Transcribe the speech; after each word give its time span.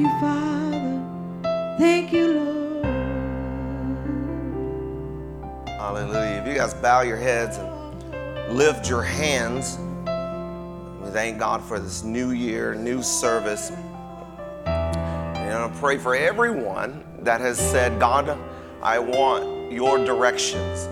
you, 0.00 0.08
Father. 0.18 1.76
Thank 1.78 2.12
you, 2.12 2.32
Lord. 2.32 2.84
Hallelujah. 5.68 6.40
If 6.40 6.46
you 6.48 6.54
guys 6.54 6.72
bow 6.74 7.02
your 7.02 7.18
heads 7.18 7.58
and 7.58 8.56
lift 8.56 8.88
your 8.88 9.02
hands, 9.02 9.78
we 11.02 11.10
thank 11.10 11.38
God 11.38 11.62
for 11.62 11.78
this 11.78 12.02
new 12.02 12.30
year, 12.30 12.74
new 12.74 13.02
service. 13.02 13.70
And 14.64 15.54
I 15.54 15.70
pray 15.80 15.98
for 15.98 16.14
everyone 16.14 17.04
that 17.20 17.40
has 17.42 17.58
said, 17.58 18.00
God, 18.00 18.38
I 18.82 18.98
want 18.98 19.70
your 19.70 20.02
directions. 20.04 20.88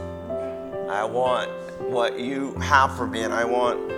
I 0.91 1.05
want 1.05 1.51
what 1.91 2.19
you 2.19 2.53
have 2.57 2.95
for 2.97 3.07
me, 3.07 3.23
and 3.23 3.33
I 3.33 3.45
want 3.45 3.89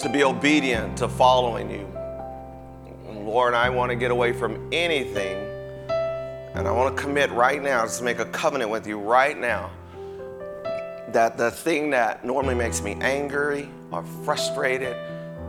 to 0.00 0.08
be 0.12 0.24
obedient 0.24 0.98
to 0.98 1.08
following 1.08 1.70
you. 1.70 1.86
Lord, 3.32 3.54
I 3.54 3.70
want 3.70 3.88
to 3.88 3.96
get 3.96 4.10
away 4.10 4.34
from 4.34 4.68
anything, 4.72 5.38
and 6.54 6.68
I 6.68 6.70
want 6.70 6.94
to 6.94 7.02
commit 7.02 7.30
right 7.30 7.62
now, 7.62 7.82
just 7.82 8.02
make 8.02 8.18
a 8.18 8.26
covenant 8.26 8.70
with 8.70 8.86
you 8.86 8.98
right 8.98 9.38
now 9.38 9.70
that 11.12 11.38
the 11.38 11.50
thing 11.50 11.88
that 11.92 12.26
normally 12.26 12.54
makes 12.54 12.82
me 12.82 12.92
angry 13.00 13.70
or 13.90 14.04
frustrated, 14.26 14.94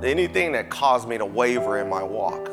anything 0.02 0.54
that 0.54 0.70
caused 0.70 1.10
me 1.10 1.18
to 1.18 1.26
waver 1.26 1.80
in 1.80 1.90
my 1.90 2.02
walk, 2.02 2.50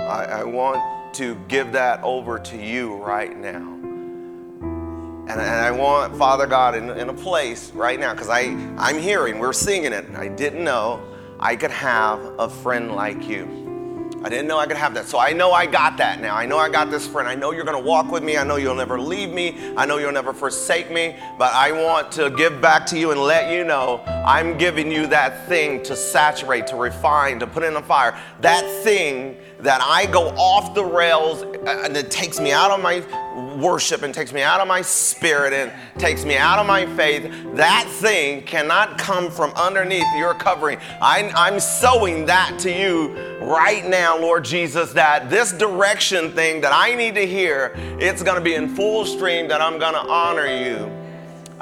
I, 0.00 0.40
I 0.40 0.42
want 0.42 1.14
to 1.14 1.36
give 1.46 1.70
that 1.70 2.02
over 2.02 2.40
to 2.40 2.56
you 2.56 2.96
right 2.96 3.38
now. 3.38 3.72
And, 3.72 5.30
and 5.30 5.40
I 5.40 5.70
want, 5.70 6.16
Father 6.16 6.48
God, 6.48 6.74
in, 6.74 6.90
in 6.90 7.08
a 7.08 7.14
place 7.14 7.70
right 7.70 8.00
now, 8.00 8.14
because 8.14 8.28
I'm 8.28 8.98
hearing, 8.98 9.38
we're 9.38 9.52
singing 9.52 9.92
it, 9.92 10.06
I 10.16 10.26
didn't 10.26 10.64
know 10.64 11.00
I 11.38 11.54
could 11.54 11.70
have 11.70 12.18
a 12.40 12.48
friend 12.48 12.96
like 12.96 13.28
you. 13.28 13.61
I 14.24 14.28
didn't 14.28 14.46
know 14.46 14.58
I 14.58 14.66
could 14.66 14.76
have 14.76 14.94
that. 14.94 15.06
So 15.06 15.18
I 15.18 15.32
know 15.32 15.52
I 15.52 15.66
got 15.66 15.96
that 15.96 16.20
now. 16.20 16.36
I 16.36 16.46
know 16.46 16.56
I 16.56 16.68
got 16.68 16.90
this 16.90 17.06
friend. 17.06 17.28
I 17.28 17.34
know 17.34 17.50
you're 17.50 17.64
going 17.64 17.76
to 17.76 17.88
walk 17.88 18.12
with 18.12 18.22
me. 18.22 18.36
I 18.36 18.44
know 18.44 18.54
you'll 18.54 18.76
never 18.76 19.00
leave 19.00 19.30
me. 19.30 19.74
I 19.76 19.84
know 19.84 19.98
you'll 19.98 20.12
never 20.12 20.32
forsake 20.32 20.92
me. 20.92 21.16
But 21.38 21.52
I 21.52 21.72
want 21.72 22.12
to 22.12 22.30
give 22.30 22.60
back 22.60 22.86
to 22.86 22.98
you 22.98 23.10
and 23.10 23.20
let 23.20 23.52
you 23.52 23.64
know 23.64 24.00
I'm 24.06 24.56
giving 24.58 24.92
you 24.92 25.08
that 25.08 25.48
thing 25.48 25.82
to 25.82 25.96
saturate, 25.96 26.68
to 26.68 26.76
refine, 26.76 27.40
to 27.40 27.48
put 27.48 27.64
in 27.64 27.74
the 27.74 27.82
fire. 27.82 28.16
That 28.40 28.64
thing 28.84 29.36
that 29.62 29.80
I 29.80 30.06
go 30.06 30.28
off 30.30 30.74
the 30.74 30.84
rails 30.84 31.42
uh, 31.42 31.82
and 31.84 31.96
it 31.96 32.10
takes 32.10 32.40
me 32.40 32.52
out 32.52 32.70
of 32.70 32.80
my 32.80 33.00
worship 33.56 34.02
and 34.02 34.12
takes 34.12 34.32
me 34.32 34.42
out 34.42 34.60
of 34.60 34.66
my 34.66 34.82
spirit 34.82 35.52
and 35.52 35.72
takes 36.00 36.24
me 36.24 36.36
out 36.36 36.58
of 36.58 36.66
my 36.66 36.84
faith, 36.96 37.22
that 37.54 37.86
thing 37.88 38.42
cannot 38.42 38.98
come 38.98 39.30
from 39.30 39.50
underneath 39.52 40.06
your 40.16 40.34
covering. 40.34 40.78
I, 41.00 41.32
I'm 41.36 41.60
sowing 41.60 42.26
that 42.26 42.58
to 42.60 42.72
you 42.72 43.16
right 43.40 43.86
now, 43.86 44.18
Lord 44.18 44.44
Jesus, 44.44 44.92
that 44.92 45.30
this 45.30 45.52
direction 45.52 46.32
thing 46.32 46.60
that 46.62 46.72
I 46.74 46.94
need 46.94 47.14
to 47.14 47.26
hear, 47.26 47.72
it's 48.00 48.22
going 48.22 48.36
to 48.36 48.44
be 48.44 48.54
in 48.54 48.74
full 48.74 49.04
stream, 49.04 49.48
that 49.48 49.60
I'm 49.60 49.78
going 49.78 49.94
to 49.94 50.00
honor 50.00 50.46
you. 50.46 51.01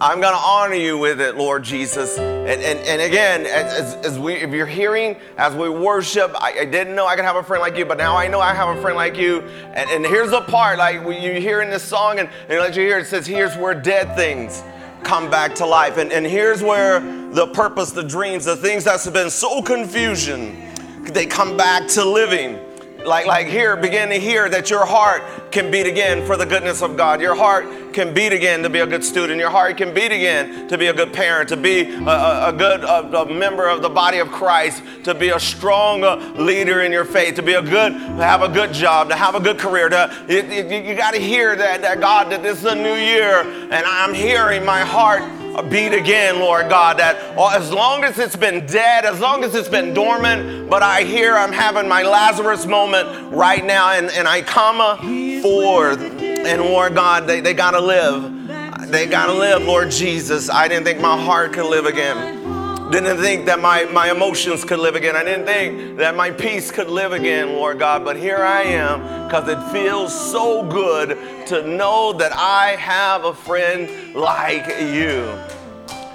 I'm 0.02 0.18
going 0.18 0.32
to 0.32 0.40
honor 0.40 0.76
you 0.76 0.96
with 0.96 1.20
it, 1.20 1.36
Lord 1.36 1.62
Jesus. 1.62 2.16
And, 2.16 2.48
and, 2.48 2.78
and 2.78 3.02
again, 3.02 3.44
as, 3.44 3.96
as 3.96 4.18
we, 4.18 4.32
if 4.32 4.50
you're 4.50 4.64
hearing, 4.64 5.14
as 5.36 5.54
we 5.54 5.68
worship, 5.68 6.34
I, 6.40 6.60
I, 6.60 6.64
didn't 6.64 6.94
know 6.94 7.06
I 7.06 7.16
could 7.16 7.26
have 7.26 7.36
a 7.36 7.42
friend 7.42 7.60
like 7.60 7.76
you, 7.76 7.84
but 7.84 7.98
now 7.98 8.16
I 8.16 8.26
know 8.26 8.40
I 8.40 8.54
have 8.54 8.74
a 8.74 8.80
friend 8.80 8.96
like 8.96 9.18
you. 9.18 9.42
And, 9.74 9.90
and 9.90 10.06
here's 10.06 10.30
the 10.30 10.40
part, 10.40 10.78
like 10.78 11.02
you 11.02 11.34
hear 11.34 11.60
in 11.60 11.68
this 11.68 11.82
song, 11.82 12.18
and, 12.18 12.30
and 12.48 12.60
let 12.60 12.76
you 12.76 12.82
hear 12.82 12.98
it 12.98 13.08
says, 13.08 13.26
here's 13.26 13.54
where 13.58 13.74
dead 13.74 14.16
things 14.16 14.62
come 15.02 15.28
back 15.28 15.54
to 15.56 15.66
life. 15.66 15.98
And, 15.98 16.10
and 16.12 16.24
here's 16.24 16.62
where 16.62 17.00
the 17.32 17.48
purpose, 17.48 17.90
the 17.90 18.02
dreams, 18.02 18.46
the 18.46 18.56
things 18.56 18.84
that's 18.84 19.06
been 19.10 19.28
so 19.28 19.60
confusion, 19.60 20.72
they 21.12 21.26
come 21.26 21.58
back 21.58 21.86
to 21.88 22.06
living 22.06 22.58
like 23.04 23.26
like 23.26 23.46
here 23.46 23.76
begin 23.76 24.08
to 24.08 24.18
hear 24.18 24.48
that 24.48 24.70
your 24.70 24.86
heart 24.86 25.22
can 25.50 25.70
beat 25.70 25.86
again 25.86 26.24
for 26.26 26.36
the 26.36 26.46
goodness 26.46 26.82
of 26.82 26.96
god. 26.96 27.20
Your 27.20 27.34
heart 27.34 27.92
can 27.92 28.14
beat 28.14 28.32
again 28.32 28.62
to 28.62 28.70
be 28.70 28.80
a 28.80 28.86
good 28.86 29.04
student. 29.04 29.38
Your 29.38 29.50
heart 29.50 29.76
can 29.76 29.92
beat 29.92 30.12
again 30.12 30.68
to 30.68 30.78
be 30.78 30.86
a 30.86 30.92
good 30.92 31.12
parent 31.12 31.48
to 31.48 31.56
be 31.56 31.82
a, 31.82 32.02
a, 32.02 32.48
a 32.48 32.52
good 32.52 32.84
a, 32.84 33.26
member 33.26 33.68
of 33.68 33.82
the 33.82 33.88
body 33.88 34.18
of 34.18 34.30
christ 34.30 34.82
to 35.04 35.14
be 35.14 35.30
a 35.30 35.40
strong 35.40 36.00
leader 36.36 36.82
in 36.82 36.92
your 36.92 37.04
faith 37.04 37.34
to 37.34 37.42
be 37.42 37.54
a 37.54 37.62
good 37.62 37.92
have 37.92 38.42
a 38.42 38.48
good 38.48 38.72
job 38.72 39.08
to 39.08 39.16
have 39.16 39.34
a 39.34 39.40
good 39.40 39.58
career 39.58 39.88
to 39.88 40.10
you 40.28 40.94
got 40.94 41.12
to 41.12 41.20
hear 41.20 41.56
that 41.56 41.82
that 41.82 42.00
god 42.00 42.30
that 42.30 42.42
this 42.42 42.58
is 42.58 42.64
a 42.64 42.74
new 42.74 42.94
year 42.94 43.42
and 43.42 43.84
i'm 43.86 44.14
hearing 44.14 44.64
my 44.64 44.80
heart 44.80 45.22
beat 45.62 45.92
again, 45.92 46.38
Lord 46.38 46.68
God, 46.68 46.98
that 46.98 47.16
as 47.54 47.72
long 47.72 48.04
as 48.04 48.18
it's 48.18 48.36
been 48.36 48.66
dead, 48.66 49.04
as 49.04 49.20
long 49.20 49.44
as 49.44 49.54
it's 49.54 49.68
been 49.68 49.94
dormant, 49.94 50.68
but 50.70 50.82
I 50.82 51.02
hear 51.02 51.36
I'm 51.36 51.52
having 51.52 51.88
my 51.88 52.02
Lazarus 52.02 52.66
moment 52.66 53.32
right 53.32 53.64
now, 53.64 53.92
and, 53.92 54.10
and 54.10 54.26
I 54.28 54.42
come 54.42 54.78
forth, 55.42 56.00
and 56.00 56.62
Lord 56.62 56.94
God, 56.94 57.26
they, 57.26 57.40
they 57.40 57.54
gotta 57.54 57.80
live. 57.80 58.38
They 58.90 59.06
gotta 59.06 59.34
live, 59.34 59.62
Lord 59.62 59.90
Jesus. 59.90 60.50
I 60.50 60.66
didn't 60.66 60.84
think 60.84 61.00
my 61.00 61.16
heart 61.20 61.52
could 61.52 61.66
live 61.66 61.86
again. 61.86 62.39
Didn't 62.90 63.18
think 63.18 63.46
that 63.46 63.60
my, 63.60 63.84
my 63.84 64.10
emotions 64.10 64.64
could 64.64 64.80
live 64.80 64.96
again. 64.96 65.14
I 65.14 65.22
didn't 65.22 65.46
think 65.46 65.96
that 65.98 66.16
my 66.16 66.32
peace 66.32 66.72
could 66.72 66.88
live 66.88 67.12
again, 67.12 67.50
Lord 67.50 67.78
God. 67.78 68.04
But 68.04 68.16
here 68.16 68.38
I 68.38 68.62
am 68.62 69.28
because 69.28 69.48
it 69.48 69.62
feels 69.70 70.12
so 70.32 70.64
good 70.64 71.10
to 71.46 71.64
know 71.66 72.12
that 72.14 72.32
I 72.34 72.74
have 72.80 73.24
a 73.24 73.32
friend 73.32 74.14
like 74.14 74.66
you. 74.80 75.32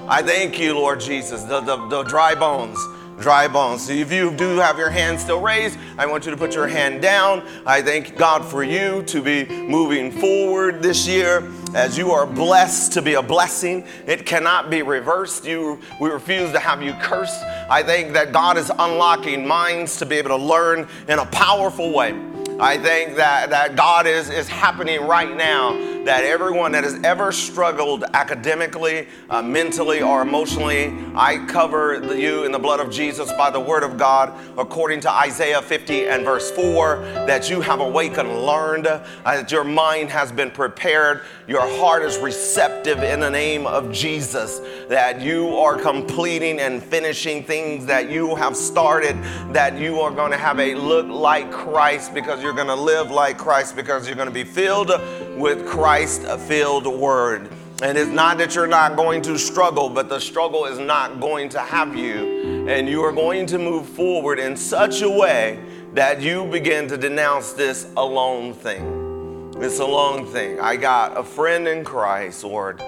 I 0.07 0.21
thank 0.21 0.59
you, 0.59 0.75
Lord 0.75 0.99
Jesus. 0.99 1.43
The, 1.43 1.61
the, 1.61 1.77
the 1.87 2.03
dry 2.03 2.35
bones 2.35 2.77
dry 3.19 3.47
bones. 3.47 3.85
So 3.85 3.93
if 3.93 4.11
you 4.11 4.31
do 4.31 4.57
have 4.57 4.77
your 4.77 4.89
hand 4.89 5.19
still 5.19 5.41
raised, 5.41 5.77
I 5.97 6.05
want 6.05 6.25
you 6.25 6.31
to 6.31 6.37
put 6.37 6.53
your 6.53 6.67
hand 6.67 7.01
down. 7.01 7.47
I 7.65 7.81
thank 7.81 8.17
God 8.17 8.43
for 8.43 8.63
you 8.63 9.03
to 9.03 9.21
be 9.21 9.45
moving 9.45 10.11
forward 10.11 10.81
this 10.81 11.07
year 11.07 11.49
as 11.73 11.97
you 11.97 12.11
are 12.11 12.25
blessed 12.25 12.93
to 12.93 13.01
be 13.01 13.13
a 13.15 13.21
blessing. 13.21 13.85
It 14.05 14.25
cannot 14.25 14.69
be 14.69 14.81
reversed. 14.81 15.45
You 15.45 15.79
we 15.99 16.09
refuse 16.09 16.51
to 16.51 16.59
have 16.59 16.81
you 16.81 16.93
cursed. 17.01 17.43
I 17.69 17.83
think 17.83 18.13
that 18.13 18.31
God 18.31 18.57
is 18.57 18.69
unlocking 18.69 19.47
minds 19.47 19.97
to 19.97 20.05
be 20.05 20.15
able 20.15 20.29
to 20.29 20.43
learn 20.43 20.87
in 21.07 21.19
a 21.19 21.25
powerful 21.25 21.93
way. 21.93 22.13
I 22.59 22.77
think 22.77 23.17
that, 23.17 23.49
that 23.49 23.75
God 23.75 24.07
is, 24.07 24.29
is 24.29 24.47
happening 24.47 25.01
right 25.01 25.35
now, 25.35 25.73
that 26.05 26.23
everyone 26.23 26.71
that 26.71 26.85
has 26.85 26.93
ever 27.03 27.33
struggled 27.33 28.05
academically, 28.13 29.07
uh, 29.29 29.41
mentally, 29.41 30.01
or 30.01 30.21
emotionally, 30.21 30.93
I 31.15 31.43
cover 31.47 31.99
the, 31.99 32.17
you 32.17 32.45
in 32.45 32.53
the 32.53 32.59
blood 32.59 32.79
of 32.79 32.89
Jesus 32.91 33.29
by 33.33 33.49
the 33.49 33.59
word 33.59 33.83
of 33.83 33.97
God, 33.97 34.31
according 34.57 35.01
to 35.01 35.11
Isaiah 35.11 35.61
50 35.61 36.07
and 36.07 36.23
verse 36.23 36.49
4, 36.51 36.99
that 37.27 37.49
you 37.49 37.59
have 37.59 37.81
awakened, 37.81 38.45
learned, 38.45 38.87
uh, 38.87 39.03
that 39.25 39.51
your 39.51 39.65
mind 39.65 40.09
has 40.11 40.31
been 40.31 40.51
prepared, 40.51 41.23
your 41.47 41.67
heart 41.79 42.03
is 42.03 42.17
receptive 42.19 43.03
in 43.03 43.19
the 43.19 43.29
name 43.29 43.67
of 43.67 43.91
Jesus, 43.91 44.61
that 44.87 45.19
you 45.19 45.57
are 45.57 45.75
completing 45.75 46.59
and 46.59 46.81
finishing 46.81 47.43
things 47.43 47.85
that 47.87 48.09
you 48.09 48.33
have 48.35 48.55
started, 48.55 49.17
that 49.51 49.77
you 49.77 49.99
are 49.99 50.11
going 50.11 50.31
to 50.31 50.37
have 50.37 50.59
a 50.59 50.75
look 50.75 51.07
like 51.07 51.51
Christ 51.51 52.13
because 52.13 52.44
you're 52.45 52.53
going 52.53 52.67
to 52.67 52.75
live 52.75 53.09
like 53.09 53.39
Christ 53.39 53.75
because 53.75 54.05
you're 54.05 54.15
going 54.15 54.27
to 54.27 54.33
be 54.33 54.43
filled 54.43 54.91
with 55.35 55.65
Christ 55.65 56.21
filled 56.41 56.85
word. 56.85 57.51
And 57.81 57.97
it's 57.97 58.11
not 58.11 58.37
that 58.37 58.53
you're 58.53 58.67
not 58.67 58.95
going 58.95 59.23
to 59.23 59.35
struggle, 59.39 59.89
but 59.89 60.09
the 60.09 60.19
struggle 60.19 60.65
is 60.65 60.77
not 60.77 61.19
going 61.19 61.49
to 61.49 61.59
have 61.59 61.95
you. 61.95 62.67
And 62.69 62.87
you 62.87 63.01
are 63.01 63.11
going 63.11 63.47
to 63.47 63.57
move 63.57 63.89
forward 63.89 64.37
in 64.37 64.55
such 64.55 65.01
a 65.01 65.09
way 65.09 65.59
that 65.93 66.21
you 66.21 66.45
begin 66.45 66.87
to 66.89 66.97
denounce 66.97 67.53
this 67.53 67.91
alone 67.97 68.53
thing. 68.53 69.49
This 69.59 69.79
alone 69.79 70.27
thing. 70.27 70.59
I 70.59 70.75
got 70.75 71.17
a 71.17 71.23
friend 71.23 71.67
in 71.67 71.83
Christ, 71.83 72.43
Lord, 72.43 72.79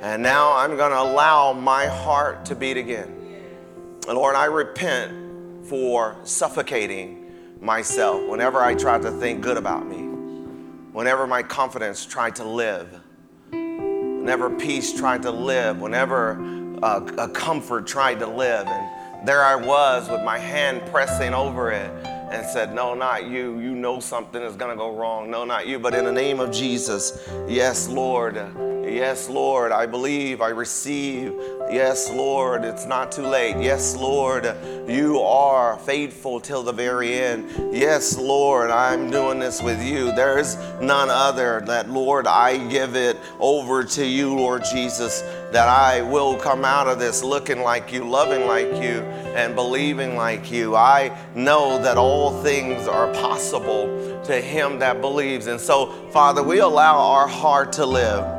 and 0.00 0.22
now 0.22 0.54
I'm 0.54 0.76
going 0.76 0.92
to 0.92 1.00
allow 1.00 1.54
my 1.54 1.86
heart 1.86 2.44
to 2.46 2.54
beat 2.54 2.76
again. 2.76 3.14
And 4.06 4.18
Lord, 4.18 4.36
I 4.36 4.44
repent 4.44 5.66
for 5.66 6.16
suffocating 6.22 7.25
myself 7.60 8.26
whenever 8.28 8.60
I 8.60 8.74
tried 8.74 9.02
to 9.02 9.10
think 9.10 9.40
good 9.40 9.56
about 9.56 9.86
me, 9.86 10.02
whenever 10.92 11.26
my 11.26 11.42
confidence 11.42 12.06
tried 12.06 12.36
to 12.36 12.44
live, 12.44 12.88
whenever 13.50 14.50
peace 14.50 14.92
tried 14.92 15.22
to 15.22 15.30
live, 15.30 15.80
whenever 15.80 16.40
uh, 16.82 17.00
a 17.18 17.28
comfort 17.28 17.86
tried 17.86 18.18
to 18.20 18.26
live. 18.26 18.66
And 18.66 19.28
there 19.28 19.42
I 19.42 19.56
was 19.56 20.08
with 20.10 20.22
my 20.22 20.38
hand 20.38 20.82
pressing 20.90 21.34
over 21.34 21.70
it 21.70 22.15
and 22.36 22.46
said, 22.46 22.74
No, 22.74 22.94
not 22.94 23.26
you. 23.26 23.58
You 23.58 23.74
know 23.74 24.00
something 24.00 24.42
is 24.42 24.56
going 24.56 24.70
to 24.70 24.76
go 24.76 24.94
wrong. 24.94 25.30
No, 25.30 25.44
not 25.44 25.66
you. 25.66 25.78
But 25.78 25.94
in 25.94 26.04
the 26.04 26.12
name 26.12 26.40
of 26.40 26.52
Jesus, 26.52 27.28
yes, 27.48 27.88
Lord, 27.88 28.36
Yes, 28.86 29.28
Lord, 29.28 29.72
I 29.72 29.84
believe, 29.84 30.40
I 30.40 30.50
receive. 30.50 31.34
Yes, 31.68 32.08
Lord, 32.08 32.64
it's 32.64 32.86
not 32.86 33.10
too 33.10 33.26
late. 33.26 33.56
Yes, 33.60 33.96
Lord, 33.96 34.44
you 34.88 35.18
are 35.20 35.76
faithful 35.80 36.38
till 36.40 36.62
the 36.62 36.72
very 36.72 37.12
end. 37.14 37.50
Yes, 37.74 38.16
Lord, 38.16 38.70
I'm 38.70 39.10
doing 39.10 39.40
this 39.40 39.60
with 39.60 39.82
you. 39.82 40.14
There's 40.14 40.56
none 40.80 41.10
other 41.10 41.62
that, 41.66 41.90
Lord, 41.90 42.28
I 42.28 42.64
give 42.68 42.94
it 42.94 43.18
over 43.40 43.82
to 43.82 44.06
you, 44.06 44.32
Lord 44.36 44.62
Jesus, 44.72 45.22
that 45.56 45.70
I 45.70 46.02
will 46.02 46.36
come 46.36 46.66
out 46.66 46.86
of 46.86 46.98
this 46.98 47.22
looking 47.22 47.62
like 47.62 47.90
you, 47.90 48.04
loving 48.04 48.46
like 48.46 48.66
you, 48.74 49.00
and 49.34 49.54
believing 49.54 50.14
like 50.14 50.50
you. 50.50 50.76
I 50.76 51.16
know 51.34 51.82
that 51.82 51.96
all 51.96 52.42
things 52.42 52.86
are 52.86 53.10
possible 53.14 54.20
to 54.26 54.38
him 54.38 54.80
that 54.80 55.00
believes. 55.00 55.46
And 55.46 55.58
so, 55.58 55.86
Father, 56.10 56.42
we 56.42 56.58
allow 56.58 56.98
our 56.98 57.26
heart 57.26 57.72
to 57.72 57.86
live 57.86 58.35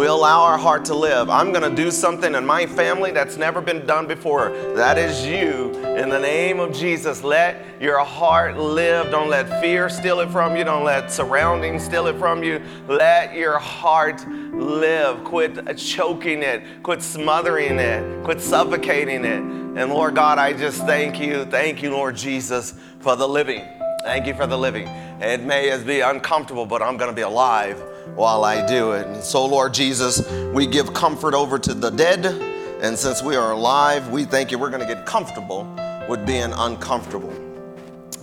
we 0.00 0.06
allow 0.06 0.40
our 0.40 0.56
heart 0.56 0.86
to 0.86 0.94
live. 0.94 1.28
I'm 1.28 1.52
going 1.52 1.68
to 1.68 1.76
do 1.76 1.90
something 1.90 2.34
in 2.34 2.46
my 2.46 2.64
family 2.64 3.10
that's 3.10 3.36
never 3.36 3.60
been 3.60 3.84
done 3.84 4.06
before. 4.06 4.48
That 4.74 4.96
is 4.96 5.26
you. 5.26 5.74
In 5.94 6.08
the 6.08 6.18
name 6.18 6.58
of 6.58 6.72
Jesus, 6.72 7.22
let 7.22 7.62
your 7.78 8.02
heart 8.02 8.56
live. 8.56 9.10
Don't 9.10 9.28
let 9.28 9.60
fear 9.60 9.90
steal 9.90 10.20
it 10.20 10.30
from 10.30 10.56
you. 10.56 10.64
Don't 10.64 10.84
let 10.84 11.12
surroundings 11.12 11.84
steal 11.84 12.06
it 12.06 12.16
from 12.18 12.42
you. 12.42 12.62
Let 12.88 13.34
your 13.34 13.58
heart 13.58 14.26
live. 14.26 15.22
Quit 15.22 15.76
choking 15.76 16.42
it. 16.42 16.82
Quit 16.82 17.02
smothering 17.02 17.78
it. 17.78 18.24
Quit 18.24 18.40
suffocating 18.40 19.26
it. 19.26 19.42
And 19.42 19.90
Lord 19.90 20.14
God, 20.14 20.38
I 20.38 20.54
just 20.54 20.78
thank 20.86 21.20
you. 21.20 21.44
Thank 21.44 21.82
you, 21.82 21.90
Lord 21.90 22.16
Jesus, 22.16 22.72
for 23.00 23.16
the 23.16 23.28
living. 23.28 23.66
Thank 24.04 24.26
you 24.26 24.32
for 24.32 24.46
the 24.46 24.56
living. 24.56 24.86
It 25.20 25.42
may 25.42 25.78
be 25.84 26.00
uncomfortable, 26.00 26.64
but 26.64 26.80
I'm 26.80 26.96
going 26.96 27.10
to 27.10 27.14
be 27.14 27.20
alive 27.20 27.78
while 28.14 28.44
I 28.44 28.66
do 28.66 28.92
it. 28.92 29.06
And 29.06 29.22
so, 29.22 29.44
Lord 29.46 29.74
Jesus, 29.74 30.30
we 30.52 30.66
give 30.66 30.92
comfort 30.92 31.34
over 31.34 31.58
to 31.58 31.74
the 31.74 31.90
dead. 31.90 32.26
And 32.82 32.98
since 32.98 33.22
we 33.22 33.36
are 33.36 33.52
alive, 33.52 34.08
we 34.10 34.24
thank 34.24 34.50
you 34.50 34.58
we're 34.58 34.70
going 34.70 34.86
to 34.86 34.94
get 34.94 35.06
comfortable 35.06 35.64
with 36.08 36.26
being 36.26 36.52
uncomfortable 36.52 37.32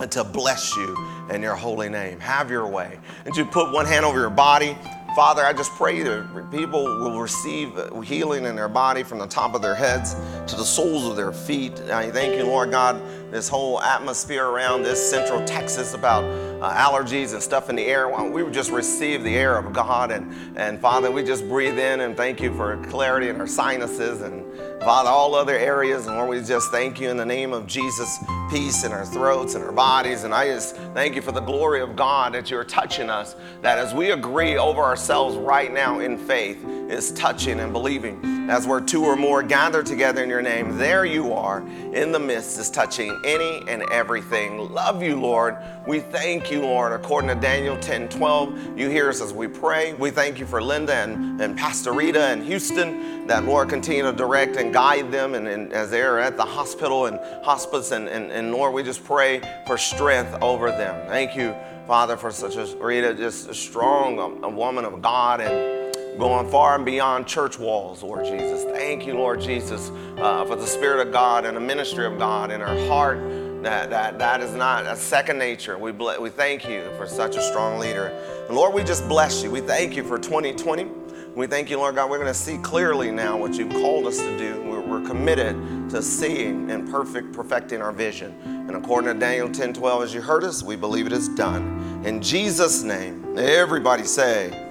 and 0.00 0.10
to 0.12 0.24
bless 0.24 0.76
you 0.76 0.96
in 1.30 1.42
your 1.42 1.54
holy 1.54 1.88
name. 1.88 2.20
Have 2.20 2.50
your 2.50 2.66
way. 2.66 2.98
And 3.24 3.34
to 3.34 3.44
put 3.44 3.72
one 3.72 3.86
hand 3.86 4.04
over 4.04 4.18
your 4.18 4.30
body. 4.30 4.76
Father, 5.16 5.44
I 5.44 5.52
just 5.52 5.72
pray 5.72 6.02
that 6.02 6.50
people 6.52 6.84
will 6.84 7.20
receive 7.20 7.72
healing 8.04 8.44
in 8.44 8.54
their 8.54 8.68
body 8.68 9.02
from 9.02 9.18
the 9.18 9.26
top 9.26 9.54
of 9.54 9.62
their 9.62 9.74
heads 9.74 10.14
to 10.46 10.56
the 10.56 10.64
soles 10.64 11.08
of 11.08 11.16
their 11.16 11.32
feet. 11.32 11.80
I 11.90 12.10
thank 12.10 12.36
you, 12.36 12.44
Lord 12.44 12.70
God, 12.70 13.00
this 13.32 13.48
whole 13.48 13.80
atmosphere 13.80 14.46
around 14.46 14.84
this 14.84 15.10
central 15.10 15.44
Texas 15.44 15.94
about 15.94 16.22
uh, 16.60 16.74
allergies 16.74 17.32
and 17.32 17.42
stuff 17.42 17.70
in 17.70 17.76
the 17.76 17.84
air. 17.84 18.08
We 18.08 18.42
would 18.42 18.52
just 18.52 18.70
receive 18.70 19.22
the 19.22 19.34
air 19.34 19.56
of 19.58 19.72
God. 19.72 20.10
And, 20.10 20.32
and 20.56 20.80
Father, 20.80 21.10
we 21.10 21.22
just 21.22 21.48
breathe 21.48 21.78
in 21.78 22.00
and 22.00 22.16
thank 22.16 22.40
you 22.40 22.54
for 22.54 22.76
clarity 22.84 23.28
in 23.28 23.40
our 23.40 23.46
sinuses 23.46 24.22
and 24.22 24.44
Father, 24.80 25.10
all 25.10 25.34
other 25.34 25.56
areas. 25.56 26.06
And 26.06 26.16
Lord, 26.16 26.30
we 26.30 26.40
just 26.40 26.70
thank 26.70 27.00
you 27.00 27.10
in 27.10 27.16
the 27.16 27.26
name 27.26 27.52
of 27.52 27.66
Jesus, 27.66 28.18
peace 28.48 28.84
in 28.84 28.92
our 28.92 29.04
throats 29.04 29.54
and 29.54 29.64
our 29.64 29.72
bodies. 29.72 30.22
And 30.22 30.32
I 30.32 30.46
just 30.46 30.76
thank 30.94 31.16
you 31.16 31.22
for 31.22 31.32
the 31.32 31.40
glory 31.40 31.80
of 31.80 31.96
God 31.96 32.32
that 32.34 32.50
you're 32.50 32.64
touching 32.64 33.10
us, 33.10 33.34
that 33.60 33.78
as 33.78 33.92
we 33.92 34.12
agree 34.12 34.56
over 34.56 34.80
ourselves 34.80 35.36
right 35.36 35.72
now 35.72 35.98
in 35.98 36.16
faith, 36.16 36.64
is 36.88 37.12
touching 37.12 37.60
and 37.60 37.72
believing. 37.72 38.48
As 38.48 38.66
where 38.66 38.80
two 38.80 39.04
or 39.04 39.14
more 39.14 39.42
gather 39.42 39.82
together 39.82 40.22
in 40.22 40.30
your 40.30 40.40
name, 40.40 40.78
there 40.78 41.04
you 41.04 41.34
are 41.34 41.60
in 41.94 42.12
the 42.12 42.18
midst, 42.18 42.58
is 42.58 42.70
touching 42.70 43.20
any 43.24 43.62
and 43.68 43.82
everything. 43.90 44.72
Love 44.72 45.02
you, 45.02 45.20
Lord. 45.20 45.56
We 45.86 46.00
thank 46.00 46.50
you, 46.50 46.62
Lord. 46.62 46.92
According 46.92 47.28
to 47.28 47.34
Daniel 47.34 47.78
10 47.78 48.08
12, 48.08 48.78
you 48.78 48.88
hear 48.88 49.08
us 49.08 49.20
as 49.20 49.32
we 49.32 49.46
pray. 49.46 49.94
We 49.94 50.10
thank 50.10 50.38
you 50.38 50.46
for 50.46 50.62
Linda 50.62 50.94
and, 50.94 51.40
and 51.40 51.56
Pastor 51.56 51.92
Rita 51.92 52.20
and 52.20 52.42
Houston, 52.44 53.26
that 53.26 53.44
Lord 53.44 53.68
continue 53.68 54.02
to 54.02 54.12
direct 54.12 54.56
and 54.56 54.72
guide 54.72 55.10
them 55.10 55.34
and, 55.34 55.48
and 55.48 55.72
as 55.72 55.90
they're 55.90 56.18
at 56.18 56.36
the 56.36 56.44
hospital 56.44 57.06
and 57.06 57.18
hospice. 57.44 57.92
And, 57.92 58.08
and, 58.08 58.30
and 58.30 58.52
Lord, 58.52 58.74
we 58.74 58.82
just 58.82 59.04
pray 59.04 59.40
for 59.66 59.78
strength 59.78 60.36
over 60.42 60.70
them. 60.70 61.06
Thank 61.08 61.36
you, 61.36 61.54
Father, 61.86 62.16
for 62.16 62.30
such 62.30 62.56
a 62.56 62.76
Rita, 62.76 63.14
just 63.14 63.48
a 63.48 63.54
strong 63.54 64.18
a, 64.18 64.46
a 64.46 64.50
woman 64.50 64.84
of 64.84 65.00
God 65.00 65.40
and 65.40 65.77
going 66.18 66.50
far 66.50 66.74
and 66.74 66.84
beyond 66.84 67.26
church 67.26 67.58
walls, 67.58 68.02
Lord 68.02 68.24
Jesus. 68.24 68.64
Thank 68.64 69.06
you, 69.06 69.14
Lord 69.14 69.40
Jesus, 69.40 69.90
uh, 70.18 70.44
for 70.44 70.56
the 70.56 70.66
Spirit 70.66 71.06
of 71.06 71.12
God 71.12 71.46
and 71.46 71.56
the 71.56 71.60
ministry 71.60 72.04
of 72.04 72.18
God 72.18 72.50
in 72.50 72.60
our 72.60 72.76
heart. 72.88 73.20
That, 73.62 73.90
that, 73.90 74.18
that 74.18 74.40
is 74.40 74.54
not 74.54 74.86
a 74.86 74.96
second 74.96 75.38
nature. 75.38 75.78
We, 75.78 75.92
ble- 75.92 76.20
we 76.20 76.30
thank 76.30 76.68
you 76.68 76.90
for 76.96 77.06
such 77.06 77.36
a 77.36 77.42
strong 77.42 77.78
leader. 77.78 78.08
And 78.46 78.56
Lord, 78.56 78.74
we 78.74 78.84
just 78.84 79.08
bless 79.08 79.42
you. 79.42 79.50
We 79.50 79.60
thank 79.60 79.96
you 79.96 80.04
for 80.04 80.18
2020. 80.18 80.86
We 81.34 81.46
thank 81.46 81.70
you, 81.70 81.78
Lord 81.78 81.94
God. 81.94 82.10
We're 82.10 82.18
going 82.18 82.28
to 82.28 82.34
see 82.34 82.58
clearly 82.58 83.10
now 83.10 83.36
what 83.36 83.54
you've 83.54 83.72
called 83.72 84.06
us 84.06 84.18
to 84.18 84.38
do. 84.38 84.60
We're, 84.62 84.80
we're 84.80 85.06
committed 85.06 85.90
to 85.90 86.02
seeing 86.02 86.70
and 86.70 86.88
perfect, 86.88 87.32
perfecting 87.32 87.82
our 87.82 87.92
vision. 87.92 88.34
And 88.44 88.72
according 88.72 89.12
to 89.12 89.18
Daniel 89.18 89.48
10 89.48 89.72
12, 89.72 90.02
as 90.02 90.14
you 90.14 90.20
heard 90.20 90.44
us, 90.44 90.62
we 90.62 90.74
believe 90.74 91.06
it 91.06 91.12
is 91.12 91.28
done. 91.28 92.02
In 92.04 92.22
Jesus' 92.22 92.82
name, 92.82 93.38
everybody 93.38 94.04
say, 94.04 94.67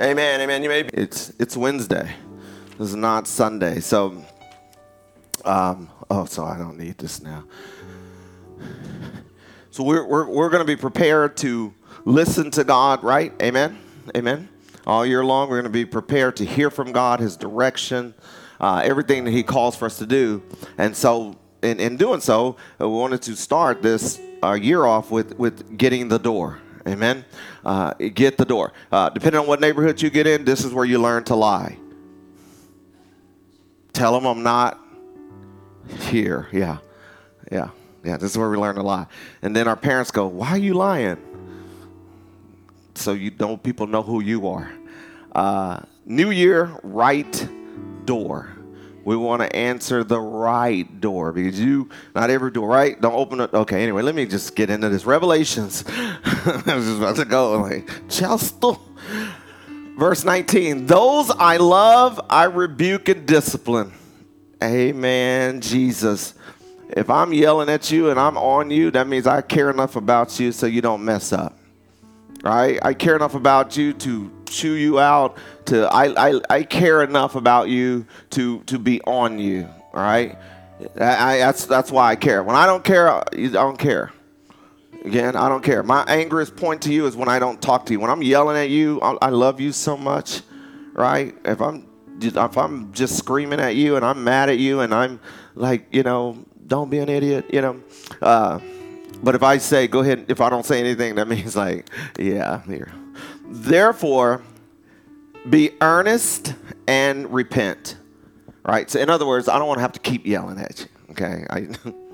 Amen, 0.00 0.40
amen. 0.40 0.62
You 0.62 0.68
may 0.68 0.84
be. 0.84 0.90
It's 0.94 1.32
it's 1.40 1.56
Wednesday. 1.56 2.08
This 2.78 2.90
is 2.90 2.94
not 2.94 3.26
Sunday. 3.26 3.80
So, 3.80 4.24
um, 5.44 5.90
oh, 6.08 6.24
so 6.24 6.44
I 6.44 6.56
don't 6.56 6.78
need 6.78 6.98
this 6.98 7.20
now. 7.20 7.42
So 9.72 9.82
we're 9.82 10.06
we're 10.06 10.28
we're 10.28 10.50
going 10.50 10.64
to 10.64 10.72
be 10.72 10.76
prepared 10.76 11.36
to 11.38 11.74
listen 12.04 12.52
to 12.52 12.62
God, 12.62 13.02
right? 13.02 13.32
Amen, 13.42 13.76
amen. 14.16 14.48
All 14.86 15.04
year 15.04 15.24
long, 15.24 15.50
we're 15.50 15.56
going 15.56 15.64
to 15.64 15.70
be 15.70 15.84
prepared 15.84 16.36
to 16.36 16.44
hear 16.44 16.70
from 16.70 16.92
God, 16.92 17.18
His 17.18 17.36
direction, 17.36 18.14
uh, 18.60 18.82
everything 18.84 19.24
that 19.24 19.32
He 19.32 19.42
calls 19.42 19.74
for 19.74 19.86
us 19.86 19.98
to 19.98 20.06
do. 20.06 20.44
And 20.78 20.96
so, 20.96 21.36
in 21.60 21.80
in 21.80 21.96
doing 21.96 22.20
so, 22.20 22.56
we 22.78 22.86
wanted 22.86 23.22
to 23.22 23.34
start 23.34 23.82
this 23.82 24.20
uh, 24.44 24.52
year 24.52 24.84
off 24.84 25.10
with 25.10 25.36
with 25.38 25.76
getting 25.76 26.06
the 26.06 26.18
door. 26.20 26.60
Amen. 26.88 27.24
Uh, 27.64 27.92
get 27.92 28.38
the 28.38 28.44
door. 28.44 28.72
Uh, 28.90 29.10
depending 29.10 29.40
on 29.40 29.46
what 29.46 29.60
neighborhood 29.60 30.00
you 30.00 30.08
get 30.08 30.26
in, 30.26 30.44
this 30.44 30.64
is 30.64 30.72
where 30.72 30.84
you 30.84 30.98
learn 30.98 31.22
to 31.24 31.34
lie. 31.34 31.76
Tell 33.92 34.12
them 34.12 34.26
I'm 34.26 34.42
not 34.42 34.80
here. 36.00 36.48
Yeah. 36.52 36.78
Yeah. 37.52 37.70
Yeah. 38.04 38.16
This 38.16 38.30
is 38.30 38.38
where 38.38 38.48
we 38.48 38.56
learn 38.56 38.76
to 38.76 38.82
lie. 38.82 39.06
And 39.42 39.54
then 39.54 39.68
our 39.68 39.76
parents 39.76 40.10
go, 40.10 40.26
Why 40.26 40.50
are 40.50 40.58
you 40.58 40.74
lying? 40.74 41.18
So 42.94 43.12
you 43.12 43.30
don't 43.30 43.62
people 43.62 43.86
know 43.86 44.02
who 44.02 44.20
you 44.20 44.48
are. 44.48 44.72
Uh, 45.32 45.80
New 46.06 46.30
Year, 46.30 46.72
right 46.82 47.48
door. 48.06 48.57
We 49.08 49.16
want 49.16 49.40
to 49.40 49.56
answer 49.56 50.04
the 50.04 50.20
right 50.20 51.00
door 51.00 51.32
because 51.32 51.58
you, 51.58 51.88
not 52.14 52.28
every 52.28 52.50
door, 52.50 52.68
right? 52.68 53.00
Don't 53.00 53.14
open 53.14 53.40
it. 53.40 53.54
Okay, 53.54 53.82
anyway, 53.82 54.02
let 54.02 54.14
me 54.14 54.26
just 54.26 54.54
get 54.54 54.68
into 54.68 54.90
this. 54.90 55.06
Revelations. 55.06 55.82
I 55.88 56.62
was 56.66 56.84
just 56.84 56.98
about 56.98 57.16
to 57.16 57.24
go 57.24 57.58
like, 57.58 57.88
Chester. 58.10 58.72
Verse 59.96 60.26
19, 60.26 60.84
those 60.84 61.30
I 61.30 61.56
love, 61.56 62.20
I 62.28 62.44
rebuke 62.44 63.08
and 63.08 63.24
discipline. 63.24 63.94
Amen, 64.62 65.62
Jesus. 65.62 66.34
If 66.90 67.08
I'm 67.08 67.32
yelling 67.32 67.70
at 67.70 67.90
you 67.90 68.10
and 68.10 68.20
I'm 68.20 68.36
on 68.36 68.70
you, 68.70 68.90
that 68.90 69.08
means 69.08 69.26
I 69.26 69.40
care 69.40 69.70
enough 69.70 69.96
about 69.96 70.38
you 70.38 70.52
so 70.52 70.66
you 70.66 70.82
don't 70.82 71.02
mess 71.02 71.32
up. 71.32 71.57
Right? 72.42 72.78
I 72.82 72.94
care 72.94 73.16
enough 73.16 73.34
about 73.34 73.76
you 73.76 73.92
to 73.94 74.30
chew 74.46 74.72
you 74.72 75.00
out. 75.00 75.36
To 75.66 75.86
I, 75.92 76.28
I, 76.28 76.40
I 76.48 76.62
care 76.62 77.02
enough 77.02 77.34
about 77.34 77.68
you 77.68 78.06
to 78.30 78.62
to 78.64 78.78
be 78.78 79.00
on 79.02 79.38
you. 79.38 79.68
All 79.92 80.00
right. 80.00 80.38
I, 81.00 81.34
I, 81.34 81.38
that's 81.38 81.66
that's 81.66 81.90
why 81.90 82.10
I 82.10 82.16
care. 82.16 82.42
When 82.42 82.56
I 82.56 82.66
don't 82.66 82.84
care, 82.84 83.10
I 83.10 83.24
don't 83.32 83.78
care. 83.78 84.12
Again, 85.04 85.36
I 85.36 85.48
don't 85.48 85.62
care. 85.62 85.82
My 85.82 86.04
angriest 86.04 86.56
point 86.56 86.82
to 86.82 86.92
you 86.92 87.06
is 87.06 87.16
when 87.16 87.28
I 87.28 87.38
don't 87.38 87.60
talk 87.62 87.86
to 87.86 87.92
you. 87.92 88.00
When 88.00 88.10
I'm 88.10 88.22
yelling 88.22 88.56
at 88.56 88.68
you, 88.68 89.00
I, 89.00 89.16
I 89.22 89.28
love 89.30 89.60
you 89.60 89.72
so 89.72 89.96
much, 89.96 90.42
right? 90.92 91.34
If 91.44 91.60
I'm 91.60 91.86
if 92.20 92.58
I'm 92.58 92.92
just 92.92 93.16
screaming 93.16 93.60
at 93.60 93.76
you 93.76 93.96
and 93.96 94.04
I'm 94.04 94.24
mad 94.24 94.50
at 94.50 94.58
you 94.58 94.80
and 94.80 94.92
I'm 94.92 95.20
like, 95.54 95.86
you 95.92 96.02
know, 96.02 96.44
don't 96.66 96.90
be 96.90 96.98
an 96.98 97.08
idiot, 97.08 97.46
you 97.52 97.60
know. 97.60 97.82
Uh, 98.20 98.58
but 99.22 99.34
if 99.34 99.42
I 99.42 99.58
say, 99.58 99.88
go 99.88 100.00
ahead, 100.00 100.26
if 100.28 100.40
I 100.40 100.50
don't 100.50 100.64
say 100.64 100.80
anything, 100.80 101.16
that 101.16 101.28
means 101.28 101.56
like, 101.56 101.88
yeah, 102.18 102.62
here. 102.62 102.92
Therefore, 103.46 104.42
be 105.48 105.72
earnest 105.80 106.54
and 106.86 107.32
repent. 107.32 107.96
Right? 108.64 108.90
So, 108.90 109.00
in 109.00 109.08
other 109.08 109.26
words, 109.26 109.48
I 109.48 109.58
don't 109.58 109.66
want 109.66 109.78
to 109.78 109.82
have 109.82 109.92
to 109.92 110.00
keep 110.00 110.26
yelling 110.26 110.58
at 110.58 110.80
you. 110.80 110.86
Okay? 111.12 111.46
I, 111.48 111.68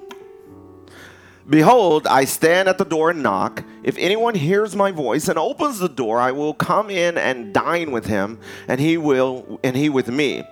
Behold, 1.49 2.07
I 2.07 2.25
stand 2.25 2.69
at 2.69 2.79
the 2.79 2.85
door 2.85 3.11
and 3.11 3.23
knock. 3.23 3.65
If 3.83 3.99
anyone 3.99 4.35
hears 4.35 4.75
my 4.75 4.91
voice 4.91 5.29
and 5.29 5.39
opens 5.39 5.79
the 5.79 5.91
door, 5.91 6.19
I 6.19 6.33
will 6.33 6.55
come 6.55 6.89
in 6.89 7.19
and 7.19 7.53
dine 7.53 7.91
with 7.91 8.07
him, 8.07 8.39
and 8.67 8.81
he 8.81 8.97
will 8.97 9.61
and 9.63 9.77
he 9.77 9.91
with 9.91 10.09
me. 10.09 10.43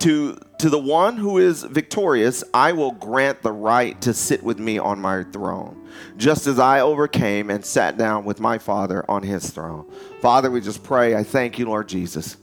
To 0.00 0.38
to 0.58 0.70
the 0.70 0.78
one 0.78 1.16
who 1.16 1.38
is 1.38 1.62
victorious, 1.64 2.42
I 2.54 2.72
will 2.72 2.92
grant 2.92 3.42
the 3.42 3.52
right 3.52 4.00
to 4.02 4.14
sit 4.14 4.42
with 4.42 4.58
me 4.58 4.78
on 4.78 5.00
my 5.00 5.24
throne, 5.24 5.88
just 6.16 6.46
as 6.46 6.58
I 6.58 6.80
overcame 6.80 7.50
and 7.50 7.64
sat 7.64 7.98
down 7.98 8.24
with 8.24 8.40
my 8.40 8.58
Father 8.58 9.04
on 9.08 9.22
his 9.22 9.50
throne. 9.50 9.90
Father, 10.20 10.50
we 10.50 10.60
just 10.60 10.82
pray. 10.82 11.14
I 11.14 11.22
thank 11.22 11.58
you, 11.58 11.66
Lord 11.66 11.88
Jesus. 11.88 12.36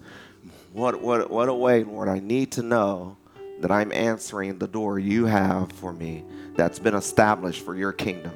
What, 0.73 1.01
what, 1.01 1.29
what 1.29 1.49
a 1.49 1.53
way, 1.53 1.83
Lord. 1.83 2.07
I 2.07 2.19
need 2.19 2.51
to 2.53 2.63
know 2.63 3.17
that 3.61 3.71
I'm 3.71 3.91
answering 3.91 4.59
the 4.59 4.67
door 4.67 4.99
you 4.99 5.25
have 5.25 5.71
for 5.71 5.93
me 5.93 6.23
that's 6.55 6.79
been 6.79 6.95
established 6.95 7.63
for 7.63 7.75
your 7.75 7.93
kingdom. 7.93 8.33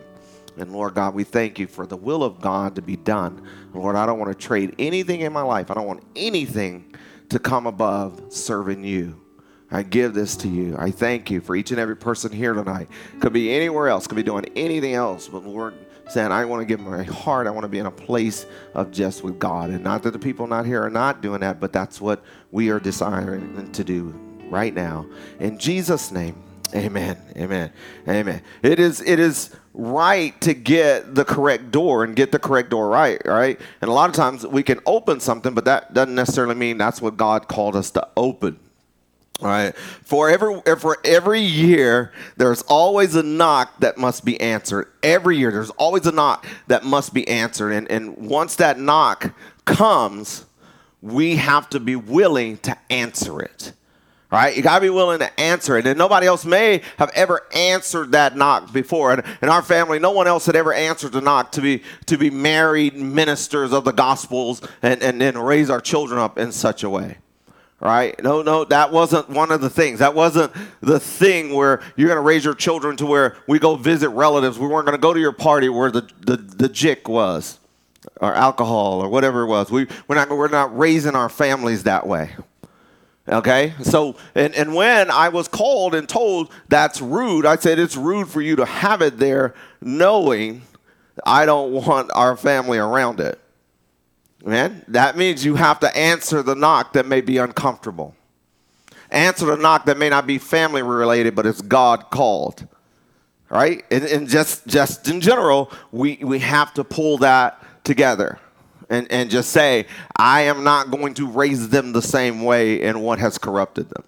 And 0.58 0.72
Lord 0.72 0.96
God, 0.96 1.14
we 1.14 1.24
thank 1.24 1.60
you 1.60 1.68
for 1.68 1.86
the 1.86 1.98
will 1.98 2.24
of 2.24 2.42
God 2.42 2.76
to 2.76 2.82
be 2.82 2.96
done. 2.96 3.48
Lord, 3.74 3.96
I 3.96 4.06
don't 4.06 4.18
want 4.18 4.32
to 4.32 4.48
trade 4.48 4.76
anything 4.80 5.22
in 5.22 5.32
my 5.32 5.42
life. 5.42 5.70
I 5.70 5.76
don't 5.76 5.86
want 5.86 6.04
anything 6.16 6.87
to 7.30 7.40
come 7.40 7.68
above 7.68 8.32
serving 8.34 8.84
you. 8.84 9.22
I 9.70 9.84
give 9.84 10.14
this 10.14 10.38
to 10.38 10.48
you. 10.48 10.76
I 10.80 10.92
thank 10.92 11.30
you 11.30 11.42
for 11.42 11.56
each 11.56 11.72
and 11.72 11.80
every 11.80 11.98
person 11.98 12.32
here 12.32 12.54
tonight. 12.54 12.88
Could 13.20 13.34
be 13.34 13.54
anywhere 13.54 13.90
else, 13.90 14.08
could 14.08 14.16
be 14.16 14.24
doing 14.24 14.46
anything 14.56 14.94
else, 14.94 15.28
but 15.28 15.44
Lord, 15.44 15.74
saying, 16.10 16.32
I 16.32 16.46
want 16.46 16.62
to 16.62 16.66
give 16.66 16.80
my 16.80 17.04
heart, 17.04 17.48
I 17.48 17.52
want 17.52 17.64
to 17.64 17.70
be 17.70 17.80
in 17.80 17.86
a 17.86 17.92
place 17.92 18.46
of 18.74 18.92
just 18.92 19.24
with 19.24 19.38
God. 19.40 19.70
And 19.70 19.84
not 19.84 20.04
that 20.04 20.12
the 20.12 20.20
people 20.20 20.48
not 20.48 20.66
here 20.66 20.82
are 20.82 20.90
not 20.90 21.22
doing 21.22 21.42
that, 21.42 21.60
but 21.60 21.74
that's 21.74 22.00
what 22.00 22.24
we 22.52 22.70
are 22.70 22.80
desiring 22.80 23.72
to 23.74 23.84
do 23.84 24.16
right 24.50 24.74
now. 24.74 25.06
In 25.42 25.58
Jesus' 25.58 26.12
name, 26.12 26.42
amen. 26.76 27.18
Amen. 27.36 27.72
Amen. 28.08 28.42
It 28.62 28.80
is 28.80 29.02
it 29.02 29.20
is 29.20 29.56
right 29.74 30.40
to 30.42 30.54
get 30.54 31.14
the 31.14 31.24
correct 31.24 31.72
door 31.72 32.04
and 32.04 32.16
get 32.16 32.32
the 32.32 32.40
correct 32.40 32.70
door 32.70 32.90
right, 32.90 33.22
right? 33.26 33.60
And 33.82 33.90
a 33.90 33.94
lot 33.94 34.10
of 34.10 34.16
times 34.16 34.46
we 34.46 34.64
can 34.64 34.80
open 34.86 35.20
something, 35.20 35.54
but 35.54 35.66
that 35.66 35.94
doesn't 35.94 36.16
necessarily 36.16 36.56
mean 36.56 36.78
that's 36.78 37.02
what 37.02 37.16
God 37.16 37.48
called 37.48 37.76
us 37.76 37.92
to 37.92 38.08
open. 38.18 38.60
All 39.40 39.48
right. 39.48 39.76
For 39.76 40.30
every 40.30 40.62
for 40.80 40.98
every 41.06 41.42
year, 41.42 42.12
there's 42.38 42.64
always 42.64 43.16
a 43.16 43.22
knock 43.22 43.80
that 43.82 43.98
must 43.98 44.26
be 44.26 44.40
answered. 44.42 44.92
Every 45.04 45.38
year, 45.38 45.52
there's 45.52 45.70
always 45.72 46.08
a 46.08 46.12
knock 46.12 46.48
that 46.68 46.84
must 46.84 47.14
be 47.14 47.28
answered. 47.28 47.72
And, 47.72 47.90
and 47.92 48.18
once 48.18 48.56
that 48.56 48.80
knock 48.80 49.34
comes, 49.66 50.46
we 51.04 51.36
have 51.36 51.70
to 51.70 51.80
be 51.80 51.96
willing 51.96 52.58
to 52.60 52.76
answer 52.90 53.40
it. 53.40 53.74
Right, 54.30 54.58
you 54.58 54.62
gotta 54.62 54.82
be 54.82 54.90
willing 54.90 55.20
to 55.20 55.40
answer 55.40 55.78
it. 55.78 55.88
And 55.88 55.98
nobody 55.98 56.28
else 56.28 56.44
may 56.44 56.82
have 56.98 57.12
ever 57.16 57.48
answered 57.54 58.12
that 58.12 58.36
knock 58.36 58.74
before. 58.74 59.14
And 59.14 59.24
in 59.42 59.48
our 59.48 59.62
family, 59.62 60.00
no 60.00 60.12
one 60.12 60.28
else 60.28 60.46
had 60.46 60.56
ever 60.58 60.74
answered 60.74 61.14
the 61.14 61.22
knock 61.22 61.54
to 61.54 61.62
be 61.62 61.82
to 62.08 62.18
be 62.18 62.30
married 62.30 62.96
ministers 62.96 63.72
of 63.72 63.86
the 63.86 63.94
gospels 63.94 64.62
and, 64.82 65.02
and 65.02 65.22
then 65.22 65.38
raise 65.38 65.70
our 65.70 65.80
children 65.80 66.20
up 66.20 66.38
in 66.38 66.52
such 66.52 66.84
a 66.84 66.90
way 66.90 67.18
right? 67.80 68.22
No, 68.24 68.42
no, 68.42 68.66
that 68.66 68.92
wasn't 68.92 69.30
one 69.30 69.52
of 69.52 69.62
the 69.62 69.70
things. 69.70 70.00
That 70.00 70.16
wasn't 70.16 70.52
the 70.82 71.00
thing 71.00 71.54
where 71.54 71.82
you're 71.96 72.08
going 72.08 72.18
to 72.18 72.22
raise 72.22 72.44
your 72.44 72.56
children 72.56 72.98
to 72.98 73.06
where 73.06 73.38
we 73.48 73.60
go 73.60 73.76
visit 73.76 74.10
relatives. 74.10 74.58
We 74.58 74.68
weren't 74.68 74.86
going 74.86 74.98
to 74.98 75.02
go 75.02 75.14
to 75.14 75.20
your 75.20 75.32
party 75.32 75.70
where 75.70 75.92
the, 75.92 76.10
the, 76.20 76.38
the 76.38 76.70
jick 76.70 77.08
was 77.08 77.60
or 78.20 78.34
alcohol 78.34 79.02
or 79.02 79.10
whatever 79.10 79.44
it 79.44 79.48
was. 79.48 79.70
We, 79.70 79.88
we're, 80.08 80.16
not, 80.16 80.30
we're 80.30 80.48
not 80.48 80.76
raising 80.76 81.16
our 81.16 81.30
families 81.30 81.84
that 81.84 82.08
way. 82.08 82.32
Okay, 83.30 83.74
so 83.82 84.16
and, 84.36 84.56
and 84.56 84.74
when 84.74 85.12
I 85.12 85.28
was 85.30 85.50
called 85.50 85.94
and 85.94 86.08
told 86.08 86.50
that's 86.70 87.02
rude, 87.02 87.46
I 87.46 87.58
said 87.58 87.78
it's 87.78 87.98
rude 87.98 88.30
for 88.30 88.42
you 88.42 88.56
to 88.56 88.66
have 88.66 89.02
it 89.02 89.18
there 89.18 89.54
knowing 89.82 90.62
I 91.26 91.46
don't 91.46 91.74
want 91.74 92.10
our 92.14 92.38
family 92.38 92.78
around 92.78 93.20
it. 93.20 93.40
Man, 94.46 94.86
that 94.88 95.18
means 95.18 95.44
you 95.44 95.56
have 95.56 95.80
to 95.82 95.98
answer 95.98 96.42
the 96.42 96.56
knock 96.56 96.94
that 96.94 97.06
may 97.06 97.20
be 97.20 97.38
uncomfortable. 97.38 98.16
Answer 99.10 99.48
the 99.48 99.58
knock 99.58 99.86
that 99.86 99.98
may 99.98 100.10
not 100.10 100.26
be 100.26 100.38
family 100.38 100.82
related, 100.82 101.36
but 101.36 101.46
it's 101.46 101.62
God 101.62 102.10
called. 102.10 102.66
Right? 103.50 103.84
And, 103.92 104.06
and 104.06 104.30
just 104.30 104.68
just 104.68 105.10
in 105.10 105.20
general, 105.20 105.72
we, 105.92 106.18
we 106.22 106.40
have 106.40 106.74
to 106.76 106.84
pull 106.86 107.18
that 107.18 107.62
together 107.84 108.40
and, 108.89 109.12
and 109.12 109.29
just 109.29 109.51
say, 109.51 109.86
I 110.15 110.41
am 110.41 110.63
not 110.63 110.91
going 110.91 111.13
to 111.15 111.27
raise 111.27 111.70
them 111.70 111.91
the 111.91 112.01
same 112.01 112.44
way 112.44 112.82
in 112.82 113.01
what 113.01 113.20
has 113.20 113.38
corrupted 113.38 113.89
them. 113.89 114.03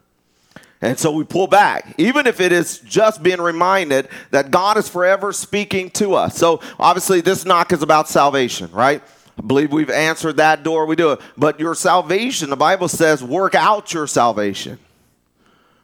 And 0.81 0.97
so 0.97 1.11
we 1.11 1.25
pull 1.25 1.47
back, 1.47 1.93
even 1.97 2.25
if 2.25 2.39
it 2.39 2.53
is 2.53 2.79
just 2.79 3.21
being 3.21 3.41
reminded 3.41 4.07
that 4.31 4.49
God 4.49 4.77
is 4.77 4.87
forever 4.87 5.33
speaking 5.33 5.89
to 5.91 6.15
us. 6.15 6.37
So 6.37 6.61
obviously, 6.79 7.19
this 7.19 7.43
knock 7.43 7.73
is 7.73 7.81
about 7.81 8.07
salvation, 8.07 8.71
right? 8.71 9.03
I 9.37 9.41
believe 9.41 9.73
we've 9.73 9.89
answered 9.89 10.37
that 10.37 10.63
door. 10.63 10.85
We 10.85 10.95
do 10.95 11.13
it. 11.13 11.21
But 11.37 11.59
your 11.59 11.75
salvation, 11.75 12.49
the 12.49 12.55
Bible 12.55 12.87
says, 12.87 13.21
work 13.23 13.55
out 13.55 13.93
your 13.93 14.07
salvation. 14.07 14.79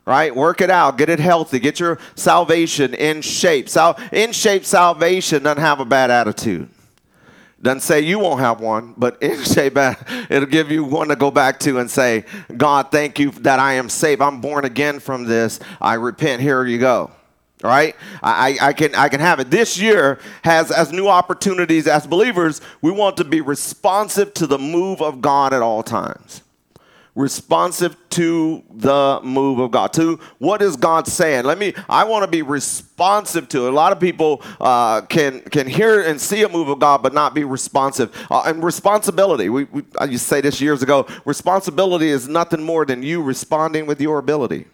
Right? 0.05 0.35
Work 0.35 0.61
it 0.61 0.69
out. 0.69 0.97
Get 0.99 1.09
it 1.09 1.19
healthy. 1.19 1.59
Get 1.59 1.79
your 1.79 1.97
salvation 2.15 2.93
in 2.93 3.21
shape. 3.21 3.67
Sal- 3.69 3.99
in 4.11 4.33
shape 4.33 4.63
salvation 4.63 5.41
doesn't 5.41 5.61
have 5.61 5.79
a 5.79 5.85
bad 5.85 6.11
attitude. 6.11 6.69
Doesn't 7.65 7.81
say 7.81 8.01
you 8.01 8.19
won't 8.19 8.41
have 8.41 8.59
one, 8.59 8.93
but 8.95 9.17
it'll 9.21 10.45
give 10.45 10.69
you 10.69 10.83
one 10.83 11.07
to 11.07 11.15
go 11.15 11.31
back 11.31 11.59
to 11.61 11.79
and 11.79 11.89
say, 11.89 12.23
God, 12.55 12.91
thank 12.91 13.17
you 13.17 13.31
that 13.31 13.57
I 13.57 13.73
am 13.73 13.89
saved. 13.89 14.21
I'm 14.21 14.39
born 14.39 14.65
again 14.65 14.99
from 14.99 15.25
this. 15.25 15.59
I 15.81 15.95
repent. 15.95 16.43
Here 16.43 16.63
you 16.63 16.77
go 16.77 17.09
right? 17.63 17.95
I, 18.21 18.57
I, 18.61 18.73
can 18.73 18.93
I 18.93 19.09
can 19.09 19.19
have 19.21 19.39
it. 19.39 19.49
This 19.49 19.79
year 19.79 20.19
has 20.43 20.69
as 20.69 20.91
new 20.91 21.07
opportunities 21.07 21.87
as 21.87 22.05
believers, 22.05 22.61
we 22.83 22.91
want 22.91 23.17
to 23.17 23.23
be 23.23 23.41
responsive 23.41 24.35
to 24.35 24.45
the 24.45 24.59
move 24.59 25.01
of 25.01 25.19
God 25.19 25.51
at 25.51 25.63
all 25.63 25.81
times. 25.81 26.43
Responsive 27.15 27.95
to 28.09 28.61
the 28.69 29.21
move 29.23 29.59
of 29.59 29.71
God, 29.71 29.93
to 29.93 30.19
what 30.37 30.61
is 30.61 30.75
God 30.75 31.07
saying. 31.07 31.45
Let 31.45 31.57
me. 31.57 31.73
I 31.87 32.03
want 32.03 32.23
to 32.25 32.27
be 32.29 32.41
responsive 32.41 33.47
to 33.49 33.67
it. 33.67 33.69
A 33.69 33.73
lot 33.73 33.93
of 33.93 34.01
people 34.01 34.41
uh, 34.59 35.01
can 35.01 35.39
can 35.39 35.65
hear 35.65 36.01
and 36.01 36.19
see 36.19 36.43
a 36.43 36.49
move 36.49 36.67
of 36.67 36.79
God, 36.79 37.01
but 37.01 37.13
not 37.13 37.33
be 37.33 37.45
responsive. 37.45 38.13
Uh, 38.29 38.43
and 38.45 38.61
responsibility. 38.61 39.47
We, 39.47 39.63
we 39.63 39.83
I 39.97 40.05
used 40.05 40.23
to 40.23 40.27
say 40.27 40.41
this 40.41 40.59
years 40.59 40.83
ago. 40.83 41.07
Responsibility 41.23 42.09
is 42.09 42.27
nothing 42.27 42.61
more 42.61 42.85
than 42.85 43.01
you 43.01 43.21
responding 43.21 43.85
with 43.85 44.01
your 44.01 44.19
ability. 44.19 44.65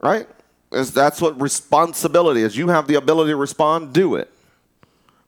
Right? 0.00 0.26
that's 0.70 1.20
what 1.20 1.40
responsibility 1.40 2.42
is. 2.42 2.56
You 2.56 2.68
have 2.68 2.88
the 2.88 2.96
ability 2.96 3.30
to 3.30 3.36
respond, 3.36 3.92
do 3.92 4.16
it. 4.16 4.33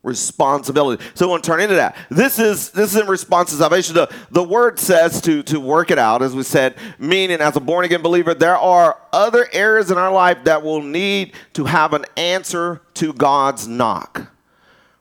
Responsibility. 0.06 1.04
So 1.14 1.26
we 1.26 1.32
want 1.32 1.44
to 1.44 1.50
turn 1.50 1.60
into 1.60 1.74
that. 1.74 1.96
This 2.10 2.38
is 2.38 2.70
this 2.70 2.94
is 2.94 3.00
in 3.00 3.08
response 3.08 3.50
to 3.50 3.56
salvation. 3.56 3.94
The, 3.94 4.08
the 4.30 4.42
word 4.42 4.78
says 4.78 5.20
to, 5.22 5.42
to 5.42 5.60
work 5.60 5.90
it 5.90 5.98
out, 5.98 6.22
as 6.22 6.34
we 6.34 6.44
said, 6.44 6.76
meaning 6.98 7.40
as 7.40 7.56
a 7.56 7.60
born 7.60 7.84
again 7.84 8.02
believer, 8.02 8.32
there 8.32 8.56
are 8.56 8.98
other 9.12 9.48
areas 9.52 9.90
in 9.90 9.98
our 9.98 10.12
life 10.12 10.44
that 10.44 10.62
will 10.62 10.80
need 10.80 11.34
to 11.54 11.64
have 11.64 11.92
an 11.92 12.04
answer 12.16 12.82
to 12.94 13.12
God's 13.12 13.66
knock 13.68 14.32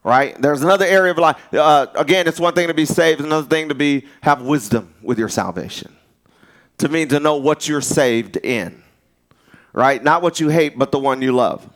right? 0.03 0.39
There's 0.39 0.61
another 0.61 0.85
area 0.85 1.11
of 1.13 1.17
life. 1.17 1.51
Uh, 1.51 1.87
again, 1.95 2.27
it's 2.27 2.39
one 2.39 2.53
thing 2.53 2.67
to 2.67 2.75
be 2.75 2.85
saved, 2.85 3.21
another 3.21 3.47
thing 3.47 3.69
to 3.69 3.73
be 3.73 4.05
have 4.21 4.39
wisdom 4.39 4.93
with 5.01 5.17
your 5.17 5.29
salvation. 5.29 5.95
To 6.77 6.89
mean 6.89 7.07
to 7.07 7.19
know 7.19 7.37
what 7.37 7.67
you're 7.67 7.81
saved 7.81 8.37
in 8.37 8.83
right? 9.75 10.01
Not 10.01 10.21
what 10.21 10.39
you 10.39 10.49
hate, 10.49 10.79
but 10.79 10.91
the 10.91 10.99
one 10.99 11.21
you 11.21 11.33
love. 11.33 11.69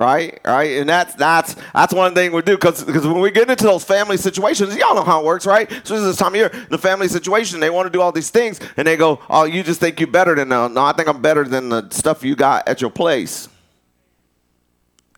Right, 0.00 0.40
right, 0.46 0.78
and 0.78 0.88
that's 0.88 1.12
that's 1.12 1.56
that's 1.74 1.92
one 1.92 2.14
thing 2.14 2.32
we 2.32 2.40
do 2.40 2.54
because 2.56 2.82
because 2.82 3.06
when 3.06 3.20
we 3.20 3.30
get 3.30 3.50
into 3.50 3.64
those 3.64 3.84
family 3.84 4.16
situations, 4.16 4.74
y'all 4.74 4.94
know 4.94 5.04
how 5.04 5.20
it 5.20 5.26
works, 5.26 5.44
right? 5.44 5.70
So 5.84 6.00
this 6.02 6.16
time 6.16 6.32
of 6.32 6.36
year, 6.36 6.48
the 6.70 6.78
family 6.78 7.06
situation, 7.06 7.60
they 7.60 7.68
want 7.68 7.84
to 7.84 7.90
do 7.90 8.00
all 8.00 8.10
these 8.10 8.30
things, 8.30 8.60
and 8.78 8.88
they 8.88 8.96
go, 8.96 9.20
"Oh, 9.28 9.44
you 9.44 9.62
just 9.62 9.78
think 9.78 10.00
you're 10.00 10.06
better 10.06 10.34
than 10.34 10.48
them? 10.48 10.72
No, 10.72 10.84
I 10.86 10.94
think 10.94 11.06
I'm 11.06 11.20
better 11.20 11.44
than 11.44 11.68
the 11.68 11.86
stuff 11.90 12.24
you 12.24 12.34
got 12.34 12.66
at 12.66 12.80
your 12.80 12.88
place." 12.88 13.50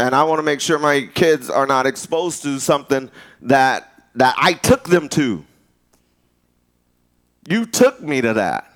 And 0.01 0.17
I 0.17 0.25
want 0.25 0.41
to 0.41 0.43
make 0.43 0.61
sure 0.61 0.81
my 0.81 1.09
kids 1.15 1.49
are 1.49 1.69
not 1.69 1.87
exposed 1.87 2.43
to 2.43 2.59
something 2.59 3.09
that 3.43 3.89
that 4.17 4.35
I 4.37 4.55
took 4.55 4.89
them 4.89 5.09
to. 5.11 5.45
You 7.49 7.67
took 7.67 8.03
me 8.03 8.21
to 8.21 8.33
that 8.33 8.73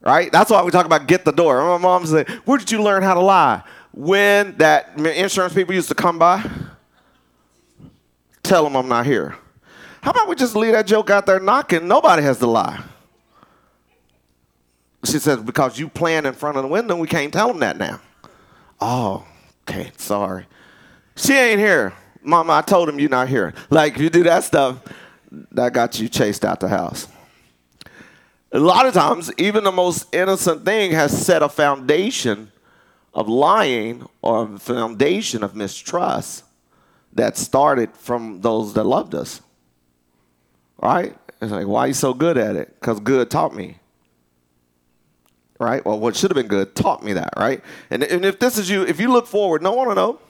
right? 0.00 0.30
That's 0.32 0.50
why 0.50 0.62
we 0.62 0.70
talk 0.70 0.86
about 0.86 1.06
get 1.06 1.24
the 1.24 1.32
door. 1.32 1.62
My 1.62 1.78
mom 1.78 2.06
said, 2.06 2.28
Where 2.44 2.58
did 2.58 2.70
you 2.70 2.82
learn 2.82 3.02
how 3.02 3.14
to 3.14 3.20
lie? 3.20 3.62
When 3.92 4.56
that 4.58 4.98
insurance 4.98 5.54
people 5.54 5.74
used 5.74 5.88
to 5.88 5.94
come 5.94 6.18
by, 6.18 6.48
tell 8.42 8.64
them 8.64 8.76
I'm 8.76 8.88
not 8.88 9.06
here. 9.06 9.36
How 10.02 10.12
about 10.12 10.28
we 10.28 10.36
just 10.36 10.54
leave 10.54 10.72
that 10.72 10.86
joke 10.86 11.10
out 11.10 11.26
there 11.26 11.40
knocking? 11.40 11.88
Nobody 11.88 12.22
has 12.22 12.38
to 12.38 12.46
lie. 12.46 12.82
She 15.04 15.18
says, 15.18 15.40
Because 15.42 15.78
you 15.78 15.88
playing 15.88 16.26
in 16.26 16.32
front 16.34 16.56
of 16.56 16.62
the 16.62 16.68
window, 16.68 16.96
we 16.96 17.08
can't 17.08 17.32
tell 17.32 17.48
them 17.48 17.60
that 17.60 17.76
now. 17.76 18.00
Oh, 18.80 19.26
okay, 19.68 19.90
sorry. 19.96 20.46
She 21.16 21.32
ain't 21.32 21.58
here. 21.58 21.92
Mama, 22.22 22.54
I 22.54 22.62
told 22.62 22.88
him 22.88 23.00
you're 23.00 23.08
not 23.08 23.28
here. 23.28 23.54
Like, 23.70 23.96
if 23.96 24.02
you 24.02 24.10
do 24.10 24.22
that 24.24 24.44
stuff, 24.44 24.80
that 25.52 25.72
got 25.72 25.98
you 25.98 26.08
chased 26.08 26.44
out 26.44 26.60
the 26.60 26.68
house. 26.68 27.08
A 28.52 28.58
lot 28.58 28.86
of 28.86 28.94
times, 28.94 29.30
even 29.36 29.64
the 29.64 29.72
most 29.72 30.06
innocent 30.14 30.64
thing 30.64 30.92
has 30.92 31.26
set 31.26 31.42
a 31.42 31.48
foundation 31.48 32.50
of 33.18 33.28
lying 33.28 34.06
or 34.22 34.44
a 34.44 34.58
foundation 34.60 35.42
of 35.42 35.56
mistrust 35.56 36.44
that 37.12 37.36
started 37.36 37.92
from 37.96 38.42
those 38.42 38.74
that 38.74 38.84
loved 38.84 39.12
us. 39.12 39.40
Right? 40.80 41.18
It's 41.42 41.50
like, 41.50 41.66
why 41.66 41.80
are 41.80 41.88
you 41.88 41.94
so 41.94 42.14
good 42.14 42.38
at 42.38 42.54
it? 42.54 42.76
Because 42.78 43.00
good 43.00 43.28
taught 43.28 43.56
me. 43.56 43.78
Right? 45.58 45.84
Well, 45.84 45.98
what 45.98 46.14
should 46.14 46.30
have 46.30 46.36
been 46.36 46.46
good 46.46 46.76
taught 46.76 47.02
me 47.02 47.14
that, 47.14 47.34
right? 47.36 47.60
And, 47.90 48.04
and 48.04 48.24
if 48.24 48.38
this 48.38 48.56
is 48.56 48.70
you, 48.70 48.84
if 48.84 49.00
you 49.00 49.10
look 49.10 49.26
forward, 49.26 49.62
no 49.62 49.72
one 49.72 49.88
will 49.88 49.96
know. 49.96 50.20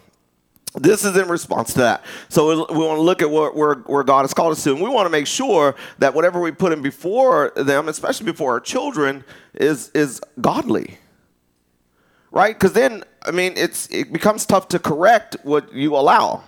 This 0.75 1.05
is 1.05 1.15
in 1.15 1.29
response 1.29 1.75
to 1.75 1.81
that. 1.81 2.03
So 2.31 2.49
we, 2.49 2.75
we 2.79 2.87
want 2.87 2.97
to 2.97 3.03
look 3.03 3.21
at 3.21 3.31
where, 3.31 3.51
where, 3.51 3.75
where 3.75 4.03
God 4.03 4.23
has 4.23 4.33
called 4.33 4.53
us 4.53 4.65
to, 4.65 4.73
and 4.73 4.81
we 4.81 4.89
want 4.89 5.05
to 5.05 5.11
make 5.11 5.27
sure 5.27 5.77
that 5.99 6.15
whatever 6.15 6.41
we 6.41 6.53
put 6.53 6.73
in 6.73 6.81
before 6.81 7.53
them, 7.55 7.87
especially 7.89 8.25
before 8.25 8.53
our 8.53 8.61
children, 8.61 9.25
is 9.53 9.91
is 9.91 10.23
godly. 10.41 10.97
Right? 12.31 12.55
Because 12.55 12.73
then, 12.73 13.05
I 13.23 13.31
mean, 13.31 13.55
it's 13.57 13.89
it 13.91 14.13
becomes 14.13 14.45
tough 14.47 14.69
to 14.69 14.79
correct 14.79 15.37
what 15.45 15.73
you 15.73 15.97
allow. 15.97 16.45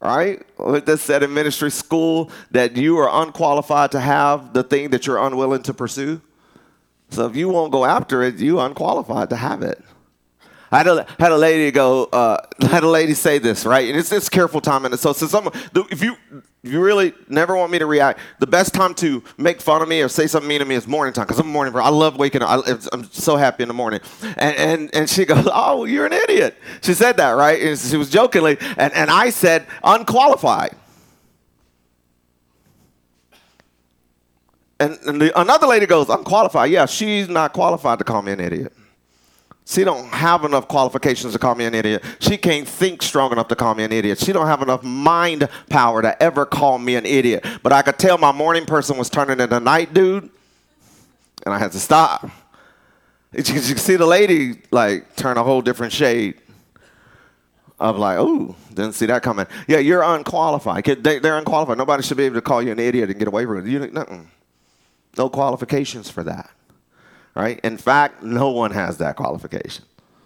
Right? 0.00 0.42
Like 0.58 0.84
this 0.84 1.00
said 1.00 1.22
in 1.22 1.32
ministry 1.32 1.70
school 1.70 2.30
that 2.50 2.76
you 2.76 2.98
are 2.98 3.22
unqualified 3.22 3.92
to 3.92 4.00
have 4.00 4.52
the 4.52 4.62
thing 4.62 4.90
that 4.90 5.06
you're 5.06 5.18
unwilling 5.18 5.62
to 5.62 5.74
pursue. 5.74 6.20
So 7.10 7.26
if 7.26 7.36
you 7.36 7.48
won't 7.48 7.72
go 7.72 7.84
after 7.84 8.22
it, 8.22 8.36
you 8.36 8.58
unqualified 8.58 9.30
to 9.30 9.36
have 9.36 9.62
it. 9.62 9.82
I 10.72 10.78
had 10.78 10.86
a, 10.86 11.06
had 11.18 11.32
a 11.32 11.36
lady 11.36 11.70
go, 11.70 12.04
uh, 12.06 12.38
had 12.62 12.82
a 12.82 12.88
lady 12.88 13.12
say 13.12 13.38
this, 13.38 13.66
right? 13.66 13.86
And 13.88 13.98
it's 13.98 14.08
this 14.08 14.30
careful 14.30 14.62
time. 14.62 14.86
And 14.86 14.98
so, 14.98 15.12
so 15.12 15.52
if 15.90 16.02
you, 16.02 16.16
if 16.64 16.72
you 16.72 16.80
really 16.80 17.12
never 17.28 17.54
want 17.54 17.70
me 17.70 17.78
to 17.78 17.84
react, 17.84 18.20
the 18.38 18.46
best 18.46 18.72
time 18.72 18.94
to 18.94 19.22
make 19.36 19.60
fun 19.60 19.82
of 19.82 19.88
me 19.88 20.00
or 20.00 20.08
say 20.08 20.26
something 20.26 20.48
mean 20.48 20.60
to 20.60 20.64
me 20.64 20.74
is 20.74 20.88
morning 20.88 21.12
time 21.12 21.26
because 21.26 21.38
I'm 21.38 21.48
a 21.48 21.52
morning 21.52 21.74
person. 21.74 21.86
I 21.86 21.90
love 21.90 22.16
waking 22.16 22.40
up. 22.40 22.66
I, 22.66 22.78
I'm 22.90 23.04
so 23.12 23.36
happy 23.36 23.62
in 23.62 23.68
the 23.68 23.74
morning. 23.74 24.00
And, 24.38 24.56
and, 24.56 24.94
and 24.94 25.10
she 25.10 25.24
goes, 25.26 25.46
Oh, 25.52 25.84
you're 25.84 26.06
an 26.06 26.14
idiot. 26.14 26.56
She 26.80 26.94
said 26.94 27.18
that, 27.18 27.32
right? 27.32 27.60
And 27.60 27.78
she 27.78 27.98
was 27.98 28.08
jokingly. 28.08 28.56
And, 28.78 28.94
and 28.94 29.10
I 29.10 29.28
said, 29.28 29.66
Unqualified. 29.84 30.74
And, 34.80 34.98
and 35.06 35.20
the, 35.20 35.38
another 35.38 35.66
lady 35.66 35.84
goes, 35.84 36.08
Unqualified. 36.08 36.70
Yeah, 36.70 36.86
she's 36.86 37.28
not 37.28 37.52
qualified 37.52 37.98
to 37.98 38.04
call 38.04 38.22
me 38.22 38.32
an 38.32 38.40
idiot. 38.40 38.72
She 39.64 39.84
don't 39.84 40.08
have 40.08 40.44
enough 40.44 40.66
qualifications 40.66 41.32
to 41.34 41.38
call 41.38 41.54
me 41.54 41.64
an 41.64 41.74
idiot. 41.74 42.02
She 42.18 42.36
can't 42.36 42.66
think 42.66 43.02
strong 43.02 43.30
enough 43.32 43.48
to 43.48 43.56
call 43.56 43.74
me 43.74 43.84
an 43.84 43.92
idiot. 43.92 44.18
She 44.18 44.32
don't 44.32 44.46
have 44.46 44.60
enough 44.60 44.82
mind 44.82 45.48
power 45.70 46.02
to 46.02 46.20
ever 46.20 46.44
call 46.44 46.78
me 46.78 46.96
an 46.96 47.06
idiot. 47.06 47.46
But 47.62 47.72
I 47.72 47.82
could 47.82 47.98
tell 47.98 48.18
my 48.18 48.32
morning 48.32 48.66
person 48.66 48.98
was 48.98 49.08
turning 49.08 49.38
into 49.38 49.60
night 49.60 49.94
dude, 49.94 50.28
and 51.44 51.54
I 51.54 51.58
had 51.58 51.72
to 51.72 51.80
stop. 51.80 52.28
You 53.32 53.42
can 53.44 53.60
see 53.60 53.96
the 53.96 54.06
lady 54.06 54.60
like 54.70 55.14
turn 55.16 55.38
a 55.38 55.44
whole 55.44 55.62
different 55.62 55.92
shade. 55.92 56.38
Of 57.78 57.98
like, 57.98 58.16
oh, 58.16 58.54
didn't 58.68 58.92
see 58.92 59.06
that 59.06 59.24
coming. 59.24 59.46
Yeah, 59.66 59.78
you're 59.78 60.02
unqualified. 60.02 60.84
They, 60.84 61.18
are 61.18 61.38
unqualified. 61.38 61.78
Nobody 61.78 62.04
should 62.04 62.16
be 62.16 62.24
able 62.24 62.36
to 62.36 62.42
call 62.42 62.62
you 62.62 62.70
an 62.70 62.78
idiot 62.78 63.10
and 63.10 63.18
get 63.18 63.26
away 63.26 63.44
with 63.44 63.66
it. 63.66 63.70
You, 63.70 63.90
nothing. 63.90 64.30
No 65.18 65.28
qualifications 65.28 66.08
for 66.08 66.22
that 66.22 66.50
right? 67.34 67.60
In 67.60 67.76
fact, 67.76 68.22
no 68.22 68.50
one 68.50 68.70
has 68.70 68.98
that 68.98 69.16
qualification. 69.16 69.84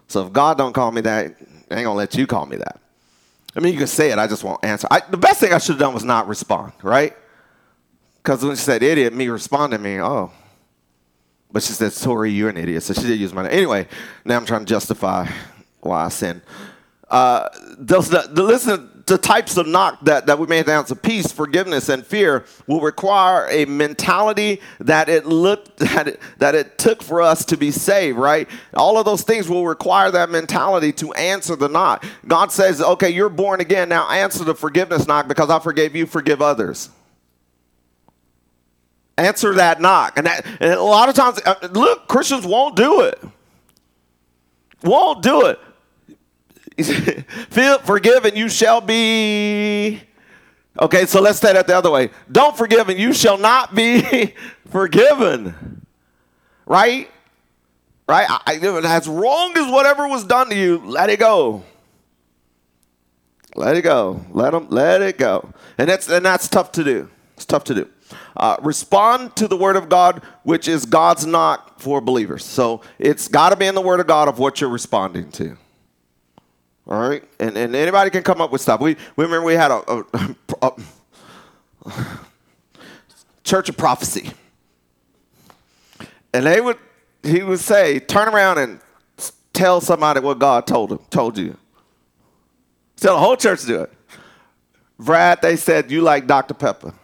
So 0.09 0.27
if 0.27 0.33
God 0.33 0.59
don't 0.59 0.73
call 0.73 0.93
me 0.93 1.01
that, 1.03 1.27
I 1.71 1.75
ain't 1.75 1.85
gonna 1.85 1.95
let 1.95 2.15
you 2.15 2.27
call 2.27 2.47
me 2.47 2.57
that. 2.57 2.81
I 3.57 3.61
mean, 3.61 3.73
you 3.73 3.79
can 3.79 3.87
say 3.87 4.11
it, 4.11 4.19
I 4.19 4.27
just 4.27 4.45
won't 4.45 4.65
answer. 4.65 4.87
I, 4.91 5.01
the 5.09 5.17
best 5.17 5.41
thing 5.41 5.53
I 5.53 5.59
should 5.59 5.75
have 5.75 5.81
done 5.81 5.95
was 5.95 6.05
not 6.05 6.29
respond, 6.29 6.73
right? 6.83 7.17
Because 8.17 8.45
when 8.45 8.55
she 8.55 8.63
said 8.63 8.83
idiot, 8.83 9.15
me 9.15 9.29
responding 9.29 9.81
me, 9.83 10.01
oh. 10.01 10.31
But 11.51 11.63
she 11.63 11.73
said, 11.73 11.93
sorry, 11.93 12.33
you're 12.33 12.51
an 12.51 12.57
idiot. 12.57 12.83
So 12.83 12.93
she 12.93 13.03
did 13.07 13.19
use 13.19 13.33
my 13.33 13.45
name. 13.45 13.53
Anyway, 13.53 13.89
now 14.25 14.37
I'm 14.37 14.45
trying 14.45 14.65
to 14.65 14.67
justify 14.67 15.31
why 15.81 16.05
I 16.05 16.09
sinned. 16.09 16.43
Uh, 17.09 17.49
those, 17.79 18.11
the, 18.11 18.29
the, 18.31 18.43
listen, 18.43 18.96
the 19.07 19.17
types 19.17 19.57
of 19.57 19.69
knock 19.69 20.05
that, 20.05 20.27
that 20.27 20.39
we 20.39 20.49
may 20.49 20.65
have 20.65 20.87
to 20.87 20.97
peace, 20.97 21.31
forgiveness, 21.31 21.89
and 21.89 22.05
fear 22.05 22.45
will 22.67 22.81
require 22.81 23.47
a 23.49 23.65
mentality 23.65 24.61
that 24.81 25.09
it 25.09 25.25
looked 25.27 25.77
that 25.79 26.09
it, 26.09 26.21
that 26.39 26.55
it 26.57 26.77
took 26.77 27.03
for 27.03 27.23
us 27.23 27.45
to 27.45 27.57
be 27.57 27.71
saved, 27.71 28.19
right? 28.19 28.49
All 28.75 28.99
of 28.99 29.05
those 29.05 29.23
things 29.23 29.49
will 29.49 29.65
require 29.65 30.11
that 30.11 30.29
mentality 30.29 30.93
to 30.95 31.13
answer 31.15 31.55
the 31.55 31.69
knock. 31.69 32.05
God 32.27 32.51
says, 32.51 32.81
okay, 32.83 33.11
you're 33.11 33.29
born 33.29 33.61
again. 33.61 33.89
Now 33.89 34.11
answer 34.11 34.43
the 34.43 34.55
forgiveness 34.55 35.07
knock 35.07 35.29
because 35.29 35.51
I 35.51 35.61
forgave 35.61 35.95
you, 35.95 36.07
forgive 36.07 36.43
others. 36.43 36.91
Answer 39.17 39.55
that 39.55 39.81
knock. 39.81 40.19
And, 40.19 40.27
that, 40.27 40.45
and 40.61 40.73
a 40.73 40.83
lot 40.83 41.09
of 41.09 41.15
times, 41.15 41.41
uh, 41.47 41.69
look, 41.71 42.09
Christians 42.09 42.45
won't 42.45 42.77
do 42.77 43.03
it. 43.03 43.23
Won't 44.83 45.23
do 45.23 45.47
it. 45.47 45.59
Feel 46.83 47.79
forgiven, 47.79 48.37
you 48.37 48.49
shall 48.49 48.81
be. 48.81 50.03
Okay, 50.79 51.07
so 51.07 51.21
let's 51.21 51.39
say 51.39 51.53
that 51.55 51.67
the 51.67 51.77
other 51.77 51.91
way. 51.91 52.11
Don't 52.31 52.57
forgive, 52.57 52.89
and 52.89 52.99
you 52.99 53.13
shall 53.15 53.39
not 53.39 53.75
be 53.75 54.35
forgiven. 54.71 55.87
Right? 56.67 57.11
Right? 58.09 58.27
I, 58.29 58.59
as 58.85 59.09
wrong 59.09 59.57
as 59.57 59.73
whatever 59.73 60.07
was 60.07 60.25
done 60.25 60.51
to 60.51 60.57
you, 60.57 60.79
let 60.85 61.09
it 61.09 61.19
go. 61.19 61.65
Let 63.55 63.77
it 63.77 63.83
go. 63.83 64.25
Let 64.31 64.51
them. 64.51 64.69
Let 64.69 65.01
it 65.01 65.17
go. 65.17 65.51
And 65.79 65.89
that's 65.89 66.09
and 66.11 66.25
that's 66.25 66.47
tough 66.47 66.73
to 66.73 66.85
do. 66.85 67.09
It's 67.37 67.47
tough 67.47 67.65
to 67.65 67.75
do. 67.75 67.89
Uh, 68.37 68.57
respond 68.61 69.35
to 69.37 69.49
the 69.49 69.57
word 69.57 69.77
of 69.77 69.89
God, 69.89 70.23
which 70.43 70.69
is 70.69 70.85
God's 70.85 71.27
knock 71.27 71.81
for 71.81 72.01
believers. 72.01 72.45
So 72.45 72.83
it's 72.99 73.29
got 73.29 73.51
to 73.51 73.57
be 73.57 73.67
in 73.67 73.75
the 73.75 73.81
word 73.81 73.99
of 73.99 74.07
God 74.07 74.29
of 74.29 74.39
what 74.39 74.61
you're 74.61 74.71
responding 74.71 75.31
to. 75.33 75.57
All 76.89 77.01
right, 77.09 77.25
and 77.41 77.57
and 77.57 77.75
anybody 77.75 78.11
can 78.11 78.23
come 78.23 78.41
up 78.41 78.53
with 78.53 78.61
stuff. 78.61 78.81
We, 78.81 78.97
we 79.17 79.25
remember 79.25 79.45
we 79.45 79.55
had 79.55 79.73
a, 79.73 80.05
a, 80.63 80.73
a 81.87 82.03
church 83.43 83.69
of 83.69 83.77
prophecy, 83.77 84.31
and 86.33 86.47
they 86.47 86.61
would 86.61 86.79
he 87.27 87.43
would 87.43 87.59
say, 87.59 87.99
turn 87.99 88.29
around 88.29 88.59
and 88.59 88.81
tell 89.53 89.81
somebody 89.81 90.21
what 90.21 90.39
God 90.39 90.67
told 90.67 90.93
him, 90.93 91.01
told 91.11 91.37
you. 91.37 91.57
Tell 92.97 93.15
the 93.15 93.21
whole 93.21 93.37
church 93.37 93.63
to 93.63 93.67
do 93.67 93.81
it. 93.83 93.93
Brad, 94.99 95.43
they 95.43 95.57
said 95.57 95.91
you 95.91 96.01
like 96.01 96.27
Dr. 96.27 96.55
Pepper. 96.55 96.95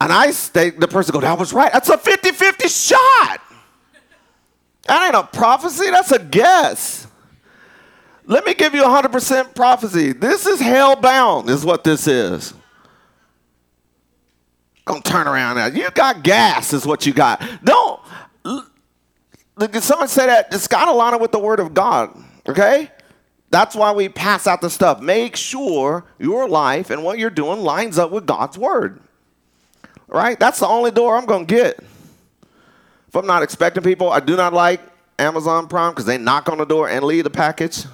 And 0.00 0.12
I, 0.12 0.32
they, 0.52 0.70
the 0.70 0.88
person 0.88 1.12
go, 1.12 1.20
that 1.20 1.38
was 1.38 1.52
right. 1.52 1.72
That's 1.72 1.88
a 1.88 1.96
50-50 1.96 2.88
shot. 2.88 3.40
That 4.86 5.06
ain't 5.06 5.16
a 5.16 5.24
prophecy, 5.24 5.90
that's 5.90 6.12
a 6.12 6.20
guess. 6.20 7.07
Let 8.28 8.44
me 8.44 8.52
give 8.52 8.74
you 8.74 8.82
100% 8.82 9.54
prophecy. 9.54 10.12
This 10.12 10.46
is 10.46 10.60
hell 10.60 10.96
bound, 10.96 11.48
is 11.48 11.64
what 11.64 11.82
this 11.82 12.06
is. 12.06 12.52
Gonna 14.84 15.00
turn 15.00 15.26
around 15.26 15.56
now. 15.56 15.66
You 15.66 15.90
got 15.90 16.22
gas, 16.22 16.74
is 16.74 16.86
what 16.86 17.06
you 17.06 17.14
got. 17.14 17.42
Don't. 17.64 18.00
Did 19.58 19.82
someone 19.82 20.08
say 20.08 20.26
that? 20.26 20.52
It's 20.52 20.68
got 20.68 20.84
to 20.84 20.92
line 20.92 21.14
up 21.14 21.22
with 21.22 21.32
the 21.32 21.38
word 21.38 21.58
of 21.58 21.72
God, 21.72 22.16
okay? 22.46 22.90
That's 23.50 23.74
why 23.74 23.92
we 23.92 24.10
pass 24.10 24.46
out 24.46 24.60
the 24.60 24.68
stuff. 24.68 25.00
Make 25.00 25.34
sure 25.34 26.04
your 26.18 26.48
life 26.48 26.90
and 26.90 27.02
what 27.02 27.18
you're 27.18 27.30
doing 27.30 27.60
lines 27.60 27.98
up 27.98 28.10
with 28.10 28.26
God's 28.26 28.58
word, 28.58 29.00
right? 30.06 30.38
That's 30.38 30.60
the 30.60 30.68
only 30.68 30.90
door 30.90 31.16
I'm 31.16 31.24
gonna 31.24 31.46
get. 31.46 31.78
If 33.08 33.16
I'm 33.16 33.26
not 33.26 33.42
expecting 33.42 33.82
people, 33.82 34.10
I 34.10 34.20
do 34.20 34.36
not 34.36 34.52
like 34.52 34.82
Amazon 35.18 35.66
Prime 35.66 35.92
because 35.92 36.04
they 36.04 36.18
knock 36.18 36.50
on 36.50 36.58
the 36.58 36.66
door 36.66 36.90
and 36.90 37.02
leave 37.04 37.24
the 37.24 37.30
package. 37.30 37.84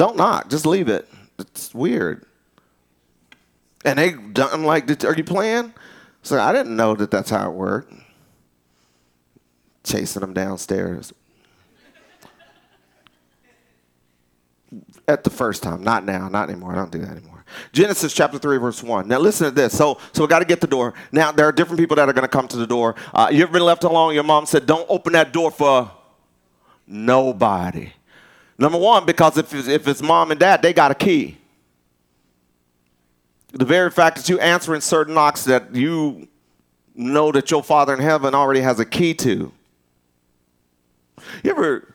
Don't 0.00 0.16
knock. 0.16 0.48
Just 0.48 0.64
leave 0.64 0.88
it. 0.88 1.06
It's 1.38 1.74
weird. 1.74 2.24
And 3.84 3.98
they 3.98 4.12
done 4.12 4.64
like, 4.64 5.04
are 5.04 5.14
you 5.14 5.24
playing? 5.24 5.74
So 6.22 6.40
I 6.40 6.54
didn't 6.54 6.74
know 6.74 6.94
that 6.94 7.10
that's 7.10 7.28
how 7.28 7.50
it 7.50 7.52
worked. 7.52 7.92
Chasing 9.84 10.20
them 10.20 10.32
downstairs. 10.32 11.12
At 15.06 15.22
the 15.22 15.28
first 15.28 15.62
time, 15.62 15.84
not 15.84 16.06
now, 16.06 16.30
not 16.30 16.48
anymore. 16.48 16.72
I 16.72 16.76
don't 16.76 16.90
do 16.90 17.00
that 17.00 17.10
anymore. 17.10 17.44
Genesis 17.74 18.14
chapter 18.14 18.38
3, 18.38 18.56
verse 18.56 18.82
1. 18.82 19.06
Now 19.06 19.18
listen 19.18 19.48
to 19.48 19.50
this. 19.50 19.76
So, 19.76 19.98
so 20.14 20.22
we 20.22 20.28
got 20.28 20.38
to 20.38 20.46
get 20.46 20.62
the 20.62 20.66
door. 20.66 20.94
Now, 21.12 21.30
there 21.30 21.44
are 21.44 21.52
different 21.52 21.78
people 21.78 21.96
that 21.96 22.08
are 22.08 22.14
going 22.14 22.22
to 22.22 22.28
come 22.28 22.48
to 22.48 22.56
the 22.56 22.66
door. 22.66 22.94
Uh, 23.12 23.28
you 23.30 23.42
ever 23.42 23.52
been 23.52 23.66
left 23.66 23.84
alone? 23.84 24.14
Your 24.14 24.24
mom 24.24 24.46
said, 24.46 24.64
Don't 24.64 24.86
open 24.88 25.12
that 25.12 25.34
door 25.34 25.50
for 25.50 25.90
nobody. 26.86 27.92
Number 28.60 28.76
one, 28.76 29.06
because 29.06 29.38
if 29.38 29.54
it's, 29.54 29.68
if 29.68 29.88
it's 29.88 30.02
mom 30.02 30.30
and 30.30 30.38
dad, 30.38 30.60
they 30.60 30.74
got 30.74 30.90
a 30.90 30.94
key. 30.94 31.38
The 33.52 33.64
very 33.64 33.90
fact 33.90 34.18
that 34.18 34.28
you 34.28 34.38
answering 34.38 34.82
certain 34.82 35.14
knocks 35.14 35.44
that 35.44 35.74
you 35.74 36.28
know 36.94 37.32
that 37.32 37.50
your 37.50 37.62
Father 37.62 37.94
in 37.94 38.00
heaven 38.00 38.34
already 38.34 38.60
has 38.60 38.78
a 38.78 38.84
key 38.84 39.14
to. 39.14 39.50
You 41.42 41.50
ever 41.50 41.94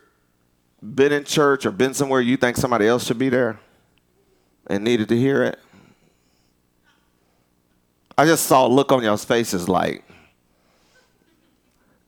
been 0.82 1.12
in 1.12 1.22
church 1.22 1.64
or 1.64 1.70
been 1.70 1.94
somewhere 1.94 2.20
you 2.20 2.36
think 2.36 2.56
somebody 2.56 2.88
else 2.88 3.06
should 3.06 3.18
be 3.18 3.28
there 3.28 3.60
and 4.66 4.82
needed 4.82 5.08
to 5.10 5.16
hear 5.16 5.44
it? 5.44 5.60
I 8.18 8.24
just 8.24 8.46
saw 8.46 8.66
a 8.66 8.68
look 8.68 8.90
on 8.90 9.04
y'all's 9.04 9.24
faces 9.24 9.68
like, 9.68 10.02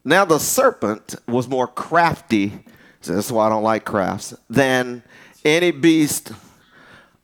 now 0.04 0.24
the 0.24 0.40
serpent 0.40 1.14
was 1.28 1.46
more 1.46 1.68
crafty 1.68 2.64
so 3.00 3.14
that's 3.14 3.30
why 3.30 3.46
I 3.46 3.48
don't 3.48 3.62
like 3.62 3.84
crafts. 3.84 4.34
Than 4.50 5.02
any 5.44 5.70
beast 5.70 6.32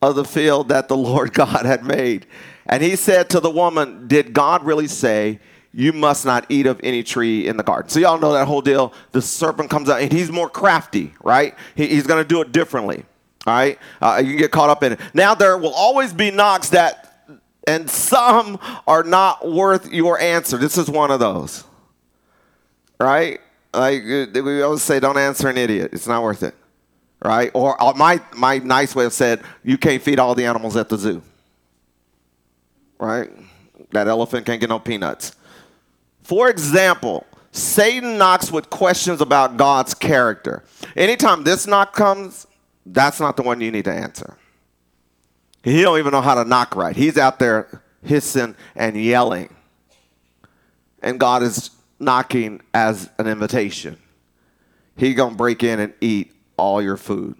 of 0.01 0.15
the 0.15 0.25
field 0.25 0.69
that 0.69 0.87
the 0.87 0.97
Lord 0.97 1.33
God 1.33 1.65
had 1.65 1.83
made. 1.83 2.25
And 2.65 2.81
he 2.81 2.95
said 2.95 3.29
to 3.31 3.39
the 3.39 3.49
woman, 3.49 4.07
Did 4.07 4.33
God 4.33 4.63
really 4.63 4.87
say, 4.87 5.39
you 5.75 5.91
must 5.91 6.25
not 6.25 6.45
eat 6.47 6.67
of 6.67 6.79
any 6.83 7.03
tree 7.03 7.47
in 7.47 7.57
the 7.57 7.63
garden. 7.63 7.89
So 7.89 7.99
y'all 7.99 8.17
know 8.17 8.31
that 8.31 8.47
whole 8.47 8.61
deal. 8.61 8.93
The 9.11 9.21
serpent 9.21 9.69
comes 9.69 9.89
out 9.89 10.01
and 10.01 10.09
he's 10.09 10.31
more 10.31 10.49
crafty, 10.49 11.13
right? 11.21 11.53
He, 11.75 11.87
he's 11.87 12.07
going 12.07 12.23
to 12.23 12.27
do 12.27 12.41
it 12.41 12.53
differently. 12.53 13.03
All 13.45 13.53
right, 13.53 13.77
uh, 14.01 14.21
you 14.23 14.31
can 14.31 14.37
get 14.37 14.51
caught 14.51 14.69
up 14.69 14.83
in 14.83 14.93
it. 14.93 14.99
Now 15.13 15.35
there 15.35 15.57
will 15.57 15.73
always 15.73 16.13
be 16.13 16.31
knocks 16.31 16.69
that, 16.69 17.29
and 17.67 17.87
some 17.89 18.57
are 18.87 19.03
not 19.03 19.51
worth 19.51 19.91
your 19.91 20.19
answer. 20.19 20.57
This 20.57 20.77
is 20.77 20.89
one 20.89 21.11
of 21.11 21.19
those. 21.19 21.63
Right? 22.99 23.41
Like 23.75 24.03
uh, 24.03 24.43
we 24.43 24.61
always 24.61 24.81
say, 24.81 24.99
don't 24.99 25.17
answer 25.17 25.49
an 25.49 25.57
idiot. 25.57 25.91
It's 25.93 26.07
not 26.07 26.23
worth 26.23 26.43
it. 26.43 26.55
Right? 27.23 27.51
Or 27.53 27.81
uh, 27.81 27.93
my 27.95 28.21
my 28.35 28.59
nice 28.59 28.95
way 28.95 29.05
of 29.05 29.13
said, 29.13 29.41
you 29.63 29.77
can't 29.77 30.01
feed 30.01 30.19
all 30.19 30.35
the 30.35 30.45
animals 30.45 30.75
at 30.75 30.89
the 30.89 30.97
zoo. 30.97 31.21
Right? 32.99 33.29
That 33.91 34.07
elephant 34.07 34.45
can't 34.45 34.61
get 34.61 34.69
no 34.69 34.79
peanuts. 34.79 35.35
For 36.23 36.49
example, 36.49 37.25
Satan 37.51 38.17
knocks 38.17 38.51
with 38.51 38.69
questions 38.69 39.21
about 39.21 39.57
God's 39.57 39.93
character. 39.93 40.63
Anytime 40.95 41.43
this 41.43 41.67
knock 41.67 41.93
comes, 41.93 42.47
that's 42.85 43.19
not 43.19 43.37
the 43.37 43.43
one 43.43 43.61
you 43.61 43.71
need 43.71 43.85
to 43.85 43.93
answer. 43.93 44.37
He 45.63 45.81
don't 45.81 45.97
even 45.97 46.11
know 46.11 46.21
how 46.21 46.35
to 46.35 46.43
knock 46.43 46.75
right. 46.75 46.95
He's 46.95 47.17
out 47.17 47.39
there 47.39 47.81
hissing 48.03 48.55
and 48.75 48.95
yelling. 48.95 49.53
And 51.01 51.19
God 51.19 51.43
is 51.43 51.71
knocking 51.99 52.61
as 52.73 53.09
an 53.17 53.27
invitation. 53.27 53.97
He 54.97 55.13
to 55.13 55.35
break 55.35 55.63
in 55.63 55.79
and 55.79 55.93
eat 56.01 56.33
all 56.57 56.81
your 56.81 56.97
food. 56.97 57.35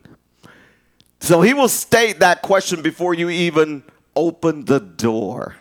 So 1.19 1.41
he 1.41 1.53
will 1.53 1.69
state 1.69 2.19
that 2.19 2.41
question 2.41 2.81
before 2.81 3.13
you 3.13 3.29
even 3.29 3.83
open 4.15 4.65
the 4.65 4.79
door. 4.79 5.55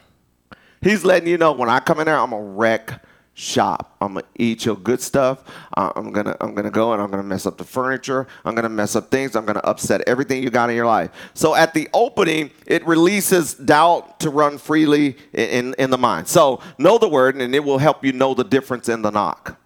He's 0.81 1.05
letting 1.05 1.29
you 1.29 1.39
know 1.39 1.53
when 1.53 1.71
I 1.71 1.81
come 1.81 2.01
in 2.01 2.07
there, 2.07 2.19
I'm 2.19 2.31
to 2.45 2.51
wreck 2.51 3.03
shop. 3.35 3.97
I'm 4.01 4.15
gonna 4.15 4.27
eat 4.37 4.65
your 4.65 4.77
good 4.77 5.01
stuff. 5.01 5.45
I'm 5.75 6.13
gonna 6.13 6.37
I'm 6.41 6.55
gonna 6.55 6.71
go 6.71 6.93
and 6.93 7.03
I'm 7.03 7.11
gonna 7.11 7.23
mess 7.23 7.47
up 7.47 7.59
the 7.59 7.65
furniture. 7.65 8.27
I'm 8.45 8.55
gonna 8.55 8.69
mess 8.69 8.97
up 8.97 9.11
things. 9.11 9.35
I'm 9.35 9.45
gonna 9.45 9.61
upset 9.65 10.03
everything 10.07 10.43
you 10.43 10.51
got 10.51 10.71
in 10.71 10.77
your 10.77 10.87
life. 10.87 11.11
So 11.35 11.55
at 11.55 11.75
the 11.75 11.89
opening, 11.93 12.51
it 12.67 12.87
releases 12.87 13.55
doubt 13.55 14.21
to 14.21 14.31
run 14.31 14.59
freely 14.59 15.17
in, 15.33 15.75
in 15.79 15.91
the 15.91 15.99
mind. 15.99 16.29
So 16.29 16.61
know 16.79 16.99
the 16.99 17.09
word, 17.09 17.37
and 17.37 17.55
it 17.55 17.65
will 17.65 17.79
help 17.79 18.05
you 18.05 18.13
know 18.13 18.35
the 18.35 18.45
difference 18.45 18.89
in 18.89 19.03
the 19.03 19.11
knock. 19.11 19.59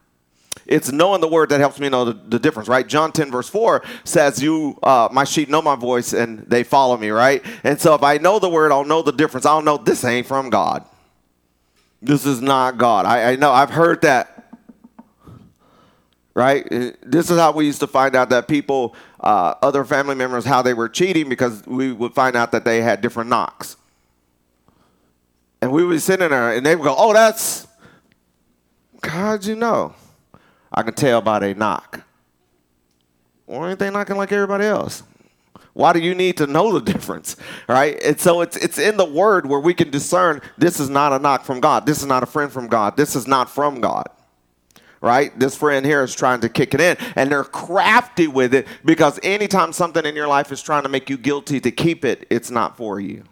It's 0.67 0.93
knowing 0.93 1.23
the 1.23 1.29
word 1.29 1.49
that 1.49 1.61
helps 1.61 1.81
me 1.81 1.89
know 1.89 2.05
the, 2.05 2.13
the 2.13 2.39
difference, 2.39 2.69
right? 2.69 2.87
John 2.87 3.11
10, 3.11 3.31
verse 3.31 3.49
4 3.49 3.83
says, 4.05 4.43
You, 4.43 4.79
uh, 4.83 5.09
my 5.11 5.25
sheep 5.25 5.49
know 5.49 5.63
my 5.63 5.77
voice 5.77 6.13
and 6.13 6.41
they 6.41 6.63
follow 6.63 6.99
me, 6.99 7.09
right? 7.09 7.43
And 7.65 7.81
so 7.81 7.95
if 7.95 8.03
I 8.03 8.19
know 8.19 8.39
the 8.39 8.51
word, 8.51 8.71
I'll 8.71 8.85
know 8.85 9.01
the 9.01 9.13
difference. 9.13 9.47
I'll 9.47 9.63
know 9.63 9.79
this 9.79 10.05
ain't 10.05 10.27
from 10.27 10.51
God. 10.51 10.85
This 12.01 12.25
is 12.25 12.41
not 12.41 12.79
God. 12.79 13.07
I, 13.07 13.33
I 13.33 13.37
know, 13.37 13.53
I've 13.53 13.71
heard 13.71 14.03
that. 14.03 14.35
Right? 16.35 16.65
This 16.71 17.31
is 17.31 17.39
how 17.39 17.51
we 17.51 17.67
used 17.67 17.81
to 17.81 17.89
find 17.89 18.15
out 18.15 18.31
that 18.31 18.47
people, 18.47 18.95
uh, 19.19 19.55
other 19.61 19.85
family 19.85 20.15
members, 20.15 20.45
how 20.45 20.63
they 20.63 20.73
were 20.73 20.89
cheating 20.89 21.29
because 21.29 21.67
we 21.67 21.93
would 21.93 22.15
find 22.15 22.37
out 22.37 22.53
that 22.53 22.65
they 22.65 22.81
had 22.81 23.01
different 23.01 23.29
knocks. 23.29 23.77
And 25.61 25.73
we 25.73 25.85
would 25.85 25.95
be 25.95 25.99
sitting 25.99 26.29
there 26.29 26.53
and 26.53 26.65
they 26.65 26.77
would 26.77 26.85
go, 26.85 26.95
Oh, 26.97 27.13
that's, 27.13 27.67
how'd 29.03 29.45
you 29.45 29.57
know? 29.57 29.95
I 30.73 30.83
can 30.85 30.95
tell 30.95 31.21
by 31.21 31.41
they 31.41 31.55
knock. 31.55 32.03
Or 33.49 33.69
ain't 33.69 33.79
they 33.81 33.91
knocking 33.91 34.17
like 34.17 34.31
everybody 34.31 34.67
else? 34.67 35.03
Why 35.79 35.93
do 35.93 36.01
you 36.01 36.13
need 36.13 36.39
to 36.39 36.49
know 36.49 36.77
the 36.77 36.81
difference? 36.93 37.37
Right? 37.69 38.03
And 38.03 38.21
so 38.21 38.41
it's 38.41 38.57
it's 38.57 38.79
in 38.79 38.97
the 38.97 39.05
word 39.05 39.47
where 39.47 39.61
we 39.61 39.75
can 39.75 39.91
discern 39.91 40.43
this 40.59 40.81
is 40.81 40.91
not 40.91 41.13
a 41.13 41.21
knock 41.21 41.45
from 41.45 41.61
God. 41.61 41.87
This 41.87 42.01
is 42.01 42.07
not 42.07 42.25
a 42.25 42.27
friend 42.27 42.51
from 42.51 42.67
God. 42.67 42.97
This 42.97 43.15
is 43.15 43.29
not 43.29 43.49
from 43.49 43.81
God. 43.81 44.09
Right? 45.01 45.39
This 45.39 45.55
friend 45.55 45.87
here 45.87 46.03
is 46.03 46.17
trying 46.17 46.41
to 46.41 46.49
kick 46.49 46.75
it 46.75 46.81
in. 46.81 46.97
And 47.15 47.31
they're 47.31 47.45
crafty 47.45 48.27
with 48.27 48.55
it 48.55 48.67
because 48.85 49.21
anytime 49.23 49.73
something 49.73 50.05
in 50.05 50.17
your 50.17 50.27
life 50.27 50.51
is 50.51 50.61
trying 50.61 50.83
to 50.83 50.89
make 50.89 51.09
you 51.09 51.17
guilty 51.17 51.61
to 51.61 51.71
keep 51.71 52.05
it, 52.05 52.27
it's 52.29 52.51
not 52.51 52.77
for 52.77 52.99
you. 52.99 53.23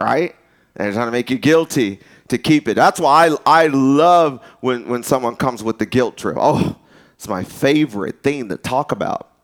Right? 0.00 0.34
And 0.74 0.86
they're 0.86 0.94
trying 0.94 1.08
to 1.08 1.12
make 1.12 1.28
you 1.28 1.36
guilty 1.36 2.00
to 2.28 2.38
keep 2.38 2.66
it. 2.66 2.76
That's 2.76 2.98
why 2.98 3.26
I, 3.26 3.64
I 3.64 3.66
love 3.66 4.42
when, 4.60 4.88
when 4.88 5.02
someone 5.02 5.36
comes 5.36 5.62
with 5.62 5.78
the 5.78 5.86
guilt 5.86 6.16
trip. 6.16 6.38
Oh, 6.40 6.76
it's 7.12 7.28
my 7.28 7.44
favorite 7.44 8.22
thing 8.22 8.48
to 8.48 8.56
talk 8.56 8.90
about. 8.90 9.35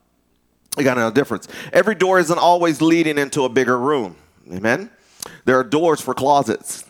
You 0.78 0.84
got 0.84 0.94
to 0.94 1.00
know 1.00 1.10
the 1.10 1.14
difference. 1.14 1.48
Every 1.72 1.94
door 1.94 2.18
isn't 2.18 2.38
always 2.38 2.80
leading 2.80 3.18
into 3.18 3.42
a 3.44 3.48
bigger 3.48 3.78
room. 3.78 4.16
Amen. 4.50 4.90
There 5.44 5.58
are 5.58 5.64
doors 5.64 6.00
for 6.00 6.14
closets. 6.14 6.84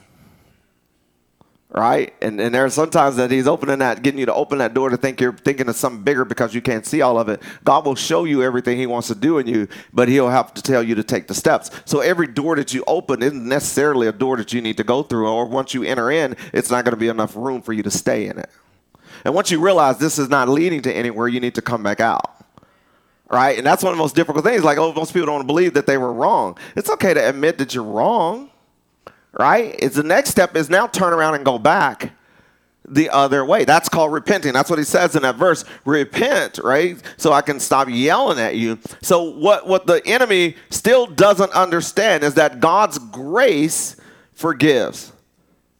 Right? 1.71 2.13
And 2.21 2.39
and 2.39 2.55
there 2.55 2.67
are 2.67 2.71
sometimes 2.71 3.17
that 3.17 3.31
he's 3.31 3.49
opening 3.49 3.79
that, 3.79 4.03
getting 4.03 4.21
you 4.21 4.27
to 4.27 4.35
open 4.35 4.59
that 4.59 4.75
door 4.75 4.91
to 4.91 4.99
think 4.99 5.23
you're 5.23 5.33
thinking 5.33 5.71
of 5.71 5.75
something 5.75 6.03
bigger 6.03 6.27
because 6.27 6.55
you 6.55 6.61
can't 6.61 6.85
see 6.85 7.01
all 7.01 7.19
of 7.19 7.31
it. 7.31 7.43
God 7.65 7.87
will 7.87 7.95
show 7.95 8.25
you 8.25 8.43
everything 8.43 8.77
he 8.77 8.87
wants 8.87 9.09
to 9.09 9.15
do 9.15 9.39
in 9.39 9.47
you, 9.47 9.69
but 9.91 10.07
he'll 10.09 10.29
have 10.29 10.53
to 10.53 10.63
tell 10.63 10.83
you 10.83 10.95
to 10.97 11.03
take 11.03 11.29
the 11.29 11.35
steps. 11.35 11.71
So 11.87 12.01
every 12.01 12.27
door 12.27 12.57
that 12.57 12.75
you 12.75 12.85
open 12.87 13.23
isn't 13.23 13.49
necessarily 13.49 14.07
a 14.07 14.13
door 14.13 14.37
that 14.37 14.53
you 14.53 14.61
need 14.61 14.77
to 14.77 14.85
go 14.85 15.03
through, 15.03 15.27
or 15.27 15.47
once 15.47 15.73
you 15.73 15.83
enter 15.83 16.11
in, 16.11 16.37
it's 16.53 16.71
not 16.71 16.85
going 16.85 16.93
to 16.93 17.01
be 17.01 17.09
enough 17.09 17.35
room 17.35 17.63
for 17.63 17.73
you 17.73 17.83
to 17.85 17.91
stay 17.91 18.27
in 18.27 18.39
it. 18.39 18.51
And 19.25 19.35
once 19.35 19.51
you 19.51 19.59
realize 19.59 19.97
this 19.97 20.19
is 20.19 20.29
not 20.29 20.51
leading 20.51 20.83
to 20.83 20.93
anywhere, 20.93 21.27
you 21.27 21.41
need 21.41 21.55
to 21.55 21.63
come 21.63 21.83
back 21.83 22.01
out 22.01 22.42
right? 23.33 23.57
And 23.57 23.67
that's 23.67 23.83
one 23.83 23.93
of 23.93 23.97
the 23.97 24.03
most 24.03 24.15
difficult 24.15 24.45
things. 24.45 24.63
Like, 24.63 24.79
oh, 24.79 24.93
most 24.93 25.13
people 25.15 25.27
don't 25.27 25.47
believe 25.47 25.75
that 25.75 25.87
they 25.87 25.97
were 25.97 26.13
wrong. 26.13 26.59
It's 26.77 26.91
okay 26.91 27.15
to 27.15 27.29
admit 27.29 27.59
that 27.59 27.75
you're 27.75 27.83
wrong, 27.83 28.51
right? 29.33 29.75
It's 29.79 29.97
the 29.97 30.03
next 30.03 30.31
step 30.31 30.55
is 30.55 30.69
now 30.69 30.87
turn 30.87 31.13
around 31.13 31.35
and 31.35 31.45
go 31.45 31.59
back 31.59 32.13
the 32.87 33.09
other 33.11 33.45
way. 33.45 33.65
That's 33.65 33.89
called 33.89 34.13
repenting. 34.13 34.53
That's 34.53 34.69
what 34.69 34.79
he 34.79 34.85
says 34.85 35.17
in 35.17 35.23
that 35.23 35.37
verse. 35.37 35.65
Repent, 35.85 36.59
right? 36.63 37.01
So 37.17 37.33
I 37.33 37.41
can 37.41 37.59
stop 37.59 37.89
yelling 37.89 38.39
at 38.39 38.57
you. 38.57 38.79
So 39.01 39.23
what 39.23 39.67
what 39.67 39.87
the 39.87 40.03
enemy 40.05 40.57
still 40.69 41.07
doesn't 41.07 41.53
understand 41.53 42.25
is 42.25 42.35
that 42.35 42.61
God's 42.61 42.99
grace 42.99 43.97
forgives. 44.35 45.13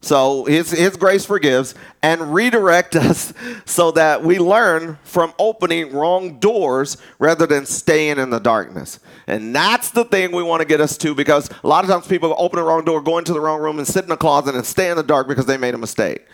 So 0.03 0.45
his, 0.47 0.73
his 0.73 0.97
grace 0.97 1.25
forgives 1.25 1.77
and 2.03 2.35
redirect 2.35 2.97
us 2.97 3.33
so 3.65 3.93
that 3.93 4.23
we 4.23 4.39
learn 4.39 4.99
from 5.05 5.33
opening 5.39 5.93
wrong 5.93 6.41
doors 6.41 6.97
rather 7.21 7.47
than 7.47 7.65
staying 7.65 8.19
in 8.19 8.31
the 8.31 8.41
darkness. 8.41 8.99
And 9.29 9.55
that's 9.55 9.91
the 9.91 10.05
thing 10.05 10.33
we 10.33 10.43
want 10.43 10.61
to 10.61 10.67
get 10.67 10.81
us 10.81 10.99
to 10.99 11.15
because 11.15 11.49
a 11.63 11.69
lot 11.69 11.85
of 11.85 11.91
times 11.91 12.09
people 12.09 12.35
open 12.37 12.59
the 12.59 12.65
wrong 12.65 12.85
door, 12.85 13.01
go 13.01 13.19
into 13.19 13.33
the 13.33 13.41
wrong 13.41 13.61
room, 13.61 13.79
and 13.79 13.87
sit 13.87 14.03
in 14.03 14.11
the 14.11 14.17
closet 14.17 14.57
and 14.57 14.67
stay 14.67 14.91
in 14.91 14.97
the 14.97 15.05
dark 15.05 15.29
because 15.29 15.47
they 15.47 15.57
made 15.57 15.75
a 15.75 15.79
mistake. 15.79 16.27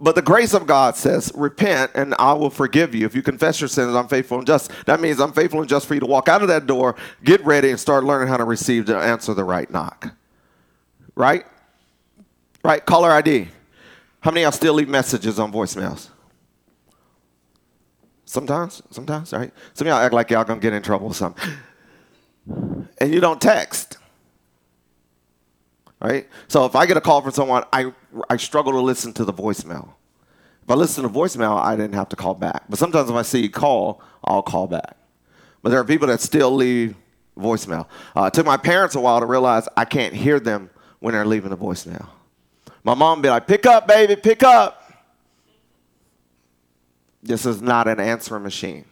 But 0.00 0.14
the 0.14 0.22
grace 0.22 0.54
of 0.54 0.66
God 0.66 0.96
says, 0.96 1.30
repent 1.34 1.90
and 1.94 2.14
I 2.18 2.32
will 2.32 2.48
forgive 2.48 2.94
you. 2.94 3.04
If 3.04 3.14
you 3.14 3.20
confess 3.20 3.60
your 3.60 3.68
sins, 3.68 3.94
I'm 3.94 4.08
faithful 4.08 4.38
and 4.38 4.46
just. 4.46 4.72
That 4.86 5.02
means 5.02 5.20
I'm 5.20 5.34
faithful 5.34 5.60
and 5.60 5.68
just 5.68 5.86
for 5.86 5.92
you 5.92 6.00
to 6.00 6.06
walk 6.06 6.26
out 6.26 6.40
of 6.40 6.48
that 6.48 6.66
door, 6.66 6.96
get 7.22 7.44
ready, 7.44 7.68
and 7.68 7.78
start 7.78 8.02
learning 8.02 8.28
how 8.28 8.38
to 8.38 8.44
receive 8.44 8.86
to 8.86 8.96
answer 8.96 9.34
the 9.34 9.44
right 9.44 9.70
knock. 9.70 10.14
Right? 11.14 11.44
Right? 12.64 12.84
Caller 12.84 13.10
ID. 13.10 13.48
How 14.20 14.30
many 14.30 14.42
y'all 14.42 14.52
still 14.52 14.72
leave 14.74 14.88
messages 14.88 15.38
on 15.38 15.52
voicemails? 15.52 16.08
Sometimes, 18.24 18.82
sometimes, 18.90 19.32
right? 19.34 19.52
Some 19.74 19.86
of 19.86 19.90
y'all 19.92 20.00
act 20.00 20.14
like 20.14 20.30
y'all 20.30 20.44
gonna 20.44 20.60
get 20.60 20.72
in 20.72 20.82
trouble 20.82 21.08
or 21.08 21.14
something. 21.14 21.52
And 22.98 23.12
you 23.12 23.20
don't 23.20 23.40
text. 23.40 23.98
Right? 26.00 26.28
So 26.48 26.64
if 26.64 26.74
I 26.74 26.86
get 26.86 26.96
a 26.96 27.00
call 27.00 27.20
from 27.20 27.32
someone, 27.32 27.64
I, 27.72 27.92
I 28.28 28.36
struggle 28.38 28.72
to 28.72 28.80
listen 28.80 29.12
to 29.14 29.24
the 29.24 29.32
voicemail. 29.32 29.90
If 30.62 30.70
I 30.70 30.74
listen 30.74 31.02
to 31.04 31.10
voicemail, 31.10 31.58
I 31.58 31.76
didn't 31.76 31.94
have 31.94 32.08
to 32.10 32.16
call 32.16 32.34
back. 32.34 32.64
But 32.68 32.78
sometimes 32.78 33.10
if 33.10 33.16
I 33.16 33.22
see 33.22 33.42
you 33.42 33.50
call, 33.50 34.02
I'll 34.24 34.42
call 34.42 34.66
back. 34.66 34.96
But 35.62 35.70
there 35.70 35.80
are 35.80 35.84
people 35.84 36.08
that 36.08 36.20
still 36.20 36.50
leave 36.50 36.96
voicemail. 37.38 37.86
Uh, 38.16 38.24
it 38.24 38.34
took 38.34 38.46
my 38.46 38.56
parents 38.56 38.94
a 38.94 39.00
while 39.00 39.20
to 39.20 39.26
realize 39.26 39.68
I 39.76 39.84
can't 39.84 40.14
hear 40.14 40.40
them 40.40 40.70
when 41.00 41.12
they're 41.12 41.26
leaving 41.26 41.52
a 41.52 41.56
voicemail. 41.56 42.08
My 42.84 42.94
mom 42.94 43.22
be 43.22 43.30
like, 43.30 43.46
pick 43.46 43.64
up, 43.64 43.88
baby, 43.88 44.14
pick 44.14 44.42
up. 44.42 44.92
This 47.22 47.46
is 47.46 47.62
not 47.62 47.88
an 47.88 47.98
answering 47.98 48.42
machine, 48.42 48.84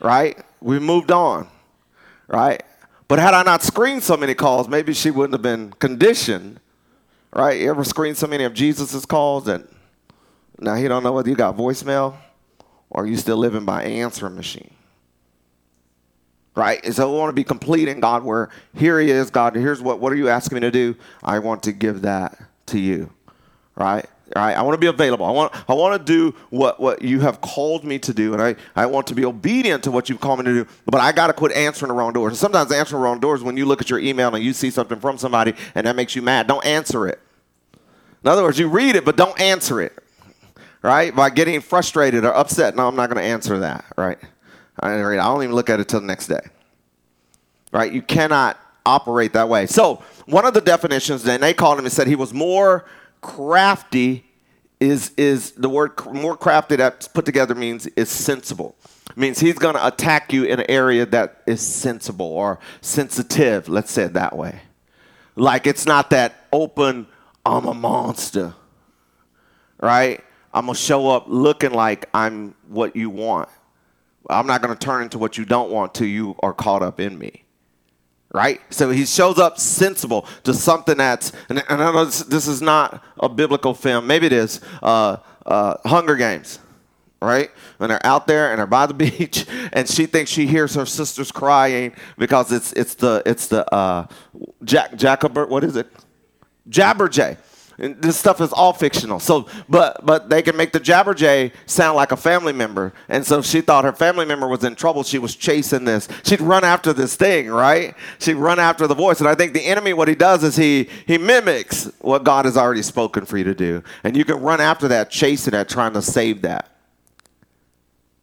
right? 0.00 0.38
We 0.60 0.78
moved 0.78 1.10
on, 1.10 1.48
right? 2.28 2.62
But 3.08 3.18
had 3.18 3.32
I 3.32 3.42
not 3.42 3.62
screened 3.62 4.02
so 4.02 4.18
many 4.18 4.34
calls, 4.34 4.68
maybe 4.68 4.92
she 4.92 5.10
wouldn't 5.10 5.32
have 5.32 5.40
been 5.40 5.72
conditioned, 5.72 6.60
right? 7.32 7.58
You 7.58 7.70
ever 7.70 7.84
screened 7.84 8.18
so 8.18 8.26
many 8.26 8.44
of 8.44 8.52
Jesus's 8.52 9.06
calls 9.06 9.46
that 9.46 9.62
now 10.58 10.74
he 10.74 10.86
don't 10.88 11.02
know 11.02 11.12
whether 11.12 11.30
you 11.30 11.36
got 11.36 11.56
voicemail 11.56 12.16
or 12.90 13.06
you 13.06 13.16
still 13.16 13.38
living 13.38 13.64
by 13.64 13.84
answering 13.84 14.36
machine 14.36 14.74
right? 16.58 16.84
And 16.84 16.92
so 16.92 17.10
we 17.10 17.16
want 17.16 17.28
to 17.28 17.34
be 17.34 17.44
complete 17.44 17.86
in 17.86 18.00
God 18.00 18.24
where 18.24 18.50
here 18.74 18.98
he 18.98 19.12
is, 19.12 19.30
God, 19.30 19.54
here's 19.54 19.80
what, 19.80 20.00
what 20.00 20.12
are 20.12 20.16
you 20.16 20.28
asking 20.28 20.56
me 20.56 20.60
to 20.62 20.72
do? 20.72 20.96
I 21.22 21.38
want 21.38 21.62
to 21.62 21.72
give 21.72 22.02
that 22.02 22.36
to 22.68 22.78
you, 22.78 23.10
right? 23.74 24.06
Right? 24.36 24.54
I 24.54 24.60
want 24.60 24.74
to 24.74 24.78
be 24.78 24.88
available. 24.88 25.24
I 25.24 25.30
want, 25.30 25.54
I 25.70 25.72
want 25.72 25.98
to 25.98 26.12
do 26.12 26.36
what, 26.50 26.78
what 26.78 27.00
you 27.00 27.20
have 27.20 27.40
called 27.40 27.82
me 27.82 27.98
to 28.00 28.12
do, 28.12 28.34
and 28.34 28.42
I, 28.42 28.56
I 28.76 28.84
want 28.84 29.06
to 29.06 29.14
be 29.14 29.24
obedient 29.24 29.84
to 29.84 29.90
what 29.90 30.08
you've 30.10 30.20
called 30.20 30.40
me 30.40 30.44
to 30.44 30.64
do, 30.64 30.70
but 30.84 31.00
I 31.00 31.12
got 31.12 31.28
to 31.28 31.32
quit 31.32 31.52
answering 31.52 31.88
the 31.88 31.94
wrong 31.94 32.12
doors. 32.12 32.32
And 32.32 32.38
sometimes 32.38 32.70
answering 32.70 33.00
the 33.00 33.04
wrong 33.04 33.20
doors 33.20 33.42
when 33.42 33.56
you 33.56 33.64
look 33.64 33.80
at 33.80 33.88
your 33.88 33.98
email 33.98 34.34
and 34.34 34.44
you 34.44 34.52
see 34.52 34.70
something 34.70 35.00
from 35.00 35.16
somebody 35.16 35.54
and 35.74 35.86
that 35.86 35.96
makes 35.96 36.14
you 36.14 36.20
mad. 36.20 36.46
Don't 36.46 36.64
answer 36.66 37.08
it. 37.08 37.20
In 38.22 38.28
other 38.28 38.42
words, 38.42 38.58
you 38.58 38.68
read 38.68 38.96
it, 38.96 39.04
but 39.04 39.16
don't 39.16 39.40
answer 39.40 39.80
it, 39.80 39.96
right? 40.82 41.14
By 41.14 41.30
getting 41.30 41.60
frustrated 41.62 42.24
or 42.24 42.34
upset. 42.34 42.76
No, 42.76 42.86
I'm 42.86 42.96
not 42.96 43.08
going 43.08 43.22
to 43.22 43.28
answer 43.28 43.60
that, 43.60 43.86
right? 43.96 44.18
I 44.80 44.96
don't 44.98 45.42
even 45.42 45.54
look 45.54 45.70
at 45.70 45.80
it 45.80 45.88
till 45.88 46.00
the 46.00 46.06
next 46.06 46.26
day, 46.26 46.40
right? 47.72 47.90
You 47.90 48.02
cannot 48.02 48.58
operate 48.84 49.32
that 49.32 49.48
way. 49.48 49.66
So, 49.66 50.02
one 50.28 50.44
of 50.44 50.54
the 50.54 50.60
definitions, 50.60 51.22
then 51.22 51.40
they 51.40 51.54
called 51.54 51.78
him 51.78 51.84
and 51.84 51.92
said 51.92 52.06
he 52.06 52.16
was 52.16 52.32
more 52.32 52.84
crafty. 53.20 54.24
Is 54.80 55.10
is 55.16 55.52
the 55.52 55.68
word 55.68 55.92
more 56.12 56.36
crafty 56.36 56.76
that 56.76 57.08
put 57.12 57.24
together 57.24 57.56
means 57.56 57.86
is 57.88 58.08
sensible 58.08 58.76
means 59.16 59.40
he's 59.40 59.58
going 59.58 59.74
to 59.74 59.86
attack 59.86 60.32
you 60.32 60.44
in 60.44 60.60
an 60.60 60.66
area 60.68 61.04
that 61.06 61.42
is 61.46 61.60
sensible 61.60 62.26
or 62.26 62.58
sensitive, 62.80 63.68
let's 63.68 63.90
say 63.90 64.04
it 64.04 64.12
that 64.14 64.36
way. 64.36 64.60
Like 65.34 65.66
it's 65.66 65.86
not 65.86 66.10
that 66.10 66.46
open, 66.52 67.06
I'm 67.44 67.66
a 67.66 67.74
monster, 67.74 68.54
right? 69.80 70.24
I'm 70.52 70.66
going 70.66 70.74
to 70.74 70.80
show 70.80 71.10
up 71.10 71.24
looking 71.26 71.72
like 71.72 72.08
I'm 72.14 72.54
what 72.68 72.96
you 72.96 73.10
want. 73.10 73.48
I'm 74.30 74.46
not 74.46 74.62
going 74.62 74.76
to 74.76 74.78
turn 74.78 75.02
into 75.02 75.18
what 75.18 75.38
you 75.38 75.44
don't 75.44 75.70
want 75.70 75.94
till 75.94 76.06
you 76.06 76.36
are 76.40 76.52
caught 76.52 76.82
up 76.82 77.00
in 77.00 77.18
me. 77.18 77.44
Right? 78.32 78.60
So 78.70 78.90
he 78.90 79.06
shows 79.06 79.38
up 79.38 79.58
sensible 79.58 80.26
to 80.44 80.52
something 80.52 80.98
that's, 80.98 81.32
and, 81.48 81.64
I 81.68 81.76
know 81.76 82.04
this, 82.04 82.22
this, 82.24 82.46
is 82.46 82.60
not 82.60 83.02
a 83.18 83.28
biblical 83.28 83.72
film. 83.72 84.06
Maybe 84.06 84.26
it 84.26 84.34
is. 84.34 84.60
Uh, 84.82 85.16
uh, 85.46 85.76
Hunger 85.86 86.14
Games 86.14 86.58
right? 87.20 87.50
When 87.78 87.90
they're 87.90 88.04
out 88.06 88.26
there 88.26 88.50
and 88.50 88.58
they're 88.58 88.66
by 88.66 88.86
the 88.86 88.94
beach, 88.94 89.46
and 89.72 89.88
she 89.88 90.06
thinks 90.06 90.30
she 90.30 90.46
hears 90.46 90.74
her 90.74 90.86
sisters 90.86 91.32
crying 91.32 91.94
because 92.16 92.52
it's 92.52 92.72
it's 92.74 92.94
the 92.94 93.22
it's 93.26 93.48
the 93.48 93.72
uh, 93.74 94.06
Jack 94.64 94.96
Jacobert. 94.96 95.48
What 95.48 95.64
is 95.64 95.76
it? 95.76 95.88
Jabberjay. 96.68 97.36
This 97.78 98.18
stuff 98.18 98.40
is 98.40 98.52
all 98.52 98.72
fictional. 98.72 99.20
So, 99.20 99.46
but 99.68 100.04
but 100.04 100.28
they 100.28 100.42
can 100.42 100.56
make 100.56 100.72
the 100.72 100.80
Jabberjay 100.80 101.52
sound 101.66 101.96
like 101.96 102.12
a 102.12 102.16
family 102.16 102.52
member. 102.52 102.92
And 103.08 103.24
so 103.24 103.40
she 103.40 103.60
thought 103.60 103.84
her 103.84 103.92
family 103.92 104.26
member 104.26 104.48
was 104.48 104.64
in 104.64 104.74
trouble. 104.74 105.04
She 105.04 105.18
was 105.18 105.36
chasing 105.36 105.84
this. 105.84 106.08
She'd 106.24 106.40
run 106.40 106.64
after 106.64 106.92
this 106.92 107.14
thing, 107.14 107.48
right? 107.48 107.94
She'd 108.18 108.34
run 108.34 108.58
after 108.58 108.86
the 108.86 108.96
voice. 108.96 109.20
And 109.20 109.28
I 109.28 109.36
think 109.36 109.54
the 109.54 109.64
enemy, 109.64 109.92
what 109.92 110.08
he 110.08 110.16
does 110.16 110.42
is 110.42 110.56
he 110.56 110.88
he 111.06 111.18
mimics 111.18 111.90
what 112.00 112.24
God 112.24 112.46
has 112.46 112.56
already 112.56 112.82
spoken 112.82 113.24
for 113.24 113.38
you 113.38 113.44
to 113.44 113.54
do. 113.54 113.82
And 114.02 114.16
you 114.16 114.24
can 114.24 114.40
run 114.40 114.60
after 114.60 114.88
that, 114.88 115.10
chasing 115.10 115.52
that, 115.52 115.68
trying 115.68 115.92
to 115.92 116.02
save 116.02 116.42
that 116.42 116.68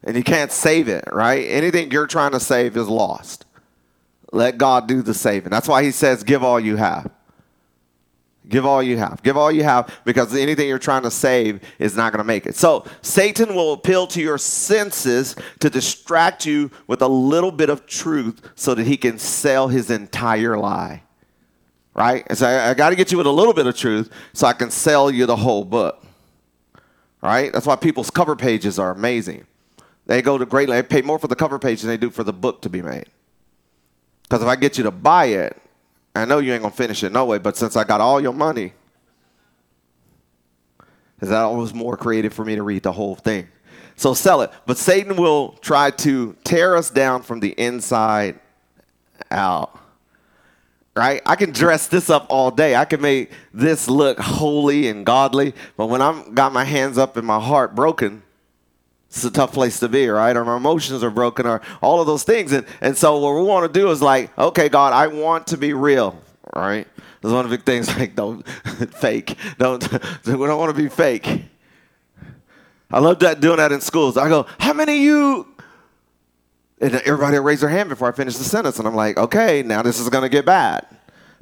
and 0.06 0.16
you 0.16 0.22
can't 0.22 0.52
save 0.52 0.88
it, 0.88 1.04
right? 1.12 1.44
Anything 1.48 1.90
you're 1.90 2.06
trying 2.06 2.30
to 2.30 2.40
save 2.40 2.76
is 2.76 2.88
lost. 2.88 3.44
Let 4.32 4.56
God 4.56 4.86
do 4.86 5.02
the 5.02 5.12
saving. 5.12 5.50
That's 5.50 5.68
why 5.68 5.82
he 5.82 5.90
says, 5.90 6.22
give 6.22 6.44
all 6.44 6.60
you 6.60 6.76
have. 6.76 7.10
Give 8.48 8.64
all 8.64 8.82
you 8.82 8.96
have. 8.98 9.22
Give 9.22 9.36
all 9.36 9.50
you 9.50 9.64
have 9.64 9.92
because 10.04 10.34
anything 10.34 10.68
you're 10.68 10.78
trying 10.78 11.02
to 11.02 11.10
save 11.10 11.60
is 11.78 11.96
not 11.96 12.12
going 12.12 12.18
to 12.18 12.24
make 12.24 12.46
it. 12.46 12.54
So, 12.54 12.84
Satan 13.02 13.54
will 13.54 13.72
appeal 13.72 14.06
to 14.08 14.20
your 14.20 14.38
senses 14.38 15.34
to 15.58 15.68
distract 15.68 16.46
you 16.46 16.70
with 16.86 17.02
a 17.02 17.08
little 17.08 17.50
bit 17.50 17.70
of 17.70 17.86
truth 17.86 18.48
so 18.54 18.74
that 18.74 18.86
he 18.86 18.96
can 18.96 19.18
sell 19.18 19.68
his 19.68 19.90
entire 19.90 20.56
lie. 20.56 21.02
Right? 21.92 22.24
And 22.28 22.38
so, 22.38 22.46
I, 22.46 22.70
I 22.70 22.74
got 22.74 22.90
to 22.90 22.96
get 22.96 23.10
you 23.10 23.18
with 23.18 23.26
a 23.26 23.32
little 23.32 23.54
bit 23.54 23.66
of 23.66 23.76
truth 23.76 24.12
so 24.32 24.46
I 24.46 24.52
can 24.52 24.70
sell 24.70 25.10
you 25.10 25.26
the 25.26 25.36
whole 25.36 25.64
book. 25.64 26.04
Right? 27.22 27.52
That's 27.52 27.66
why 27.66 27.74
people's 27.74 28.10
cover 28.10 28.36
pages 28.36 28.78
are 28.78 28.92
amazing. 28.92 29.46
They 30.06 30.22
go 30.22 30.38
to 30.38 30.46
great 30.46 30.68
lengths, 30.68 30.88
pay 30.88 31.02
more 31.02 31.18
for 31.18 31.26
the 31.26 31.34
cover 31.34 31.58
page 31.58 31.80
than 31.80 31.88
they 31.88 31.96
do 31.96 32.10
for 32.10 32.22
the 32.22 32.32
book 32.32 32.62
to 32.62 32.70
be 32.70 32.80
made. 32.80 33.06
Because 34.22 34.40
if 34.40 34.48
I 34.48 34.54
get 34.54 34.78
you 34.78 34.84
to 34.84 34.92
buy 34.92 35.26
it, 35.26 35.60
I 36.16 36.24
know 36.24 36.38
you 36.38 36.52
ain't 36.52 36.62
gonna 36.62 36.74
finish 36.74 37.02
it 37.02 37.12
no 37.12 37.24
way, 37.24 37.38
but 37.38 37.56
since 37.56 37.76
I 37.76 37.84
got 37.84 38.00
all 38.00 38.20
your 38.20 38.32
money, 38.32 38.72
is 41.20 41.28
that 41.28 41.42
always 41.42 41.72
more 41.72 41.96
creative 41.96 42.32
for 42.32 42.44
me 42.44 42.56
to 42.56 42.62
read 42.62 42.82
the 42.82 42.92
whole 42.92 43.14
thing? 43.14 43.48
So 43.96 44.12
sell 44.14 44.42
it. 44.42 44.50
But 44.66 44.76
Satan 44.76 45.16
will 45.16 45.52
try 45.60 45.90
to 45.90 46.36
tear 46.44 46.76
us 46.76 46.90
down 46.90 47.22
from 47.22 47.40
the 47.40 47.50
inside 47.52 48.38
out. 49.30 49.78
Right? 50.94 51.20
I 51.26 51.36
can 51.36 51.52
dress 51.52 51.88
this 51.88 52.08
up 52.08 52.26
all 52.30 52.50
day. 52.50 52.74
I 52.74 52.86
can 52.86 53.02
make 53.02 53.30
this 53.52 53.88
look 53.88 54.18
holy 54.18 54.88
and 54.88 55.04
godly, 55.04 55.54
but 55.76 55.86
when 55.86 56.00
I'm 56.00 56.34
got 56.34 56.52
my 56.52 56.64
hands 56.64 56.96
up 56.96 57.16
and 57.16 57.26
my 57.26 57.40
heart 57.40 57.74
broken, 57.74 58.22
it's 59.16 59.24
a 59.24 59.30
tough 59.30 59.52
place 59.52 59.80
to 59.80 59.88
be, 59.88 60.08
right? 60.08 60.36
Or 60.36 60.44
our 60.44 60.56
emotions 60.56 61.02
are 61.02 61.10
broken, 61.10 61.46
or 61.46 61.62
all 61.80 62.00
of 62.00 62.06
those 62.06 62.22
things. 62.22 62.52
And, 62.52 62.66
and 62.80 62.96
so 62.96 63.18
what 63.18 63.34
we 63.34 63.42
want 63.42 63.72
to 63.72 63.80
do 63.80 63.90
is 63.90 64.02
like, 64.02 64.36
okay, 64.38 64.68
God, 64.68 64.92
I 64.92 65.06
want 65.06 65.46
to 65.48 65.56
be 65.56 65.72
real, 65.72 66.20
right? 66.54 66.86
There's 67.20 67.32
one 67.32 67.44
of 67.44 67.50
the 67.50 67.56
big 67.56 67.64
things 67.64 67.88
like 67.98 68.14
don't 68.14 68.46
fake. 68.94 69.36
Don't 69.58 69.82
we 70.26 70.32
don't 70.32 70.58
want 70.58 70.76
to 70.76 70.82
be 70.82 70.88
fake. 70.88 71.44
I 72.90 73.00
love 73.00 73.18
that 73.20 73.40
doing 73.40 73.56
that 73.56 73.72
in 73.72 73.80
schools. 73.80 74.16
I 74.16 74.28
go, 74.28 74.46
how 74.60 74.72
many 74.72 74.96
of 74.98 75.02
you 75.02 75.56
and 76.80 76.94
everybody 76.94 77.38
raise 77.38 77.60
their 77.60 77.70
hand 77.70 77.88
before 77.88 78.08
I 78.08 78.12
finish 78.12 78.36
the 78.36 78.44
sentence. 78.44 78.78
And 78.78 78.86
I'm 78.86 78.94
like, 78.94 79.16
okay, 79.16 79.62
now 79.62 79.82
this 79.82 79.98
is 79.98 80.08
gonna 80.10 80.28
get 80.28 80.44
bad. 80.44 80.86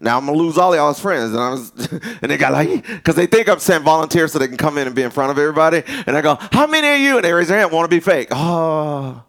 Now 0.05 0.19
I'm 0.19 0.27
gonna 0.27 0.37
lose 0.37 0.59
all 0.59 0.77
y'all's 0.77 1.01
friends, 1.01 1.31
and 1.31 1.41
I 1.41 1.51
was, 1.51 1.71
and 2.23 2.31
they 2.31 2.37
got 2.37 2.53
like, 2.53 2.87
because 2.87 3.15
they 3.15 3.27
think 3.27 3.49
I'm 3.49 3.59
saying 3.59 3.85
volunteer 3.85 4.29
so 4.29 4.39
they 4.39 4.47
can 4.47 4.59
come 4.59 4.77
in 4.77 4.87
and 4.87 4.95
be 4.95 5.03
in 5.03 5.11
front 5.11 5.31
of 5.31 5.39
everybody. 5.39 5.83
And 6.07 6.15
I 6.15 6.21
go, 6.21 6.37
how 6.53 6.67
many 6.67 6.87
of 6.89 7.01
you? 7.01 7.17
And 7.17 7.25
they 7.25 7.33
raise 7.33 7.49
their 7.49 7.59
hand, 7.59 7.73
want 7.73 7.91
to 7.91 7.97
be 7.97 8.01
fake. 8.01 8.29
Oh. 8.31 9.25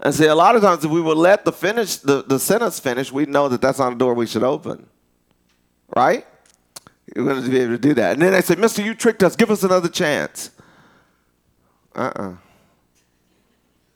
And 0.00 0.14
see, 0.14 0.26
a 0.26 0.34
lot 0.34 0.54
of 0.54 0.60
times 0.60 0.84
if 0.84 0.90
we 0.90 1.00
would 1.00 1.16
let 1.16 1.46
the 1.46 1.50
finish 1.50 1.96
the, 1.96 2.22
the 2.22 2.38
sentence 2.38 2.78
finish, 2.78 3.10
we 3.10 3.24
know 3.24 3.48
that 3.48 3.62
that's 3.62 3.78
not 3.78 3.94
a 3.94 3.96
door 3.96 4.12
we 4.12 4.26
should 4.26 4.42
open, 4.44 4.86
right? 5.96 6.26
You're 7.16 7.40
to 7.40 7.48
be 7.48 7.60
able 7.60 7.72
to 7.72 7.78
do 7.78 7.94
that. 7.94 8.12
And 8.12 8.22
then 8.22 8.32
they 8.32 8.42
say, 8.42 8.54
Mister, 8.56 8.82
you 8.82 8.94
tricked 8.94 9.22
us. 9.22 9.34
Give 9.34 9.50
us 9.50 9.62
another 9.62 9.88
chance. 9.88 10.50
Uh-uh. 11.94 12.34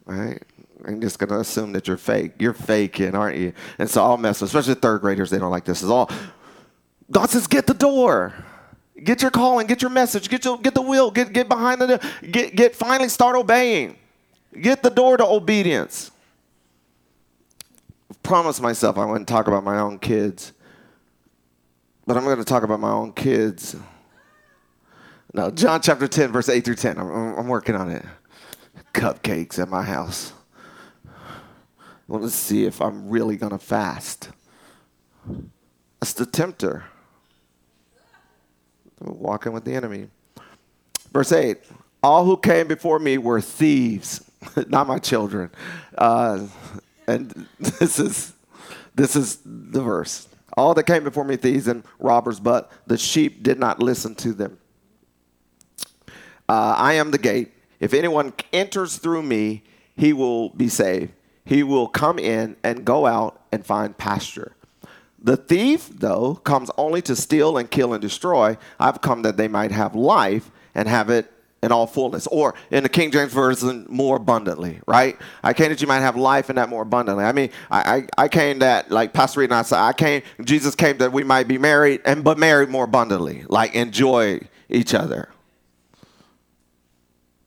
Right? 0.07 0.43
I'm 0.87 1.01
just 1.01 1.19
going 1.19 1.31
to 1.31 1.41
assume 1.41 1.73
that 1.73 1.87
you're 1.87 1.97
fake. 1.97 2.33
You're 2.39 2.53
faking, 2.53 3.15
aren't 3.15 3.39
you? 3.39 3.53
And 3.79 3.89
so 3.89 4.03
I'll 4.03 4.17
mess 4.17 4.41
with, 4.41 4.51
especially 4.51 4.75
third 4.75 5.01
graders, 5.01 5.31
they 5.31 5.39
don't 5.39 5.51
like 5.51 5.65
this. 5.65 5.83
Is 5.83 5.91
all 5.91 6.11
God 7.11 7.29
says, 7.31 7.47
get 7.47 7.67
the 7.67 7.75
door. 7.75 8.35
Get 9.03 9.23
your 9.23 9.31
calling, 9.31 9.67
get 9.67 9.83
your 9.83 9.91
message, 9.91 10.29
get 10.29 10.45
your 10.45 10.59
get 10.59 10.75
the 10.75 10.83
will, 10.83 11.11
get 11.11 11.33
get 11.33 11.49
behind 11.49 11.81
the 11.81 12.01
get 12.31 12.55
get 12.55 12.77
finally 12.77 13.09
start 13.09 13.35
obeying. 13.35 13.97
Get 14.61 14.83
the 14.83 14.91
door 14.91 15.17
to 15.17 15.27
obedience. 15.27 16.11
I 18.11 18.15
promised 18.23 18.61
myself 18.61 18.99
I 18.99 19.05
wouldn't 19.05 19.29
talk 19.29 19.49
about 19.49 19.65
my 19.65 19.79
own 19.81 19.99
kids. 19.99 20.53
But 22.07 22.17
I'm 22.17 22.25
going 22.25 22.37
to 22.37 22.45
talk 22.45 22.63
about 22.63 22.81
my 22.81 22.91
own 22.91 23.13
kids. 23.13 23.77
No, 25.33 25.51
John 25.51 25.81
chapter 25.81 26.07
10, 26.07 26.31
verse 26.33 26.49
8 26.49 26.65
through 26.65 26.75
10. 26.75 26.99
I'm, 26.99 27.11
I'm 27.11 27.49
working 27.49 27.75
on 27.75 27.91
it. 27.91 28.05
Cupcakes 28.93 29.59
at 29.59 29.69
my 29.69 29.83
house. 29.83 30.33
To 32.09 32.29
see 32.29 32.67
if 32.67 32.83
I'm 32.83 33.09
really 33.09 33.37
going 33.37 33.53
to 33.53 33.59
fast. 33.59 34.31
That's 35.99 36.13
the 36.13 36.27
tempter. 36.27 36.85
Walking 39.01 39.53
with 39.53 39.65
the 39.65 39.75
enemy. 39.75 40.09
Verse 41.11 41.33
8 41.33 41.59
All 42.03 42.25
who 42.25 42.37
came 42.37 42.69
before 42.69 42.99
me 42.99 43.17
were 43.19 43.41
thieves, 43.41 44.23
not 44.69 44.87
my 44.87 44.99
children. 44.99 45.51
Uh, 45.97 46.47
and 47.07 47.47
this 47.59 47.99
is, 47.99 48.35
this 48.95 49.17
is 49.17 49.39
the 49.45 49.81
verse. 49.81 50.29
All 50.55 50.75
that 50.75 50.85
came 50.85 51.05
before 51.05 51.25
me, 51.25 51.37
thieves 51.37 51.67
and 51.67 51.83
robbers, 51.99 52.39
but 52.39 52.71
the 52.87 52.99
sheep 52.99 53.43
did 53.43 53.59
not 53.59 53.83
listen 53.83 54.15
to 54.17 54.35
them. 54.35 54.59
Uh, 56.47 56.75
I 56.77 56.95
am 56.95 57.11
the 57.11 57.19
gate. 57.19 57.53
If 57.81 57.95
anyone 57.95 58.35
enters 58.53 58.99
through 58.99 59.23
me, 59.23 59.63
he 59.97 60.13
will 60.13 60.51
be 60.51 60.69
saved 60.69 61.13
he 61.45 61.63
will 61.63 61.89
come 61.89 62.19
in 62.19 62.57
and 62.63 62.85
go 62.85 63.07
out 63.07 63.41
and 63.51 63.65
find 63.65 63.97
pasture. 63.97 64.55
The 65.23 65.37
thief, 65.37 65.89
though, 65.89 66.35
comes 66.37 66.71
only 66.77 67.01
to 67.03 67.15
steal 67.15 67.57
and 67.57 67.71
kill 67.71 67.93
and 67.93 68.03
destroy. 68.03 68.57
I've 68.81 69.01
come 69.01 69.23
that 69.23 69.37
they 69.37 69.49
might 69.49 69.71
have 69.71 69.95
life 69.95 70.51
and 70.75 70.89
have 70.89 71.11
it 71.11 71.33
in 71.63 71.71
all 71.71 71.87
fullness. 71.87 72.27
Or 72.27 72.55
in 72.73 72.83
the 72.83 72.89
King 72.89 73.13
James 73.13 73.33
Version, 73.33 73.87
more 73.89 74.17
abundantly, 74.17 74.81
right? 74.87 75.17
I 75.45 75.53
came 75.53 75.69
that 75.69 75.81
you 75.81 75.87
might 75.87 76.01
have 76.01 76.17
life 76.17 76.49
and 76.49 76.59
that 76.59 76.69
more 76.69 76.83
abundantly. 76.83 77.25
I 77.25 77.33
mean, 77.33 77.51
I, 77.71 78.07
I, 78.19 78.25
I 78.25 78.29
came 78.29 78.59
that, 78.61 78.91
like 78.91 79.13
Pastor 79.13 79.41
Reed 79.41 79.51
and 79.51 79.59
I 79.59 79.63
said, 79.63 79.79
I 79.79 79.93
came, 79.93 80.23
Jesus 80.43 80.75
came 80.75 80.99
that 80.99 81.13
we 81.13 81.23
might 81.23 81.47
be 81.47 81.59
married, 81.59 82.01
and 82.05 82.25
but 82.25 82.37
married 82.37 82.69
more 82.69 82.85
abundantly, 82.85 83.45
like 83.49 83.75
enjoy 83.77 84.41
each 84.69 84.93
other. 84.93 85.29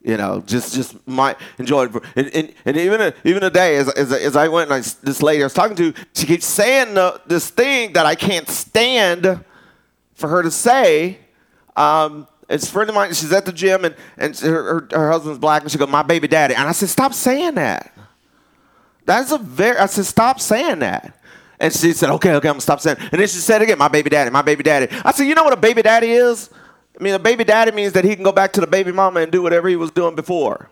You 0.06 0.18
know, 0.18 0.44
just 0.46 0.76
just 0.76 1.08
might 1.08 1.36
enjoy 1.58 1.86
it. 1.86 1.96
And, 2.16 2.28
and, 2.28 2.54
and 2.64 2.78
even 2.78 3.12
even 3.24 3.42
today, 3.42 3.78
as, 3.78 3.90
as, 3.90 4.12
as 4.12 4.36
I 4.36 4.48
went 4.48 4.70
and 4.70 4.76
I, 4.76 4.88
this 5.02 5.24
lady 5.24 5.42
I 5.42 5.48
was 5.48 5.54
talking 5.56 5.76
to, 5.78 5.96
she 6.14 6.28
keeps 6.28 6.46
saying 6.46 6.94
the, 6.94 7.20
this 7.26 7.50
thing 7.50 7.94
that 7.94 8.06
I 8.06 8.14
can't 8.14 8.48
stand 8.48 9.44
for 10.14 10.30
her 10.30 10.44
to 10.44 10.52
say. 10.52 11.18
Um, 11.76 12.28
it's 12.48 12.68
a 12.68 12.72
friend 12.72 12.88
of 12.88 12.94
mine. 12.94 13.16
She's 13.16 13.32
at 13.32 13.48
the 13.48 13.52
gym 13.52 13.84
and, 13.84 13.96
and 14.16 14.38
her, 14.38 14.64
her, 14.64 14.88
her 14.92 15.12
husband's 15.12 15.40
black, 15.40 15.64
and 15.64 15.72
she 15.72 15.80
goes, 15.80 15.90
"My 15.90 16.04
baby 16.04 16.28
daddy." 16.28 16.54
And 16.54 16.70
I 16.70 16.72
said, 16.72 16.90
"Stop 16.90 17.16
saying 17.16 17.56
that." 17.56 17.92
That's 19.06 19.32
a 19.32 19.40
very. 19.40 19.76
I 19.80 19.88
said, 19.88 20.06
"Stop 20.06 20.40
saying 20.40 20.80
that." 20.80 21.20
And 21.60 21.74
she 21.74 21.94
said, 21.94 22.10
okay, 22.12 22.34
okay, 22.36 22.50
I'm 22.50 22.54
gonna 22.54 22.62
stop 22.62 22.80
saying. 22.82 22.98
And 23.00 23.20
then 23.20 23.28
she 23.28 23.38
said 23.38 23.62
again, 23.62 23.78
my 23.78 23.88
baby 23.88 24.10
daddy, 24.10 24.30
my 24.30 24.42
baby 24.42 24.62
daddy. 24.62 24.88
I 25.06 25.14
said, 25.14 25.24
you 25.24 25.36
know 25.36 25.44
what 25.46 25.54
a 25.54 25.58
baby 25.58 25.82
daddy 25.82 26.12
is? 26.12 26.50
I 26.98 27.04
mean, 27.04 27.14
a 27.14 27.20
baby 27.20 27.44
daddy 27.44 27.72
means 27.72 27.94
that 27.94 28.06
he 28.06 28.16
can 28.16 28.24
go 28.24 28.32
back 28.32 28.54
to 28.54 28.62
the 28.62 28.68
baby 28.68 28.92
mama 28.92 29.20
and 29.20 29.32
do 29.32 29.42
whatever 29.42 29.68
he 29.68 29.76
was 29.76 29.92
doing 29.92 30.16
before. 30.16 30.70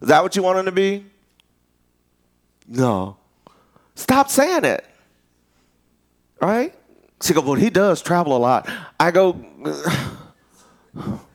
Is 0.00 0.08
that 0.08 0.22
what 0.22 0.36
you 0.36 0.42
want 0.42 0.58
him 0.58 0.66
to 0.66 0.72
be? 0.72 1.06
No. 2.68 3.16
Stop 3.94 4.28
saying 4.28 4.64
it. 4.64 4.84
Right? 6.40 6.74
She 7.22 7.32
goes, 7.32 7.44
well, 7.44 7.54
he 7.54 7.70
does 7.70 8.02
travel 8.02 8.36
a 8.36 8.38
lot. 8.38 8.68
I 9.00 9.10
go, 9.10 9.42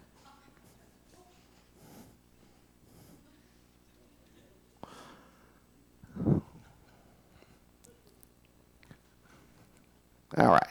All 10.38 10.48
right. 10.48 10.68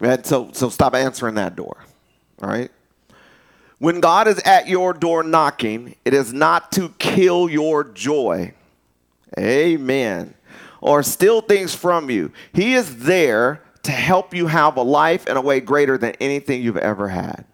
And 0.00 0.24
so, 0.24 0.50
so 0.52 0.70
stop 0.70 0.94
answering 0.94 1.34
that 1.34 1.54
door. 1.54 1.84
All 2.42 2.48
right. 2.48 2.70
When 3.78 4.00
God 4.00 4.26
is 4.26 4.38
at 4.40 4.68
your 4.68 4.92
door 4.92 5.22
knocking, 5.22 5.94
it 6.04 6.12
is 6.12 6.32
not 6.32 6.72
to 6.72 6.90
kill 6.98 7.48
your 7.48 7.84
joy. 7.84 8.52
Amen. 9.38 10.34
Or 10.80 11.02
steal 11.02 11.40
things 11.40 11.74
from 11.74 12.10
you. 12.10 12.32
He 12.52 12.74
is 12.74 12.98
there 13.04 13.62
to 13.84 13.92
help 13.92 14.34
you 14.34 14.48
have 14.48 14.76
a 14.76 14.82
life 14.82 15.26
in 15.26 15.36
a 15.36 15.40
way 15.40 15.60
greater 15.60 15.96
than 15.96 16.12
anything 16.20 16.62
you've 16.62 16.76
ever 16.76 17.08
had. 17.08 17.44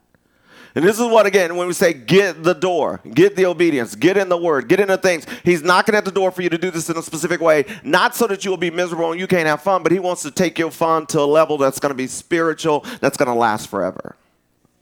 And 0.75 0.85
this 0.85 0.99
is 0.99 1.07
what, 1.07 1.25
again, 1.25 1.55
when 1.55 1.69
we 1.69 1.73
say 1.73 1.93
get 1.93 2.43
the 2.43 2.55
door, 2.55 3.01
get 3.13 3.37
the 3.37 3.47
obedience, 3.47 3.95
get 3.95 4.17
in 4.17 4.29
the 4.29 4.37
word, 4.37 4.69
get 4.69 4.81
into 4.81 4.97
things, 4.97 5.25
he's 5.45 5.63
knocking 5.63 5.95
at 5.95 6.05
the 6.05 6.11
door 6.11 6.33
for 6.33 6.43
you 6.43 6.49
to 6.49 6.59
do 6.59 6.73
this 6.73 6.91
in 6.91 6.97
a 6.97 7.03
specific 7.03 7.41
way, 7.41 7.65
not 7.85 8.17
so 8.17 8.27
that 8.27 8.45
you 8.45 8.51
will 8.51 8.59
be 8.59 8.71
miserable 8.71 9.13
and 9.13 9.21
you 9.21 9.29
can't 9.29 9.47
have 9.47 9.63
fun, 9.63 9.85
but 9.85 9.93
he 9.93 10.01
wants 10.01 10.23
to 10.23 10.33
take 10.33 10.59
your 10.59 10.73
fun 10.73 11.07
to 11.07 11.21
a 11.21 11.23
level 11.23 11.59
that's 11.59 11.79
going 11.79 11.91
to 11.91 11.97
be 11.97 12.09
spiritual, 12.09 12.85
that's 13.01 13.17
going 13.17 13.29
to 13.29 13.35
last 13.35 13.69
forever. 13.69 14.17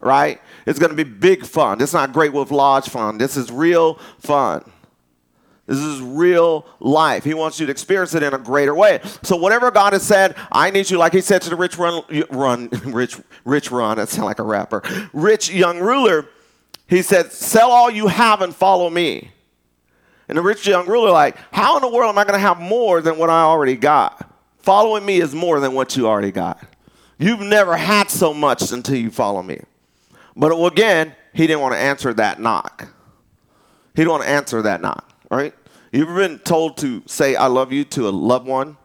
Right? 0.03 0.41
It's 0.67 0.79
going 0.79 0.91
to 0.91 0.97
be 0.97 1.05
big 1.05 1.47
fun. 1.47 1.81
It's 1.81 1.93
not 1.93 2.13
great 2.13 2.33
with 2.33 2.51
lodge 2.51 2.89
fun. 2.89 3.19
This 3.19 3.37
is 3.37 3.51
real 3.51 3.95
fun. 4.19 4.65
This 5.67 5.79
is 5.79 6.01
real 6.01 6.67
life. 6.81 7.23
He 7.23 7.35
wants 7.35 7.61
you 7.61 7.67
to 7.67 7.73
experience 7.73 8.15
it 8.15 8.23
in 8.23 8.35
a 8.35 8.39
greater 8.39 8.75
way. 8.75 9.01
So 9.23 9.37
whatever 9.37 9.71
God 9.71 9.93
has 9.93 10.03
said, 10.03 10.35
I 10.51 10.71
need 10.71 10.91
you, 10.91 10.99
like 10.99 11.13
he 11.13 11.21
said 11.21 11.41
to 11.43 11.51
the 11.51 11.57
rich 11.57 11.79
run, 11.79 12.03
run 12.31 12.69
rich, 12.85 13.17
rich 13.45 13.71
run, 13.71 13.99
that 13.99 14.09
sound 14.09 14.27
like 14.27 14.41
a 14.41 14.43
rapper, 14.43 14.83
rich 15.13 15.51
young 15.51 15.79
ruler, 15.79 16.27
he 16.89 17.01
said, 17.01 17.33
sell 17.33 17.71
all 17.71 17.91
you 17.91 18.09
have 18.09 18.43
and 18.43 18.55
follow 18.55 18.91
me. 18.91 19.31
And 20.29 20.37
the 20.37 20.43
rich 20.43 20.67
young 20.67 20.87
ruler, 20.87 21.11
like, 21.11 21.37
how 21.53 21.77
in 21.77 21.83
the 21.83 21.89
world 21.89 22.11
am 22.11 22.19
I 22.19 22.25
going 22.25 22.35
to 22.35 22.41
have 22.41 22.61
more 22.61 23.01
than 23.01 23.17
what 23.17 23.31
I 23.31 23.43
already 23.43 23.77
got? 23.77 24.31
Following 24.59 25.07
me 25.07 25.21
is 25.21 25.35
more 25.35 25.61
than 25.61 25.75
what 25.75 25.97
you 25.97 26.07
already 26.07 26.33
got. 26.33 26.63
You've 27.19 27.41
never 27.41 27.77
had 27.77 28.11
so 28.11 28.35
much 28.35 28.73
until 28.73 28.97
you 28.97 29.11
follow 29.11 29.43
me. 29.43 29.61
But 30.37 30.51
again, 30.51 31.15
he 31.33 31.47
didn't 31.47 31.61
want 31.61 31.75
to 31.75 31.79
answer 31.79 32.13
that 32.15 32.41
knock. 32.41 32.89
He 33.95 34.03
didn't 34.03 34.11
want 34.11 34.23
to 34.25 34.29
answer 34.29 34.63
that 34.63 34.81
knock 34.81 35.13
right? 35.33 35.55
You 35.93 36.03
ever 36.03 36.15
been 36.15 36.39
told 36.39 36.77
to 36.79 37.03
say 37.07 37.35
I 37.35 37.47
love 37.47 37.73
you 37.73 37.85
to 37.85 38.09
a 38.09 38.11
loved 38.11 38.47
one? 38.47 38.77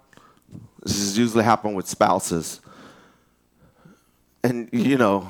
This 0.81 0.97
is 0.97 1.17
usually 1.17 1.43
happen 1.43 1.73
with 1.73 1.87
spouses. 1.87 2.61
And 4.43 4.69
you 4.71 4.97
know, 4.97 5.29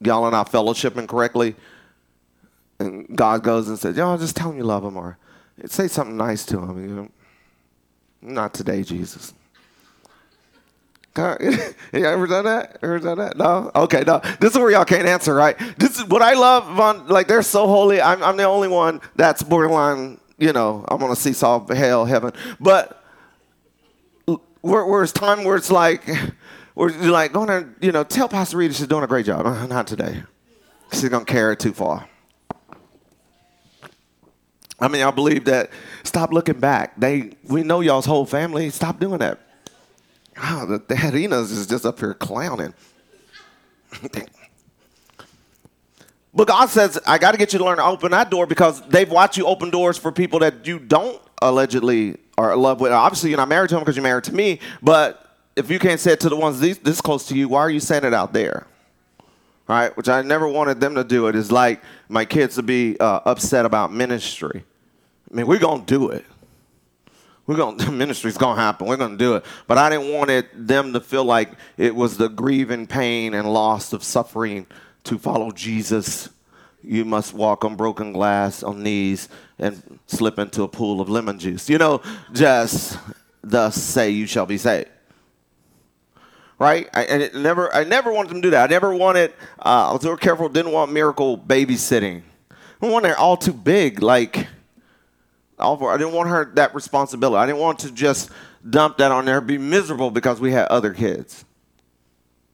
y'all 0.00 0.24
are 0.24 0.30
not 0.30 0.50
fellowshipping 0.50 1.08
correctly. 1.08 1.56
And 2.78 3.16
God 3.16 3.42
goes 3.42 3.68
and 3.68 3.78
says, 3.78 3.96
Y'all 3.96 4.16
just 4.16 4.36
tell 4.36 4.52
him 4.52 4.58
you 4.58 4.64
love 4.64 4.84
him 4.84 4.96
or 4.96 5.18
say 5.66 5.88
something 5.88 6.16
nice 6.16 6.46
to 6.46 6.60
him. 6.60 6.80
You 6.80 6.94
know, 6.94 7.08
not 8.20 8.54
today, 8.54 8.82
Jesus. 8.84 9.34
you 11.92 12.06
ever 12.06 12.26
done 12.26 12.44
that? 12.46 12.78
Ever 12.82 12.98
done 12.98 13.18
that? 13.18 13.36
No? 13.36 13.70
Okay, 13.74 14.02
no. 14.06 14.20
This 14.40 14.52
is 14.52 14.58
where 14.58 14.70
y'all 14.70 14.84
can't 14.84 15.06
answer, 15.06 15.34
right? 15.34 15.58
This 15.78 15.98
is 15.98 16.04
what 16.06 16.22
I 16.22 16.32
love, 16.32 16.66
Von, 16.74 17.06
like 17.08 17.28
they're 17.28 17.42
so 17.42 17.66
holy. 17.66 18.00
I'm, 18.00 18.22
I'm 18.22 18.36
the 18.38 18.44
only 18.44 18.68
one 18.68 19.00
that's 19.14 19.42
borderline 19.42 20.18
you 20.42 20.52
know, 20.52 20.84
I'm 20.88 21.00
on 21.04 21.10
a 21.12 21.16
seesaw 21.16 21.64
hell, 21.72 22.04
heaven. 22.04 22.32
But 22.58 23.00
where, 24.60 24.84
where's 24.84 25.12
time 25.12 25.44
where 25.44 25.54
it's 25.54 25.70
like, 25.70 26.04
where 26.74 26.90
you're 26.90 27.12
like, 27.12 27.32
going 27.32 27.46
to, 27.46 27.68
you 27.80 27.92
know, 27.92 28.02
tell 28.02 28.28
Pastor 28.28 28.56
Rita 28.56 28.74
she's 28.74 28.88
doing 28.88 29.04
a 29.04 29.06
great 29.06 29.24
job. 29.24 29.46
Uh, 29.46 29.66
not 29.68 29.86
today. 29.86 30.24
She's 30.92 31.08
to 31.08 31.24
carry 31.24 31.52
it 31.52 31.60
too 31.60 31.72
far. 31.72 32.08
I 34.80 34.88
mean, 34.88 35.02
I 35.02 35.12
believe 35.12 35.44
that. 35.44 35.70
Stop 36.02 36.32
looking 36.32 36.58
back. 36.58 36.98
They, 36.98 37.36
we 37.44 37.62
know 37.62 37.80
y'all's 37.80 38.04
whole 38.04 38.26
family. 38.26 38.68
Stop 38.70 38.98
doing 38.98 39.18
that. 39.18 39.38
Oh, 40.38 40.66
the, 40.66 40.78
the 40.78 40.94
is 40.94 41.66
just 41.66 41.84
up 41.84 42.00
here 42.00 42.14
clowning. 42.14 42.74
But 46.34 46.48
God 46.48 46.70
says, 46.70 46.98
I 47.06 47.18
got 47.18 47.32
to 47.32 47.36
get 47.36 47.52
you 47.52 47.58
to 47.58 47.64
learn 47.64 47.76
to 47.76 47.84
open 47.84 48.10
that 48.12 48.30
door 48.30 48.46
because 48.46 48.80
they've 48.88 49.10
watched 49.10 49.36
you 49.36 49.46
open 49.46 49.70
doors 49.70 49.98
for 49.98 50.10
people 50.10 50.38
that 50.38 50.66
you 50.66 50.78
don't 50.78 51.20
allegedly 51.42 52.16
are 52.38 52.54
in 52.54 52.60
love 52.60 52.80
with. 52.80 52.90
Obviously, 52.90 53.30
you're 53.30 53.36
not 53.36 53.48
married 53.48 53.68
to 53.68 53.74
them 53.74 53.82
because 53.82 53.96
you're 53.96 54.02
married 54.02 54.24
to 54.24 54.34
me. 54.34 54.58
But 54.82 55.36
if 55.56 55.70
you 55.70 55.78
can't 55.78 56.00
say 56.00 56.12
it 56.12 56.20
to 56.20 56.30
the 56.30 56.36
ones 56.36 56.58
this, 56.60 56.78
this 56.78 57.00
close 57.02 57.26
to 57.28 57.36
you, 57.36 57.48
why 57.48 57.60
are 57.60 57.70
you 57.70 57.80
saying 57.80 58.04
it 58.04 58.14
out 58.14 58.32
there? 58.32 58.66
All 59.68 59.76
right, 59.76 59.94
which 59.96 60.08
I 60.08 60.22
never 60.22 60.48
wanted 60.48 60.80
them 60.80 60.94
to 60.94 61.04
do. 61.04 61.28
It 61.28 61.36
is 61.36 61.52
like 61.52 61.82
my 62.08 62.24
kids 62.24 62.56
to 62.56 62.62
be 62.62 62.98
uh, 62.98 63.20
upset 63.26 63.66
about 63.66 63.92
ministry. 63.92 64.64
I 65.30 65.34
mean, 65.34 65.46
we're 65.46 65.58
gonna 65.58 65.84
do 65.84 66.08
it. 66.10 66.24
We're 67.46 67.56
gonna 67.56 67.76
the 67.84 67.92
ministry's 67.92 68.38
gonna 68.38 68.60
happen. 68.60 68.86
We're 68.86 68.96
gonna 68.96 69.16
do 69.16 69.36
it. 69.36 69.44
But 69.66 69.78
I 69.78 69.90
didn't 69.90 70.12
want 70.12 70.30
it 70.30 70.48
them 70.54 70.92
to 70.92 71.00
feel 71.00 71.24
like 71.24 71.50
it 71.76 71.94
was 71.94 72.16
the 72.16 72.28
grieving 72.28 72.86
pain 72.86 73.34
and 73.34 73.52
loss 73.52 73.92
of 73.92 74.02
suffering 74.02 74.66
to 75.04 75.18
follow 75.18 75.50
Jesus, 75.50 76.28
you 76.82 77.04
must 77.04 77.34
walk 77.34 77.64
on 77.64 77.76
broken 77.76 78.12
glass 78.12 78.62
on 78.62 78.82
knees 78.82 79.28
and 79.58 79.98
slip 80.06 80.38
into 80.38 80.62
a 80.62 80.68
pool 80.68 81.00
of 81.00 81.08
lemon 81.08 81.38
juice. 81.38 81.68
You 81.68 81.78
know, 81.78 82.02
just 82.32 82.98
thus 83.42 83.80
say 83.80 84.10
you 84.10 84.26
shall 84.26 84.46
be 84.46 84.58
saved. 84.58 84.88
Right? 86.58 86.88
I, 86.94 87.04
and 87.04 87.22
it 87.22 87.34
never, 87.34 87.74
I 87.74 87.82
never 87.82 88.12
wanted 88.12 88.30
them 88.30 88.42
to 88.42 88.46
do 88.46 88.50
that. 88.50 88.70
I 88.70 88.72
never 88.72 88.94
wanted, 88.94 89.32
uh, 89.58 89.90
I 89.90 89.92
was 89.92 90.02
very 90.02 90.18
careful, 90.18 90.48
didn't 90.48 90.72
want 90.72 90.92
miracle 90.92 91.36
babysitting. 91.36 92.22
I 92.80 92.88
wanted 92.88 93.16
all 93.16 93.36
too 93.36 93.52
big. 93.52 94.00
Like, 94.00 94.46
I 95.62 95.96
didn't 95.96 96.12
want 96.12 96.28
her 96.28 96.52
that 96.54 96.74
responsibility. 96.74 97.38
I 97.38 97.46
didn't 97.46 97.60
want 97.60 97.78
to 97.80 97.92
just 97.92 98.30
dump 98.68 98.98
that 98.98 99.10
on 99.10 99.24
there, 99.24 99.40
be 99.40 99.58
miserable 99.58 100.10
because 100.10 100.40
we 100.40 100.52
had 100.52 100.66
other 100.68 100.92
kids. 100.92 101.44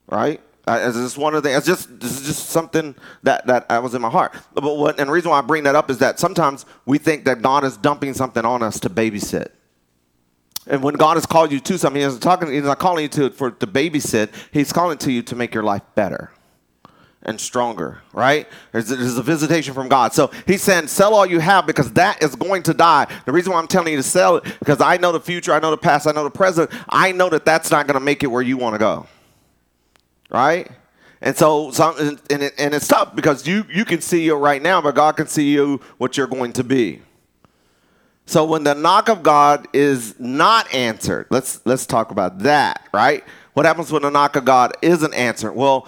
Right? 0.07 0.41
Uh, 0.67 0.79
it's 0.83 0.97
just 0.97 1.17
one 1.17 1.33
of 1.33 1.43
the. 1.43 1.55
It's 1.55 1.65
just 1.65 1.99
this 1.99 2.19
is 2.19 2.27
just 2.27 2.49
something 2.49 2.95
that 3.23 3.47
that 3.47 3.65
I 3.69 3.79
was 3.79 3.95
in 3.95 4.01
my 4.01 4.09
heart. 4.09 4.35
But 4.53 4.63
what 4.63 4.99
and 4.99 5.09
the 5.09 5.13
reason 5.13 5.31
why 5.31 5.39
I 5.39 5.41
bring 5.41 5.63
that 5.63 5.75
up 5.75 5.89
is 5.89 5.97
that 5.99 6.19
sometimes 6.19 6.65
we 6.85 6.97
think 6.97 7.25
that 7.25 7.41
God 7.41 7.63
is 7.63 7.75
dumping 7.77 8.13
something 8.13 8.45
on 8.45 8.61
us 8.61 8.79
to 8.81 8.89
babysit. 8.89 9.49
And 10.67 10.83
when 10.83 10.95
God 10.95 11.17
has 11.17 11.25
called 11.25 11.51
you 11.51 11.59
to 11.59 11.77
something, 11.79 12.01
He's 12.01 12.19
talking. 12.19 12.51
He's 12.51 12.63
not 12.63 12.77
calling 12.77 13.03
you 13.03 13.09
to 13.09 13.31
for 13.31 13.49
to 13.49 13.65
babysit. 13.65 14.29
He's 14.51 14.71
calling 14.71 14.99
to 14.99 15.11
you 15.11 15.23
to 15.23 15.35
make 15.35 15.53
your 15.53 15.63
life 15.63 15.81
better 15.95 16.31
and 17.23 17.39
stronger, 17.39 18.01
right? 18.13 18.47
There's, 18.71 18.87
there's, 18.87 19.17
a 19.17 19.23
visitation 19.23 19.73
from 19.73 19.89
God. 19.89 20.13
So 20.13 20.31
he's 20.47 20.63
saying, 20.63 20.87
sell 20.87 21.13
all 21.13 21.25
you 21.25 21.39
have 21.39 21.67
because 21.67 21.91
that 21.93 22.23
is 22.23 22.35
going 22.35 22.63
to 22.63 22.73
die. 22.73 23.07
The 23.25 23.31
reason 23.33 23.51
why 23.51 23.59
I'm 23.59 23.67
telling 23.67 23.91
you 23.91 23.97
to 23.97 24.03
sell 24.03 24.37
it, 24.37 24.45
because 24.59 24.79
I 24.79 24.97
know 24.97 25.11
the 25.11 25.19
future, 25.19 25.51
I 25.51 25.59
know 25.59 25.71
the 25.71 25.77
past, 25.77 26.07
I 26.07 26.11
know 26.11 26.23
the 26.23 26.31
present. 26.31 26.71
I 26.87 27.11
know 27.11 27.29
that 27.29 27.43
that's 27.43 27.71
not 27.71 27.87
going 27.87 27.99
to 27.99 28.05
make 28.05 28.23
it 28.23 28.27
where 28.27 28.41
you 28.41 28.55
want 28.55 28.75
to 28.75 28.79
go 28.79 29.07
right? 30.29 30.69
And 31.21 31.35
so, 31.35 31.71
some, 31.71 31.97
and, 32.29 32.43
it, 32.43 32.53
and 32.57 32.73
it's 32.73 32.87
tough 32.87 33.15
because 33.15 33.45
you, 33.45 33.65
you 33.69 33.83
can 33.83 33.99
see 33.99 34.23
you 34.23 34.35
right 34.35 34.61
now, 34.61 34.81
but 34.81 34.95
God 34.95 35.17
can 35.17 35.27
see 35.27 35.51
you 35.51 35.81
what 35.97 36.15
you're 36.15 36.27
going 36.27 36.53
to 36.53 36.63
be. 36.63 37.01
So 38.25 38.45
when 38.45 38.63
the 38.63 38.75
knock 38.75 39.09
of 39.09 39.23
God 39.23 39.67
is 39.73 40.17
not 40.19 40.71
answered, 40.71 41.25
let's 41.31 41.65
let's 41.65 41.87
talk 41.87 42.11
about 42.11 42.39
that, 42.39 42.87
right? 42.93 43.23
What 43.53 43.65
happens 43.65 43.91
when 43.91 44.03
the 44.03 44.11
knock 44.11 44.35
of 44.35 44.45
God 44.45 44.73
isn't 44.83 45.15
answered? 45.15 45.53
Well, 45.53 45.87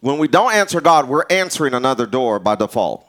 when 0.00 0.18
we 0.18 0.28
don't 0.28 0.52
answer 0.52 0.80
God, 0.80 1.08
we're 1.08 1.24
answering 1.30 1.74
another 1.74 2.06
door 2.06 2.38
by 2.38 2.54
default. 2.54 3.04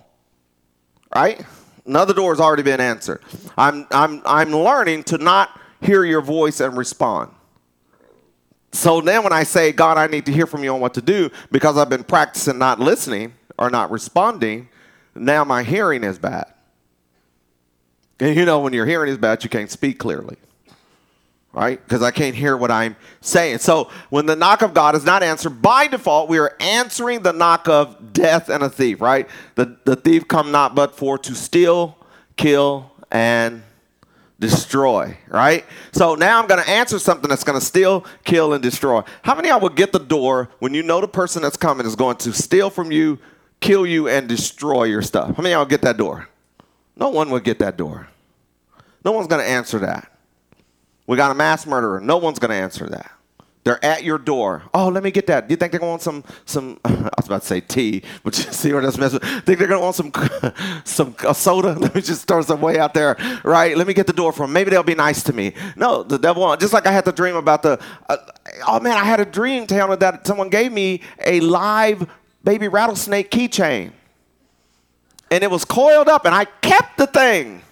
Right? 1.13 1.45
Another 1.85 2.13
door 2.13 2.31
has 2.31 2.39
already 2.39 2.63
been 2.63 2.79
answered. 2.79 3.23
I'm 3.57 3.87
I'm 3.91 4.21
I'm 4.25 4.51
learning 4.51 5.03
to 5.05 5.17
not 5.17 5.59
hear 5.81 6.03
your 6.03 6.21
voice 6.21 6.59
and 6.59 6.77
respond. 6.77 7.31
So 8.71 9.01
then 9.01 9.23
when 9.23 9.33
I 9.33 9.43
say, 9.43 9.71
God, 9.71 9.97
I 9.97 10.07
need 10.07 10.25
to 10.27 10.31
hear 10.31 10.45
from 10.45 10.63
you 10.63 10.73
on 10.73 10.79
what 10.79 10.93
to 10.93 11.01
do 11.01 11.31
because 11.51 11.77
I've 11.77 11.89
been 11.89 12.03
practicing 12.03 12.59
not 12.59 12.79
listening 12.79 13.33
or 13.57 13.69
not 13.69 13.89
responding, 13.89 14.69
now 15.15 15.43
my 15.43 15.63
hearing 15.63 16.03
is 16.03 16.19
bad. 16.19 16.53
And 18.19 18.35
you 18.35 18.45
know, 18.45 18.59
when 18.59 18.73
your 18.73 18.85
hearing 18.85 19.09
is 19.09 19.17
bad, 19.17 19.43
you 19.43 19.49
can't 19.49 19.71
speak 19.71 19.97
clearly. 19.97 20.37
Right? 21.51 21.83
Because 21.83 22.03
I 22.03 22.11
can't 22.11 22.35
hear 22.35 22.55
what 22.55 22.69
I'm 22.69 22.95
saying. 23.21 23.57
So 23.57 23.89
when 24.09 24.27
the 24.27 24.35
knock 24.35 24.61
of 24.61 24.73
God 24.73 24.95
is 24.95 25.03
not 25.03 25.23
answered, 25.23 25.61
by 25.61 25.87
default, 25.87 26.29
we 26.29 26.37
are 26.37 26.55
answering 26.59 27.23
the 27.23 27.33
knock 27.33 27.67
of 27.67 28.13
death 28.13 28.49
and 28.49 28.63
a 28.63 28.69
thief, 28.69 29.01
right? 29.01 29.27
The, 29.55 29.77
the 29.83 29.95
thief 29.95 30.27
come 30.27 30.51
not 30.51 30.75
but 30.75 30.95
for 30.95 31.17
to 31.17 31.33
steal, 31.33 31.97
kill, 32.37 32.91
and 33.09 33.63
destroy, 34.39 35.17
right? 35.27 35.65
So 35.91 36.15
now 36.15 36.39
I'm 36.39 36.47
going 36.47 36.63
to 36.63 36.69
answer 36.69 36.97
something 36.97 37.29
that's 37.29 37.43
going 37.43 37.59
to 37.59 37.65
steal, 37.65 38.05
kill, 38.23 38.53
and 38.53 38.63
destroy. 38.63 39.01
How 39.23 39.35
many 39.35 39.49
of 39.49 39.55
y'all 39.55 39.61
will 39.61 39.75
get 39.75 39.91
the 39.91 39.99
door 39.99 40.49
when 40.59 40.73
you 40.73 40.81
know 40.83 41.01
the 41.01 41.07
person 41.07 41.41
that's 41.41 41.57
coming 41.57 41.85
is 41.85 41.95
going 41.95 42.17
to 42.17 42.31
steal 42.31 42.69
from 42.69 42.91
you, 42.91 43.19
kill 43.59 43.85
you, 43.85 44.07
and 44.07 44.29
destroy 44.29 44.85
your 44.85 45.01
stuff? 45.01 45.35
How 45.35 45.43
many 45.43 45.53
of 45.53 45.59
y'all 45.59 45.65
get 45.65 45.81
that 45.81 45.97
door? 45.97 46.29
No 46.95 47.09
one 47.09 47.29
would 47.31 47.43
get 47.43 47.59
that 47.59 47.75
door. 47.75 48.07
No 49.03 49.11
one's 49.11 49.27
going 49.27 49.41
to 49.41 49.49
answer 49.49 49.79
that. 49.79 50.11
We 51.09 51.17
got 51.17 51.31
a 51.31 51.33
mass 51.33 51.65
murderer. 51.65 51.99
No 51.99 52.17
one's 52.17 52.37
going 52.37 52.51
to 52.51 52.55
answer 52.55 52.87
that. 52.87 53.09
They're 53.63 53.83
at 53.83 54.03
your 54.03 54.19
door. 54.19 54.61
Oh, 54.75 54.89
let 54.89 55.01
me 55.01 55.09
get 55.09 55.25
that. 55.25 55.47
Do 55.47 55.53
you 55.53 55.57
think 55.57 55.71
they're 55.71 55.79
going 55.79 55.87
to 55.87 55.91
want 55.93 56.01
some 56.03 56.23
some? 56.45 56.79
I 56.85 57.09
was 57.17 57.25
about 57.25 57.41
to 57.41 57.47
say 57.47 57.61
tea, 57.61 58.03
but 58.23 58.37
you 58.37 58.43
see 58.53 58.71
where 58.71 58.83
that's 58.83 58.99
messing. 58.99 59.19
Think 59.19 59.57
they're 59.57 59.67
going 59.67 59.79
to 59.79 59.79
want 59.79 59.95
some 59.95 60.11
some 60.83 61.15
a 61.27 61.33
soda? 61.33 61.73
Let 61.73 61.95
me 61.95 62.01
just 62.01 62.27
throw 62.27 62.43
some 62.43 62.61
way 62.61 62.77
out 62.77 62.93
there, 62.93 63.17
right? 63.43 63.75
Let 63.75 63.87
me 63.87 63.95
get 63.95 64.05
the 64.05 64.13
door 64.13 64.31
for 64.31 64.43
Them. 64.43 64.53
Maybe 64.53 64.69
they'll 64.69 64.83
be 64.83 64.93
nice 64.93 65.23
to 65.23 65.33
me. 65.33 65.55
No, 65.75 66.03
the 66.03 66.19
devil. 66.19 66.55
Just 66.57 66.73
like 66.73 66.85
I 66.85 66.91
had 66.91 67.05
the 67.05 67.11
dream 67.11 67.35
about 67.35 67.63
the. 67.63 67.81
Uh, 68.07 68.17
oh 68.67 68.79
man, 68.79 68.95
I 68.95 69.03
had 69.03 69.19
a 69.19 69.25
dream 69.25 69.65
telling 69.65 69.97
that 69.97 70.27
someone 70.27 70.49
gave 70.49 70.71
me 70.71 71.01
a 71.25 71.39
live 71.39 72.07
baby 72.43 72.67
rattlesnake 72.67 73.31
keychain, 73.31 73.93
and 75.31 75.43
it 75.43 75.49
was 75.49 75.65
coiled 75.65 76.07
up, 76.07 76.25
and 76.25 76.35
I 76.35 76.45
kept 76.45 76.99
the 76.99 77.07
thing. 77.07 77.63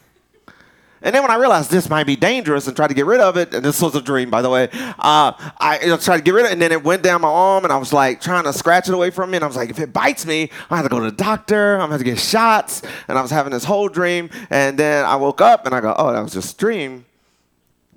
And 1.01 1.13
then 1.13 1.21
when 1.21 1.29
I 1.29 1.35
realized 1.35 1.69
this 1.69 1.89
might 1.89 2.07
be 2.07 2.15
dangerous 2.15 2.65
and 2.67 2.75
tried 2.75 2.87
to 2.87 2.95
get 2.95 3.05
rid 3.05 3.19
of 3.19 3.37
it, 3.37 3.53
and 3.53 3.63
this 3.63 3.81
was 3.81 3.95
a 3.95 4.01
dream, 4.01 4.31
by 4.31 4.41
the 4.41 4.49
way, 4.49 4.67
uh, 4.73 5.31
I 5.59 5.97
tried 6.01 6.17
to 6.17 6.23
get 6.23 6.33
rid 6.33 6.45
of 6.45 6.49
it, 6.49 6.53
and 6.53 6.61
then 6.61 6.71
it 6.71 6.83
went 6.83 7.03
down 7.03 7.21
my 7.21 7.27
arm, 7.27 7.63
and 7.65 7.71
I 7.71 7.77
was 7.77 7.93
like 7.93 8.19
trying 8.19 8.45
to 8.45 8.53
scratch 8.53 8.89
it 8.89 8.95
away 8.95 9.11
from 9.11 9.29
me, 9.29 9.37
and 9.37 9.43
I 9.43 9.47
was 9.47 9.55
like, 9.55 9.69
if 9.69 9.79
it 9.79 9.93
bites 9.93 10.25
me, 10.25 10.49
I 10.71 10.77
have 10.77 10.85
to 10.85 10.89
go 10.89 10.99
to 10.99 11.05
the 11.05 11.15
doctor, 11.15 11.75
I'm 11.75 11.81
gonna 11.81 11.91
have 11.93 12.01
to 12.01 12.05
get 12.05 12.19
shots, 12.19 12.81
and 13.07 13.17
I 13.17 13.21
was 13.21 13.29
having 13.29 13.51
this 13.51 13.63
whole 13.63 13.89
dream, 13.89 14.31
and 14.49 14.77
then 14.77 15.05
I 15.05 15.15
woke 15.17 15.39
up 15.39 15.67
and 15.67 15.75
I 15.75 15.81
go, 15.81 15.93
oh, 15.97 16.11
that 16.11 16.21
was 16.21 16.33
just 16.33 16.55
a 16.55 16.57
dream, 16.57 17.05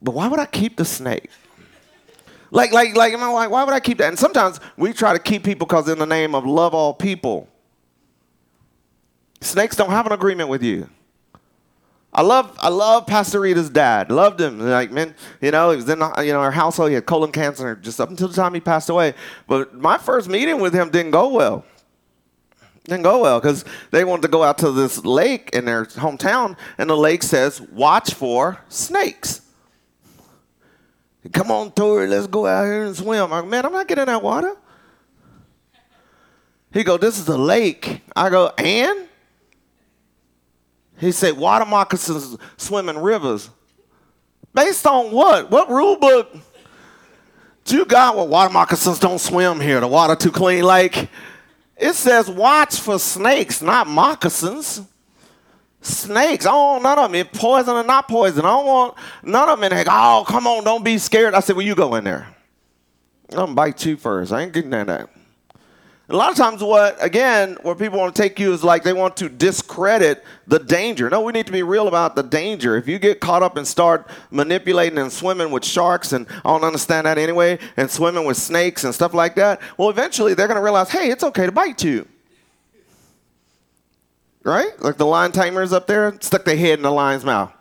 but 0.03 0.13
why 0.13 0.29
would 0.29 0.41
I 0.41 0.47
keep 0.47 0.77
the 0.77 0.85
snake? 0.85 1.31
Like, 2.51 2.73
like, 2.73 2.97
like, 2.97 3.13
am 3.15 3.23
I 3.23 3.29
like, 3.29 3.51
why 3.51 3.65
would 3.65 3.75
I 3.75 3.81
keep 3.81 3.99
that? 3.99 4.09
And 4.09 4.19
sometimes 4.19 4.61
we 4.77 4.93
try 4.93 5.13
to 5.13 5.19
keep 5.19 5.45
people 5.45 5.67
because 5.67 5.89
in 5.89 5.99
the 5.99 6.07
name 6.07 6.35
of 6.35 6.45
love 6.45 6.75
all 6.75 6.93
people. 6.93 7.49
Snakes 9.41 9.77
don't 9.77 9.91
have 9.91 10.05
an 10.07 10.13
agreement 10.13 10.49
with 10.49 10.63
you. 10.63 10.91
I 12.13 12.23
love 12.23 12.57
I 12.61 12.69
love 12.69 13.07
Pastor 13.07 13.41
Rita's 13.41 13.71
dad. 13.71 14.11
Loved 14.11 14.41
him. 14.41 14.59
Like 14.59 14.91
man, 14.91 15.15
you 15.41 15.51
know, 15.53 15.71
he 15.71 15.77
was 15.77 15.89
in 15.89 15.99
you 15.99 16.33
know 16.33 16.41
our 16.41 16.51
household. 16.51 16.91
He 16.91 16.95
had 16.95 17.07
colon 17.07 17.31
cancer 17.31 17.77
just 17.77 18.01
up 18.01 18.11
until 18.11 18.29
the 18.29 18.35
time 18.35 18.55
he 18.55 18.61
passed 18.61 18.89
away. 18.89 19.15
But 19.47 19.75
my 19.75 19.97
first 19.97 20.29
meeting 20.29 20.61
with 20.61 20.75
him 20.75 20.91
didn't 20.91 21.13
go 21.13 21.29
well. 21.29 21.65
Didn't 22.85 23.03
go 23.03 23.21
well 23.21 23.39
because 23.39 23.65
they 23.93 24.05
wanted 24.05 24.23
to 24.23 24.29
go 24.29 24.43
out 24.43 24.59
to 24.59 24.73
this 24.73 25.05
lake 25.05 25.51
in 25.53 25.67
their 25.67 25.85
hometown, 25.85 26.57
and 26.79 26.91
the 26.91 26.97
lake 26.97 27.23
says, 27.23 27.61
"Watch 27.61 28.15
for 28.15 28.59
snakes." 28.69 29.43
Come 31.33 31.51
on, 31.51 31.71
Tori, 31.73 32.07
let's 32.07 32.27
go 32.27 32.47
out 32.47 32.65
here 32.65 32.87
and 32.87 32.97
swim. 32.97 33.25
I'm 33.25 33.31
like, 33.31 33.47
man, 33.47 33.67
I'm 33.67 33.73
not 33.73 33.87
getting 33.87 34.03
in 34.03 34.07
that 34.07 34.23
water. 34.23 34.57
He 36.73 36.83
go, 36.83 36.97
this 36.97 37.19
is 37.19 37.29
a 37.29 37.37
lake. 37.37 38.01
I 38.17 38.31
go, 38.31 38.53
and 38.57 39.09
he 41.01 41.13
said, 41.13 41.37
water 41.37 41.65
moccasins 41.65 42.37
swim 42.57 42.89
in 42.89 42.99
rivers. 42.99 43.51
Based 44.55 44.87
on 44.87 45.11
what? 45.11 45.51
What 45.51 45.71
rule 45.71 45.97
book? 45.97 46.37
Do 47.65 47.77
you 47.77 47.85
got 47.85 48.17
well, 48.17 48.29
water 48.29 48.53
moccasins 48.53 48.99
don't 48.99 49.19
swim 49.19 49.61
here. 49.61 49.81
The 49.81 49.89
water 49.89 50.17
too 50.17 50.31
clean. 50.31 50.65
Like, 50.65 51.09
it 51.77 51.95
says 51.95 52.29
watch 52.29 52.79
for 52.79 52.99
snakes, 52.99 53.63
not 53.63 53.87
moccasins. 53.87 54.83
Snakes. 55.81 56.47
Oh, 56.49 56.79
none 56.83 56.99
of 56.99 57.13
them. 57.13 57.27
Poison 57.33 57.77
or 57.77 57.85
not 57.85 58.07
poison. 58.07 58.45
I 58.45 58.49
don't 58.49 58.67
want 58.67 58.95
none 59.23 59.49
of 59.49 59.59
them 59.59 59.73
in 59.73 59.77
there. 59.77 59.85
Oh, 59.89 60.25
come 60.27 60.47
on, 60.47 60.65
don't 60.65 60.85
be 60.85 60.99
scared. 60.99 61.33
I 61.33 61.41
said, 61.41 61.57
well, 61.57 61.65
you 61.65 61.75
go 61.75 61.95
in 61.95 62.05
there. 62.05 62.27
I'm 63.31 63.37
gonna 63.37 63.55
bite 63.55 63.87
you 63.87 63.97
first. 63.97 64.33
I 64.33 64.43
ain't 64.43 64.53
getting 64.53 64.71
that. 64.71 65.09
A 66.11 66.17
lot 66.17 66.33
of 66.33 66.37
times, 66.37 66.61
what, 66.61 66.97
again, 67.01 67.57
where 67.63 67.77
people 67.77 68.01
want 68.01 68.17
to 68.17 68.21
take 68.21 68.41
you 68.41 68.53
is 68.53 68.65
like 68.65 68.83
they 68.83 68.93
want 68.93 69.17
to 69.19 69.29
discredit 69.29 70.25
the 70.45 70.59
danger. 70.59 71.09
No, 71.09 71.21
we 71.21 71.33
need 71.33 71.47
to 71.47 71.53
be 71.53 71.63
real 71.63 71.87
about 71.87 72.17
the 72.17 72.25
danger. 72.25 72.77
If 72.77 72.89
you 72.89 72.99
get 72.99 73.21
caught 73.21 73.45
up 73.45 73.57
and 73.57 73.65
start 73.65 74.09
manipulating 74.33 74.99
and 74.99 75.13
swimming 75.13 75.53
with 75.53 75.65
sharks, 75.65 76.13
and 76.13 76.27
I 76.45 76.51
don't 76.51 76.65
understand 76.65 77.07
that 77.07 77.17
anyway, 77.17 77.61
and 77.77 77.89
swimming 77.89 78.25
with 78.25 78.37
snakes 78.37 78.83
and 78.83 78.93
stuff 78.93 79.15
like 79.15 79.37
that, 79.37 79.61
well, 79.77 79.89
eventually 79.89 80.35
they're 80.35 80.49
going 80.49 80.57
to 80.57 80.65
realize, 80.65 80.91
hey, 80.91 81.11
it's 81.11 81.23
okay 81.23 81.47
to 81.47 81.53
bite 81.53 81.85
you. 81.85 82.09
Right? 84.43 84.73
Like 84.81 84.97
the 84.97 85.07
lion 85.07 85.31
tamers 85.31 85.73
up 85.73 85.87
there 85.87 86.17
stuck 86.21 86.45
their 86.45 86.57
head 86.57 86.81
in 86.81 86.83
the 86.83 86.91
lion's 86.91 87.25
mouth. 87.25 87.53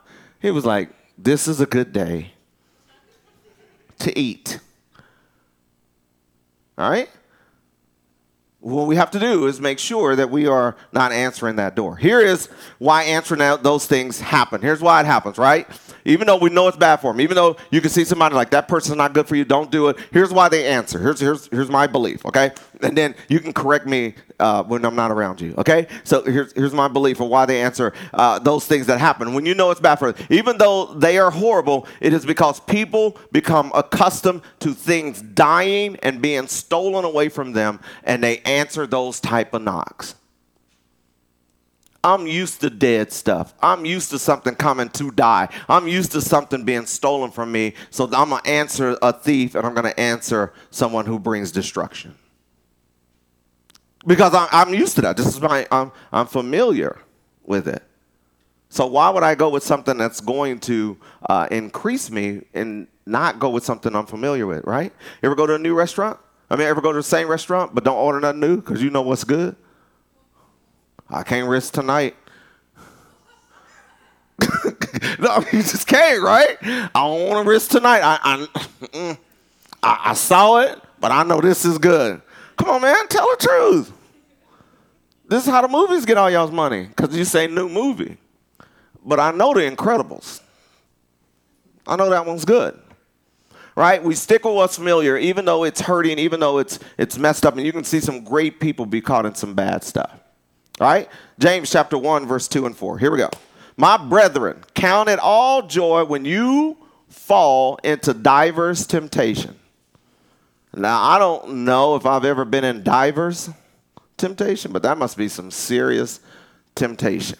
He 0.41 0.49
was 0.49 0.65
like, 0.65 0.89
this 1.19 1.47
is 1.47 1.61
a 1.61 1.67
good 1.67 1.93
day 1.93 2.31
to 3.99 4.17
eat. 4.17 4.59
All 6.79 6.89
right? 6.89 7.09
What 8.61 8.87
we 8.87 8.97
have 8.97 9.11
to 9.11 9.19
do 9.19 9.47
is 9.47 9.61
make 9.61 9.79
sure 9.79 10.15
that 10.15 10.29
we 10.29 10.45
are 10.45 10.75
not 10.91 11.11
answering 11.11 11.55
that 11.55 11.75
door. 11.75 11.95
Here 11.95 12.19
is 12.19 12.47
why 12.77 13.03
answering 13.03 13.39
that, 13.39 13.63
those 13.63 13.85
things 13.85 14.19
happen. 14.19 14.61
Here's 14.61 14.81
why 14.81 14.99
it 14.99 15.05
happens, 15.05 15.37
right? 15.37 15.67
Even 16.03 16.27
though 16.27 16.37
we 16.37 16.49
know 16.49 16.67
it's 16.67 16.77
bad 16.77 16.97
for 16.97 17.13
them, 17.13 17.21
even 17.21 17.35
though 17.35 17.55
you 17.71 17.79
can 17.79 17.89
see 17.89 18.03
somebody 18.03 18.35
like 18.35 18.51
that 18.51 18.67
person's 18.67 18.97
not 18.97 19.13
good 19.13 19.27
for 19.27 19.35
you, 19.35 19.45
don't 19.45 19.71
do 19.71 19.87
it. 19.89 19.97
Here's 20.11 20.33
why 20.33 20.49
they 20.49 20.65
answer. 20.67 20.99
Here's 20.99 21.19
here's 21.19 21.47
here's 21.47 21.69
my 21.69 21.87
belief, 21.87 22.25
okay? 22.25 22.51
And 22.81 22.97
then 22.97 23.15
you 23.27 23.39
can 23.39 23.51
correct 23.51 23.85
me 23.85 24.15
uh, 24.39 24.63
when 24.63 24.85
I'm 24.85 24.95
not 24.95 25.11
around 25.11 25.41
you, 25.41 25.53
okay? 25.57 25.87
So 26.05 26.23
here's 26.23 26.53
here's 26.53 26.73
my 26.73 26.87
belief 26.87 27.19
of 27.19 27.27
why 27.27 27.45
they 27.45 27.61
answer 27.61 27.93
uh, 28.13 28.39
those 28.39 28.65
things 28.65 28.85
that 28.87 28.99
happen 28.99 29.33
when 29.33 29.45
you 29.45 29.53
know 29.53 29.71
it's 29.71 29.81
bad 29.81 29.95
for 29.99 30.11
them. 30.11 30.25
Even 30.29 30.57
though 30.57 30.85
they 30.85 31.17
are 31.17 31.29
horrible, 31.29 31.87
it 31.99 32.13
is 32.13 32.25
because 32.25 32.59
people 32.61 33.17
become 33.31 33.71
accustomed 33.75 34.41
to 34.59 34.73
things 34.73 35.21
dying 35.21 35.97
and 36.03 36.21
being 36.21 36.47
stolen 36.47 37.03
away 37.03 37.27
from 37.27 37.51
them, 37.51 37.79
and 38.03 38.23
they 38.23 38.39
answer 38.39 38.87
those 38.87 39.19
type 39.19 39.53
of 39.53 39.61
knocks. 39.61 40.15
I'm 42.03 42.27
used 42.27 42.61
to 42.61 42.69
dead 42.69 43.11
stuff. 43.11 43.53
I'm 43.61 43.85
used 43.85 44.09
to 44.11 44.19
something 44.19 44.55
coming 44.55 44.89
to 44.91 45.11
die. 45.11 45.49
I'm 45.67 45.87
used 45.87 46.13
to 46.13 46.21
something 46.21 46.63
being 46.63 46.85
stolen 46.85 47.29
from 47.31 47.51
me. 47.51 47.73
So 47.89 48.05
I'm 48.05 48.29
going 48.29 48.41
to 48.41 48.49
answer 48.49 48.97
a 49.01 49.11
thief 49.11 49.55
and 49.55 49.65
I'm 49.67 49.73
going 49.73 49.91
to 49.91 49.99
answer 49.99 50.53
someone 50.71 51.05
who 51.05 51.19
brings 51.19 51.51
destruction. 51.51 52.15
Because 54.05 54.33
I'm, 54.33 54.73
used 54.73 54.95
to 54.95 55.01
that. 55.01 55.17
This 55.17 55.27
is 55.27 55.41
my, 55.41 55.67
I'm, 55.71 55.91
I'm 56.11 56.25
familiar 56.25 56.99
with 57.45 57.67
it. 57.67 57.83
So 58.69 58.85
why 58.85 59.09
would 59.09 59.23
I 59.23 59.35
go 59.35 59.49
with 59.49 59.63
something 59.63 59.97
that's 59.97 60.21
going 60.21 60.59
to 60.61 60.97
uh, 61.27 61.47
increase 61.51 62.11
me 62.11 62.43
and 62.53 62.87
not 63.05 63.39
go 63.39 63.49
with 63.49 63.65
something 63.65 63.95
I'm 63.95 64.05
familiar 64.05 64.45
with, 64.45 64.63
right? 64.65 64.93
Ever 65.23 65.35
go 65.35 65.47
to 65.47 65.55
a 65.55 65.59
new 65.59 65.73
restaurant? 65.73 66.19
I 66.49 66.55
mean, 66.55 66.67
ever 66.67 66.81
go 66.81 66.91
to 66.91 66.99
the 66.99 67.03
same 67.03 67.27
restaurant 67.27 67.73
but 67.75 67.83
don't 67.83 67.97
order 67.97 68.19
nothing 68.19 68.39
new 68.39 68.57
because 68.57 68.81
you 68.81 68.89
know 68.89 69.01
what's 69.01 69.23
good? 69.23 69.55
I 71.09 71.23
can't 71.23 71.49
risk 71.49 71.73
tonight. 71.73 72.15
no, 75.19 75.43
you 75.51 75.63
just 75.63 75.87
can't, 75.87 76.21
right? 76.21 76.57
I 76.61 76.89
don't 76.93 77.27
want 77.27 77.43
to 77.43 77.49
risk 77.49 77.71
tonight. 77.71 78.01
I, 78.03 78.47
I, 78.93 79.17
I, 79.81 79.99
I 80.11 80.13
saw 80.13 80.59
it, 80.59 80.79
but 80.99 81.11
I 81.11 81.23
know 81.23 81.41
this 81.41 81.65
is 81.65 81.79
good. 81.79 82.21
Come 82.59 82.69
on, 82.69 82.81
man, 82.81 83.07
tell 83.07 83.25
the 83.31 83.37
truth. 83.39 83.93
This 85.27 85.45
is 85.45 85.49
how 85.49 85.61
the 85.61 85.67
movies 85.67 86.05
get 86.05 86.17
all 86.17 86.29
y'all's 86.29 86.51
money, 86.51 86.83
because 86.85 87.15
you 87.15 87.23
say 87.23 87.47
new 87.47 87.69
movie. 87.69 88.17
But 89.03 89.19
I 89.19 89.31
know 89.31 89.53
The 89.53 89.61
Incredibles. 89.61 90.41
I 91.87 91.95
know 91.95 92.09
that 92.09 92.25
one's 92.25 92.45
good. 92.45 92.79
Right? 93.75 94.03
We 94.03 94.13
stick 94.13 94.43
with 94.43 94.55
what's 94.55 94.75
familiar, 94.75 95.17
even 95.17 95.45
though 95.45 95.63
it's 95.63 95.79
hurting, 95.79 96.19
even 96.19 96.41
though 96.41 96.57
it's 96.57 96.79
it's 96.97 97.17
messed 97.17 97.45
up, 97.45 97.55
and 97.55 97.65
you 97.65 97.71
can 97.71 97.85
see 97.85 98.01
some 98.01 98.25
great 98.25 98.59
people 98.59 98.85
be 98.85 98.99
caught 98.99 99.25
in 99.25 99.35
some 99.35 99.53
bad 99.53 99.83
stuff. 99.85 100.19
Right? 100.81 101.07
James 101.39 101.71
chapter 101.71 101.97
1, 101.97 102.25
verse 102.25 102.47
2 102.49 102.65
and 102.65 102.75
4. 102.75 102.97
Here 102.97 103.11
we 103.11 103.19
go. 103.19 103.29
My 103.77 103.95
brethren, 103.95 104.63
count 104.73 105.07
it 105.07 105.19
all 105.19 105.65
joy 105.65 106.03
when 106.03 106.25
you 106.25 106.77
fall 107.07 107.79
into 107.83 108.13
diverse 108.13 108.85
temptation. 108.85 109.58
Now, 110.75 111.01
I 111.01 111.17
don't 111.17 111.65
know 111.65 111.95
if 111.95 112.05
I've 112.05 112.25
ever 112.25 112.45
been 112.45 112.63
in 112.63 112.83
divers 112.83 113.49
temptation, 114.17 114.71
but 114.71 114.83
that 114.83 114.97
must 114.97 115.17
be 115.17 115.27
some 115.27 115.49
serious 115.49 116.19
temptation 116.75 117.39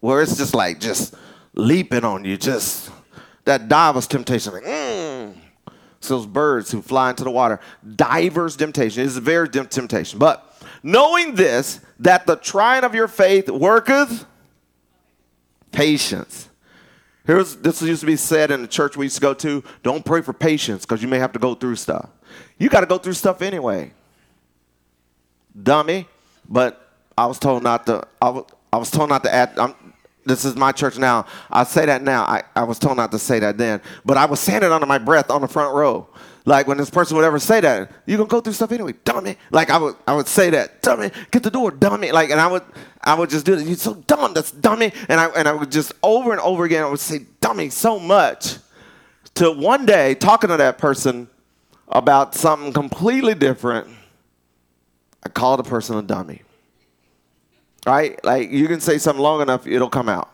where 0.00 0.22
it's 0.22 0.36
just 0.36 0.54
like 0.54 0.80
just 0.80 1.14
leaping 1.54 2.04
on 2.04 2.24
you, 2.24 2.36
just 2.36 2.90
that 3.44 3.68
diver's 3.68 4.06
temptation. 4.06 4.52
Like, 4.52 4.64
mm. 4.64 5.34
Those 6.02 6.26
birds 6.26 6.72
who 6.72 6.80
fly 6.80 7.10
into 7.10 7.24
the 7.24 7.30
water, 7.30 7.60
divers 7.94 8.56
temptation. 8.56 9.04
is 9.04 9.18
a 9.18 9.20
very 9.20 9.48
temptation. 9.48 10.18
But 10.18 10.50
knowing 10.82 11.34
this, 11.34 11.80
that 11.98 12.26
the 12.26 12.36
trying 12.36 12.84
of 12.84 12.94
your 12.94 13.06
faith 13.06 13.50
worketh 13.50 14.24
patience. 15.70 16.48
Here's 17.26 17.56
this 17.56 17.82
used 17.82 18.00
to 18.00 18.06
be 18.06 18.16
said 18.16 18.50
in 18.50 18.62
the 18.62 18.66
church 18.66 18.96
we 18.96 19.04
used 19.04 19.16
to 19.16 19.20
go 19.20 19.34
to 19.34 19.62
don't 19.82 20.04
pray 20.04 20.22
for 20.22 20.32
patience 20.32 20.84
because 20.84 21.02
you 21.02 21.08
may 21.08 21.18
have 21.18 21.32
to 21.32 21.38
go 21.38 21.54
through 21.54 21.76
stuff. 21.76 22.08
You 22.58 22.68
got 22.68 22.80
to 22.80 22.86
go 22.86 22.98
through 22.98 23.14
stuff 23.14 23.42
anyway. 23.42 23.92
Dummy. 25.60 26.08
But 26.48 26.90
I 27.16 27.26
was 27.26 27.38
told 27.38 27.62
not 27.62 27.86
to, 27.86 28.06
I 28.20 28.30
was, 28.30 28.44
I 28.72 28.76
was 28.76 28.90
told 28.90 29.08
not 29.08 29.22
to 29.24 29.32
add, 29.32 29.58
I'm, 29.58 29.74
This 30.24 30.44
is 30.44 30.54
my 30.56 30.72
church 30.72 30.98
now. 30.98 31.26
I 31.50 31.64
say 31.64 31.86
that 31.86 32.02
now. 32.02 32.24
I, 32.24 32.42
I 32.54 32.64
was 32.64 32.78
told 32.78 32.96
not 32.96 33.10
to 33.12 33.18
say 33.18 33.38
that 33.40 33.56
then, 33.56 33.80
but 34.04 34.16
I 34.16 34.26
was 34.26 34.40
saying 34.40 34.62
it 34.62 34.70
under 34.70 34.86
my 34.86 34.98
breath 34.98 35.30
on 35.30 35.40
the 35.40 35.48
front 35.48 35.74
row. 35.74 36.08
Like 36.44 36.66
when 36.66 36.78
this 36.78 36.90
person 36.90 37.16
would 37.16 37.24
ever 37.24 37.38
say 37.38 37.60
that, 37.60 37.90
you 38.06 38.16
gonna 38.16 38.28
go 38.28 38.40
through 38.40 38.54
stuff 38.54 38.72
anyway, 38.72 38.94
dummy. 39.04 39.36
Like 39.50 39.70
I 39.70 39.78
would, 39.78 39.94
I 40.06 40.14
would 40.14 40.26
say 40.26 40.50
that, 40.50 40.82
dummy, 40.82 41.10
get 41.30 41.42
the 41.42 41.50
door, 41.50 41.70
dummy. 41.70 42.12
Like, 42.12 42.30
and 42.30 42.40
I 42.40 42.46
would, 42.46 42.62
I 43.02 43.14
would 43.14 43.30
just 43.30 43.44
do 43.46 43.54
it. 43.54 43.66
You're 43.66 43.76
so 43.76 43.94
dumb, 43.94 44.34
that's 44.34 44.50
dummy. 44.50 44.92
And 45.08 45.20
I, 45.20 45.26
and 45.28 45.46
I 45.46 45.52
would 45.52 45.70
just 45.70 45.92
over 46.02 46.32
and 46.32 46.40
over 46.40 46.64
again, 46.64 46.82
I 46.82 46.88
would 46.88 47.00
say 47.00 47.26
dummy 47.40 47.70
so 47.70 47.98
much. 47.98 48.56
To 49.34 49.52
one 49.52 49.86
day, 49.86 50.14
talking 50.14 50.48
to 50.50 50.56
that 50.56 50.78
person 50.78 51.28
about 51.90 52.34
something 52.34 52.72
completely 52.72 53.34
different, 53.34 53.88
I 55.22 55.28
called 55.28 55.58
the 55.58 55.64
person 55.64 55.96
a 55.96 56.02
dummy. 56.02 56.42
Right? 57.86 58.22
Like 58.24 58.50
you 58.50 58.68
can 58.68 58.80
say 58.80 58.98
something 58.98 59.22
long 59.22 59.42
enough, 59.42 59.66
it'll 59.66 59.90
come 59.90 60.08
out. 60.08 60.30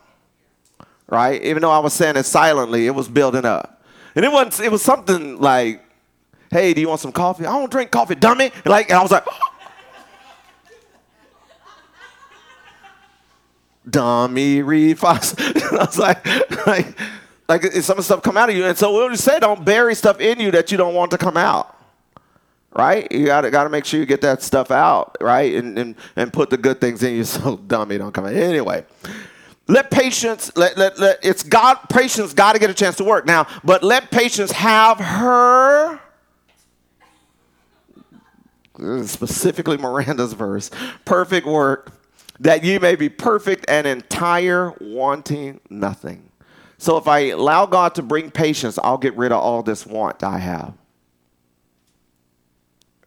Right? 1.09 1.43
Even 1.43 1.63
though 1.63 1.71
I 1.71 1.79
was 1.79 1.95
saying 1.95 2.17
it 2.17 2.25
silently, 2.25 2.87
it 2.87 2.95
was 2.95 3.09
building 3.09 3.45
up. 3.45 3.85
And 4.15 4.25
it 4.25 4.33
was 4.33 4.61
it 4.61 4.71
was 4.73 4.83
something 4.83 5.41
like, 5.41 5.83
hey, 6.51 6.75
do 6.75 6.81
you 6.81 6.89
want 6.89 7.01
some 7.01 7.13
coffee? 7.13 7.47
I 7.47 7.53
don't 7.53 7.71
drink 7.71 7.91
coffee, 7.91 8.15
dummy. 8.15 8.51
Like, 8.65 8.91
and 8.91 8.99
I 8.99 9.03
was 9.03 9.11
like, 9.13 9.25
dummy 13.89 14.63
Reed 14.63 14.99
Fox. 15.01 15.35
I 15.39 15.85
was 15.85 15.99
like, 15.99 16.27
like, 16.67 16.99
like 17.49 17.65
some 17.65 18.01
stuff 18.03 18.23
come 18.23 18.37
out 18.37 18.51
of 18.51 18.57
you. 18.57 18.65
And 18.65 18.77
so 18.77 19.07
we 19.07 19.13
just 19.13 19.25
say 19.25 19.39
don't 19.39 19.65
bury 19.65 19.95
stuff 19.95 20.21
in 20.21 20.41
you 20.41 20.51
that 20.51 20.71
you 20.71 20.79
don't 20.79 20.95
want 20.95 21.11
to 21.13 21.19
come 21.19 21.37
out 21.37 21.77
right? 22.77 23.11
You 23.11 23.27
got 23.27 23.41
to 23.41 23.51
got 23.51 23.65
to 23.65 23.71
make 23.71 23.85
sure 23.85 23.99
you 23.99 24.07
get 24.07 24.21
that 24.21 24.43
stuff 24.43 24.71
out, 24.71 25.17
right? 25.21 25.55
And, 25.55 25.79
and 25.79 25.95
and 26.15 26.33
put 26.33 26.51
the 26.51 26.59
good 26.59 26.81
things 26.81 27.03
in 27.03 27.15
you 27.17 27.25
so 27.25 27.57
dummy 27.57 27.99
don't 27.99 28.13
come 28.13 28.27
in. 28.27 28.37
Anyway, 28.37 28.85
let 29.69 29.91
patience 29.91 30.55
let, 30.57 30.77
let, 30.79 30.99
let 30.99 31.19
it's 31.23 31.43
God 31.43 31.79
patience 31.89 32.33
got 32.33 32.53
to 32.53 32.59
get 32.59 32.71
a 32.71 32.75
chance 32.75 32.97
to 32.97 33.05
work 33.05 33.27
now, 33.27 33.47
but 33.65 33.83
let 33.83 34.11
patience 34.11 34.53
have 34.53 34.99
her 34.99 36.01
specifically 39.07 39.79
Miranda's 39.79 40.35
verse, 40.35 40.71
perfect 41.07 41.47
work 41.47 41.93
that 42.39 42.63
you 42.63 42.79
may 42.79 42.95
be 42.95 43.09
perfect 43.09 43.65
and 43.67 43.87
entire 43.87 44.75
wanting 44.79 45.59
nothing. 45.71 46.26
So 46.79 46.97
if 46.97 47.09
I 47.09 47.31
allow 47.31 47.67
God 47.67 47.95
to 47.95 48.03
bring 48.03 48.31
patience, 48.31 48.79
I'll 48.79 48.99
get 48.99 49.17
rid 49.17 49.33
of 49.33 49.41
all 49.41 49.63
this 49.63 49.87
want 49.87 50.23
I 50.23 50.39
have. 50.39 50.75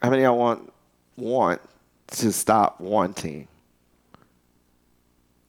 How 0.01 0.09
many 0.09 0.23
of 0.23 0.29
y'all 0.29 0.37
want 0.37 0.73
want 1.17 1.61
to 2.07 2.31
stop 2.31 2.79
wanting? 2.79 3.47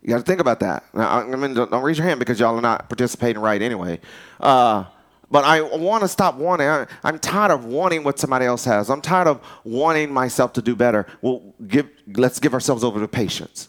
You 0.02 0.08
got 0.08 0.18
to 0.18 0.24
think 0.24 0.40
about 0.40 0.60
that. 0.60 0.84
Now, 0.94 1.20
I 1.20 1.24
mean, 1.24 1.54
don't, 1.54 1.70
don't, 1.70 1.82
raise 1.82 1.98
your 1.98 2.06
hand 2.06 2.18
because 2.18 2.40
y'all 2.40 2.56
are 2.56 2.62
not 2.62 2.88
participating 2.88 3.40
right 3.40 3.60
anyway. 3.60 4.00
Uh, 4.40 4.84
but 5.30 5.44
I 5.44 5.60
want 5.60 6.02
to 6.02 6.08
stop 6.08 6.36
wanting. 6.36 6.66
I, 6.66 6.86
am 7.04 7.18
tired 7.18 7.52
of 7.52 7.64
wanting 7.66 8.02
what 8.02 8.18
somebody 8.18 8.46
else 8.46 8.64
has. 8.64 8.90
I'm 8.90 9.02
tired 9.02 9.28
of 9.28 9.40
wanting 9.62 10.12
myself 10.12 10.54
to 10.54 10.62
do 10.62 10.74
better. 10.74 11.06
Well, 11.20 11.42
give, 11.68 11.88
let's 12.14 12.40
give 12.40 12.54
ourselves 12.54 12.82
over 12.82 12.98
to 12.98 13.06
patience. 13.06 13.68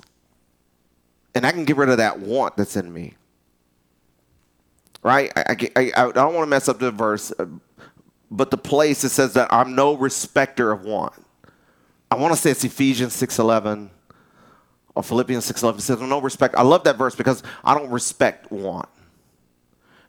And 1.35 1.45
I 1.45 1.51
can 1.51 1.65
get 1.65 1.77
rid 1.77 1.89
of 1.89 1.97
that 1.97 2.19
want 2.19 2.57
that's 2.57 2.75
in 2.75 2.91
me. 2.91 3.15
Right? 5.03 5.31
I, 5.35 5.55
I, 5.75 5.91
I, 5.95 6.11
don't 6.11 6.35
want 6.35 6.45
to 6.45 6.49
mess 6.49 6.69
up 6.69 6.77
the 6.77 6.91
verse, 6.91 7.33
uh, 7.39 7.47
but 8.29 8.51
the 8.51 8.57
place 8.57 9.03
it 9.03 9.09
says 9.09 9.33
that 9.33 9.51
I'm 9.51 9.73
no 9.73 9.95
respecter 9.95 10.71
of 10.71 10.83
want. 10.83 11.13
I 12.11 12.15
want 12.15 12.33
to 12.33 12.39
say 12.39 12.51
it's 12.51 12.63
Ephesians 12.63 13.13
6:11 13.15 13.89
or 14.93 15.01
Philippians 15.01 15.51
6:11. 15.51 15.77
It 15.77 15.81
says 15.81 16.01
I'm 16.01 16.09
no 16.09 16.21
respect. 16.21 16.55
I 16.55 16.61
love 16.61 16.83
that 16.83 16.97
verse 16.97 17.15
because 17.15 17.41
I 17.63 17.73
don't 17.73 17.89
respect 17.89 18.51
want. 18.51 18.89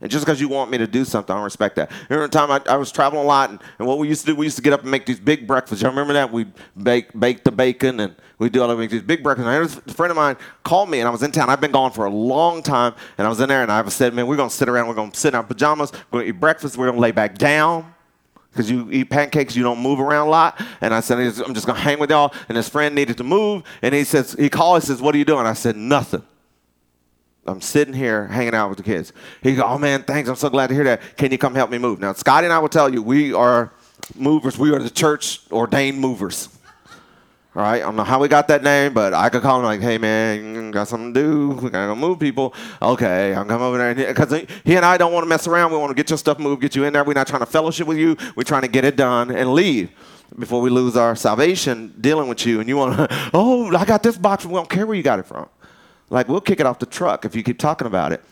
And 0.02 0.10
just 0.10 0.24
because 0.24 0.40
you 0.40 0.48
want 0.48 0.68
me 0.68 0.78
to 0.78 0.86
do 0.88 1.04
something, 1.04 1.32
I 1.32 1.36
don't 1.36 1.44
respect 1.44 1.76
that. 1.76 1.90
Remember 2.10 2.26
time 2.26 2.50
I, 2.50 2.60
I 2.68 2.76
was 2.76 2.90
traveling 2.90 3.22
a 3.22 3.26
lot, 3.26 3.50
and, 3.50 3.60
and, 3.78 3.86
what 3.86 3.98
we 3.98 4.08
used 4.08 4.22
to 4.22 4.26
do, 4.26 4.34
we 4.34 4.46
used 4.46 4.56
to 4.56 4.62
get 4.62 4.72
up 4.72 4.82
and 4.82 4.90
make 4.90 5.06
these 5.06 5.20
big 5.20 5.46
breakfasts. 5.46 5.80
Y'all 5.80 5.92
remember 5.92 6.12
that? 6.14 6.32
We'd 6.32 6.52
bake, 6.82 7.18
bake 7.18 7.44
the 7.44 7.52
bacon, 7.52 8.00
and 8.00 8.16
we'd 8.38 8.50
do 8.50 8.60
all 8.62 8.70
of 8.70 8.78
these 8.78 9.00
big 9.02 9.22
breakfasts. 9.22 9.76
And 9.76 9.88
a 9.88 9.94
friend 9.94 10.10
of 10.10 10.16
mine 10.16 10.36
called 10.64 10.90
me, 10.90 10.98
and 10.98 11.06
I 11.06 11.12
was 11.12 11.22
in 11.22 11.30
town. 11.30 11.48
I've 11.48 11.60
been 11.60 11.70
gone 11.70 11.92
for 11.92 12.04
a 12.04 12.10
long 12.10 12.64
time, 12.64 12.94
and 13.16 13.26
I 13.28 13.30
was 13.30 13.40
in 13.40 13.48
there, 13.48 13.62
and 13.62 13.70
I 13.70 13.88
said, 13.90 14.12
man, 14.12 14.26
we're 14.26 14.36
going 14.36 14.50
to 14.50 14.54
sit 14.54 14.68
around. 14.68 14.88
We're 14.88 14.94
going 14.94 15.12
to 15.12 15.18
sit 15.18 15.28
in 15.28 15.34
our 15.36 15.44
pajamas. 15.44 15.92
We're 15.92 16.18
going 16.18 16.24
to 16.24 16.28
eat 16.30 16.40
breakfast. 16.40 16.76
We're 16.76 16.86
going 16.86 16.96
to 16.96 17.00
lay 17.00 17.12
back 17.12 17.38
down 17.38 17.94
because 18.50 18.68
you 18.68 18.90
eat 18.90 19.08
pancakes, 19.08 19.54
you 19.54 19.62
don't 19.62 19.78
move 19.78 20.00
around 20.00 20.26
a 20.26 20.30
lot. 20.30 20.60
And 20.80 20.92
I 20.92 21.00
said, 21.00 21.18
I'm 21.18 21.54
just 21.54 21.64
going 21.64 21.76
to 21.76 21.82
hang 21.82 22.00
with 22.00 22.10
y'all. 22.10 22.34
And 22.48 22.56
his 22.56 22.68
friend 22.68 22.94
needed 22.94 23.16
to 23.18 23.24
move. 23.24 23.62
And 23.80 23.94
he 23.94 24.04
says, 24.04 24.34
he 24.38 24.50
called 24.50 24.76
and 24.76 24.84
says, 24.84 25.00
what 25.00 25.14
are 25.14 25.18
you 25.18 25.24
doing? 25.24 25.46
I 25.46 25.54
said, 25.54 25.76
nothing. 25.76 26.22
I'm 27.46 27.60
sitting 27.60 27.94
here 27.94 28.28
hanging 28.28 28.54
out 28.54 28.68
with 28.68 28.78
the 28.78 28.84
kids. 28.84 29.12
He 29.42 29.56
goes, 29.56 29.64
oh 29.66 29.78
man, 29.78 30.04
thanks. 30.04 30.28
I'm 30.28 30.36
so 30.36 30.48
glad 30.48 30.68
to 30.68 30.74
hear 30.74 30.84
that. 30.84 31.16
Can 31.16 31.32
you 31.32 31.38
come 31.38 31.54
help 31.54 31.70
me 31.70 31.78
move? 31.78 31.98
Now, 31.98 32.12
Scotty 32.12 32.46
and 32.46 32.52
I 32.52 32.58
will 32.58 32.68
tell 32.68 32.92
you, 32.92 33.02
we 33.02 33.32
are 33.32 33.72
movers. 34.14 34.56
We 34.56 34.72
are 34.72 34.78
the 34.78 34.90
church 34.90 35.40
ordained 35.50 35.98
movers. 35.98 36.48
All 37.54 37.62
right, 37.62 37.76
I 37.76 37.78
don't 37.80 37.96
know 37.96 38.04
how 38.04 38.18
we 38.18 38.28
got 38.28 38.48
that 38.48 38.62
name, 38.62 38.94
but 38.94 39.12
I 39.12 39.28
could 39.28 39.42
call 39.42 39.58
him 39.58 39.66
like, 39.66 39.82
"Hey 39.82 39.98
man, 39.98 40.70
got 40.70 40.88
something 40.88 41.12
to 41.12 41.20
do. 41.20 41.48
We 41.62 41.68
gotta 41.68 41.88
go 41.88 41.94
move 41.94 42.18
people." 42.18 42.54
Okay, 42.80 43.34
I'm 43.34 43.46
coming 43.46 43.66
over 43.66 43.76
there 43.76 43.94
because 43.94 44.32
he 44.64 44.74
and 44.74 44.86
I 44.86 44.96
don't 44.96 45.12
want 45.12 45.24
to 45.24 45.28
mess 45.28 45.46
around. 45.46 45.70
We 45.70 45.76
want 45.76 45.90
to 45.90 45.94
get 45.94 46.08
your 46.08 46.16
stuff 46.16 46.38
moved, 46.38 46.62
get 46.62 46.74
you 46.74 46.84
in 46.84 46.94
there. 46.94 47.04
We're 47.04 47.12
not 47.12 47.26
trying 47.26 47.40
to 47.40 47.46
fellowship 47.46 47.86
with 47.86 47.98
you. 47.98 48.16
We're 48.36 48.44
trying 48.44 48.62
to 48.62 48.68
get 48.68 48.86
it 48.86 48.96
done 48.96 49.30
and 49.30 49.52
leave 49.52 49.90
before 50.38 50.62
we 50.62 50.70
lose 50.70 50.96
our 50.96 51.14
salvation 51.14 51.92
dealing 52.00 52.26
with 52.26 52.46
you. 52.46 52.60
And 52.60 52.68
you 52.70 52.78
want 52.78 52.96
to, 52.96 53.30
oh, 53.34 53.76
I 53.76 53.84
got 53.84 54.02
this 54.02 54.16
box. 54.16 54.46
We 54.46 54.54
don't 54.54 54.70
care 54.70 54.86
where 54.86 54.96
you 54.96 55.02
got 55.02 55.18
it 55.18 55.26
from. 55.26 55.46
Like 56.12 56.28
we'll 56.28 56.40
kick 56.40 56.60
it 56.60 56.66
off 56.66 56.78
the 56.78 56.86
truck 56.86 57.24
if 57.24 57.34
you 57.34 57.42
keep 57.42 57.58
talking 57.58 57.86
about 57.86 58.12
it. 58.12 58.22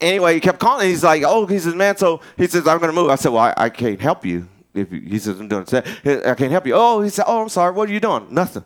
Anyway, 0.00 0.34
he 0.34 0.40
kept 0.40 0.58
calling. 0.58 0.88
He's 0.88 1.04
like, 1.04 1.22
"Oh," 1.24 1.46
he 1.46 1.58
says, 1.58 1.74
"Man," 1.74 1.96
so 1.96 2.20
he 2.36 2.46
says, 2.46 2.66
"I'm 2.66 2.78
gonna 2.78 2.92
move." 2.92 3.10
I 3.10 3.16
said, 3.16 3.30
"Well, 3.30 3.42
I, 3.42 3.54
I 3.56 3.68
can't 3.68 4.00
help 4.00 4.24
you." 4.24 4.48
if 4.74 4.90
he 4.90 5.18
says, 5.18 5.40
I'm 5.40 5.48
doing 5.48 5.64
it. 5.70 6.26
I 6.26 6.34
can't 6.34 6.52
help 6.52 6.66
you. 6.66 6.74
Oh, 6.74 7.00
he 7.00 7.10
said, 7.10 7.24
Oh, 7.26 7.42
I'm 7.42 7.48
sorry. 7.48 7.72
What 7.72 7.88
are 7.88 7.92
you 7.92 8.00
doing? 8.00 8.26
Nothing. 8.30 8.64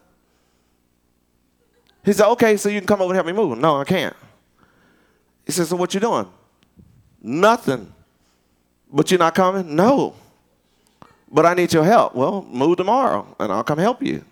He 2.05 2.13
said, 2.13 2.29
Okay, 2.31 2.57
so 2.57 2.69
you 2.69 2.81
can 2.81 2.87
come 2.87 3.01
over 3.01 3.13
and 3.13 3.17
help 3.17 3.27
me 3.27 3.33
move. 3.33 3.59
No, 3.59 3.81
I 3.81 3.85
can't. 3.85 4.17
He 5.47 5.53
said, 5.53 5.67
So 5.67 5.77
what 5.77 5.95
you 5.95 6.01
doing? 6.01 6.27
Nothing. 7.21 7.93
But 8.93 9.11
you're 9.11 9.19
not 9.19 9.35
coming? 9.35 9.75
No. 9.75 10.15
But 11.31 11.47
I 11.47 11.55
need 11.55 11.73
your 11.73 11.85
help. 11.85 12.15
Well, 12.15 12.43
move 12.43 12.77
tomorrow 12.77 13.35
and 13.41 13.53
I'll 13.53 13.65
come 13.65 13.79
help 13.79 14.03
you. 14.03 14.25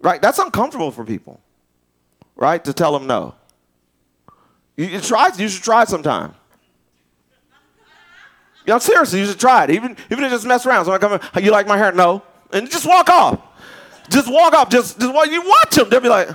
Right? 0.00 0.20
That's 0.20 0.38
uncomfortable 0.38 0.90
for 0.90 1.04
people. 1.04 1.40
Right? 2.36 2.64
To 2.64 2.72
tell 2.72 2.92
them 2.92 3.06
no. 3.06 3.34
You, 4.76 4.86
you 4.86 5.00
try, 5.00 5.30
you 5.36 5.48
should 5.48 5.62
try 5.62 5.84
sometime. 5.84 6.34
You 8.66 8.74
know, 8.74 8.78
seriously, 8.78 9.20
you 9.20 9.26
should 9.26 9.40
try 9.40 9.64
it. 9.64 9.70
Even, 9.70 9.96
even 10.10 10.24
if 10.24 10.30
just 10.30 10.46
mess 10.46 10.64
around. 10.66 10.84
So 10.84 10.92
I 10.92 10.98
come 10.98 11.14
in, 11.14 11.44
you 11.44 11.50
like 11.50 11.66
my 11.66 11.76
hair? 11.76 11.92
No. 11.92 12.22
And 12.52 12.70
just 12.70 12.86
walk 12.86 13.08
off. 13.08 13.40
Just 14.08 14.30
walk 14.30 14.54
off. 14.54 14.70
Just, 14.70 15.00
just 15.00 15.12
while 15.12 15.26
you 15.26 15.42
watch 15.46 15.74
them, 15.74 15.88
they'll 15.90 16.00
be 16.00 16.08
like, 16.08 16.28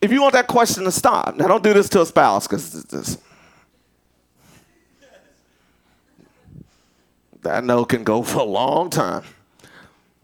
if 0.00 0.10
you 0.10 0.20
want 0.20 0.34
that 0.34 0.48
question 0.48 0.84
to 0.84 0.90
stop, 0.90 1.36
now 1.36 1.46
don't 1.46 1.62
do 1.62 1.72
this 1.72 1.88
to 1.90 2.02
a 2.02 2.06
spouse 2.06 2.46
because 2.46 2.82
this. 2.84 3.18
That 7.42 7.64
no 7.64 7.84
can 7.84 8.04
go 8.04 8.22
for 8.22 8.40
a 8.40 8.44
long 8.44 8.90
time. 8.90 9.22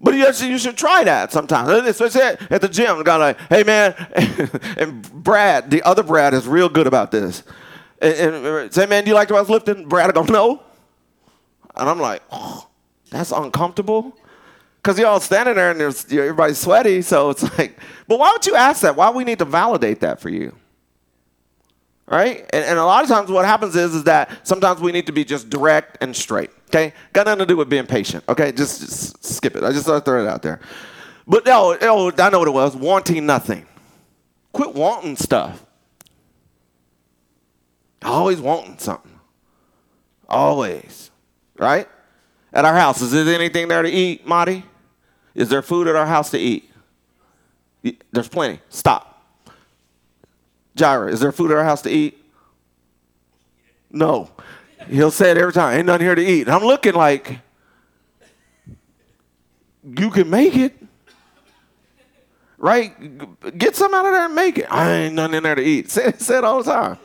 But 0.01 0.15
you 0.15 0.33
should, 0.33 0.49
you 0.49 0.59
should 0.59 0.77
try 0.77 1.03
that 1.05 1.33
sometimes. 1.33 1.69
Especially 1.89 2.23
at 2.23 2.61
the 2.61 2.69
gym. 2.69 2.99
The 2.99 3.05
guy 3.05 3.17
like, 3.17 3.41
hey 3.49 3.65
man, 3.65 3.95
and 4.77 5.03
Brad, 5.25 5.71
the 5.71 5.83
other 5.83 6.03
Brad 6.03 6.35
is 6.35 6.47
real 6.47 6.69
good 6.69 6.87
about 6.87 7.11
this. 7.11 7.43
And, 8.01 8.35
and 8.47 8.73
say, 8.73 8.87
man, 8.87 9.05
do 9.05 9.11
you 9.11 9.15
like 9.15 9.29
way 9.31 9.39
I 9.39 9.41
was 9.41 9.51
lifting? 9.51 9.89
Brad, 9.89 10.09
I 10.09 10.13
go, 10.13 10.23
no. 10.23 10.63
And 11.77 11.89
I'm 11.89 11.99
like, 11.99 12.23
oh, 12.31 12.69
that's 13.11 13.33
uncomfortable. 13.33 14.17
Because 14.77 14.99
you're 14.99 15.09
all 15.09 15.21
standing 15.21 15.57
there 15.57 15.73
and 15.73 15.81
there's, 15.81 16.05
everybody's 16.13 16.59
sweaty. 16.59 17.03
So 17.03 17.31
it's 17.31 17.43
like, 17.59 17.79
but 18.07 18.21
why 18.21 18.31
would 18.33 18.47
you 18.47 18.55
ask 18.55 18.83
that? 18.83 18.95
Why 18.95 19.11
we 19.11 19.25
need 19.25 19.41
to 19.41 19.45
validate 19.45 20.01
that 20.01 20.21
for 20.21 20.29
you? 20.29 20.55
Right? 22.07 22.39
And, 22.53 22.65
and 22.65 22.79
a 22.79 22.85
lot 22.85 23.03
of 23.03 23.11
times 23.11 23.31
what 23.31 23.45
happens 23.45 23.75
is, 23.75 23.95
is 23.95 24.05
that 24.05 24.47
sometimes 24.47 24.81
we 24.81 24.93
need 24.93 25.07
to 25.07 25.13
be 25.13 25.25
just 25.25 25.51
direct 25.51 25.99
and 26.01 26.15
straight. 26.15 26.51
Okay? 26.69 26.93
Got 27.13 27.27
nothing 27.27 27.41
to 27.41 27.47
do 27.47 27.57
with 27.57 27.69
being 27.69 27.87
patient. 27.87 28.25
Okay? 28.29 28.53
Just, 28.53 28.81
just 28.81 29.25
skip 29.25 29.57
it. 29.57 29.65
I 29.65 29.73
just 29.73 29.87
thought 29.87 29.97
I'd 29.97 30.05
throw 30.05 30.25
it 30.25 30.29
out 30.29 30.43
there. 30.43 30.61
But 31.27 31.45
no, 31.45 31.77
oh, 31.81 32.13
I 32.19 32.31
know 32.31 32.39
what 32.39 32.49
it 32.49 32.53
was. 32.53 32.77
Wanting 32.77 33.27
nothing. 33.27 33.67
Quit 34.53 34.75
wanting 34.75 35.17
stuff. 35.17 35.65
Always 38.03 38.41
wanting 38.41 38.79
something. 38.79 39.19
Always. 40.29 41.11
Right? 41.59 41.89
At 42.53 42.65
our 42.65 42.75
house, 42.75 43.03
is 43.03 43.13
there 43.13 43.35
anything 43.35 43.69
there 43.69 43.83
to 43.83 43.91
eat, 43.91 44.27
Marty? 44.27 44.65
Is 45.35 45.49
there 45.49 45.63
food 45.63 45.87
at 45.87 45.97
our 45.97 46.07
house 46.07 46.31
to 46.31 46.39
eat? 46.39 46.71
There's 48.11 48.29
plenty. 48.29 48.61
Stop. 48.71 49.23
Jira, 50.77 51.11
is 51.13 51.21
there 51.21 51.33
food 51.33 51.51
at 51.51 51.57
our 51.59 51.65
house 51.65 51.83
to 51.83 51.91
eat? 51.91 52.25
No. 53.91 54.31
He'll 54.87 55.11
say 55.11 55.31
it 55.31 55.37
every 55.37 55.53
time. 55.53 55.77
Ain't 55.77 55.87
nothing 55.87 56.07
here 56.07 56.15
to 56.15 56.25
eat. 56.25 56.43
And 56.43 56.51
I'm 56.51 56.63
looking 56.63 56.95
like, 56.95 57.39
you 59.83 60.11
can 60.11 60.31
make 60.31 60.57
it. 60.57 60.77
right? 62.57 63.59
Get 63.59 63.77
some 63.77 63.93
out 63.95 64.07
of 64.07 64.13
there 64.13 64.27
and 64.27 64.35
make 64.35 64.59
it. 64.59 64.67
I 64.71 64.91
ain't 64.93 65.15
nothing 65.15 65.35
in 65.35 65.43
there 65.43 65.55
to 65.55 65.63
eat. 65.63 65.91
Say, 65.91 66.13
say 66.13 66.39
it 66.39 66.45
all 66.45 66.63
the 66.63 66.73
time. 66.73 66.99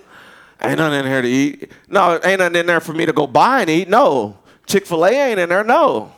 Ain't 0.62 0.78
nothing 0.78 1.00
in 1.00 1.06
here 1.06 1.22
to 1.22 1.28
eat. 1.28 1.72
No, 1.90 2.20
ain't 2.24 2.40
nothing 2.40 2.56
in 2.56 2.66
there 2.66 2.80
for 2.80 2.94
me 2.94 3.06
to 3.06 3.14
go 3.14 3.28
buy 3.28 3.62
and 3.62 3.70
eat. 3.70 3.90
No. 3.90 4.38
Chick 4.66 4.86
fil 4.86 5.06
A 5.06 5.12
ain't 5.12 5.40
in 5.40 5.50
there. 5.50 5.64
No. 5.64 6.14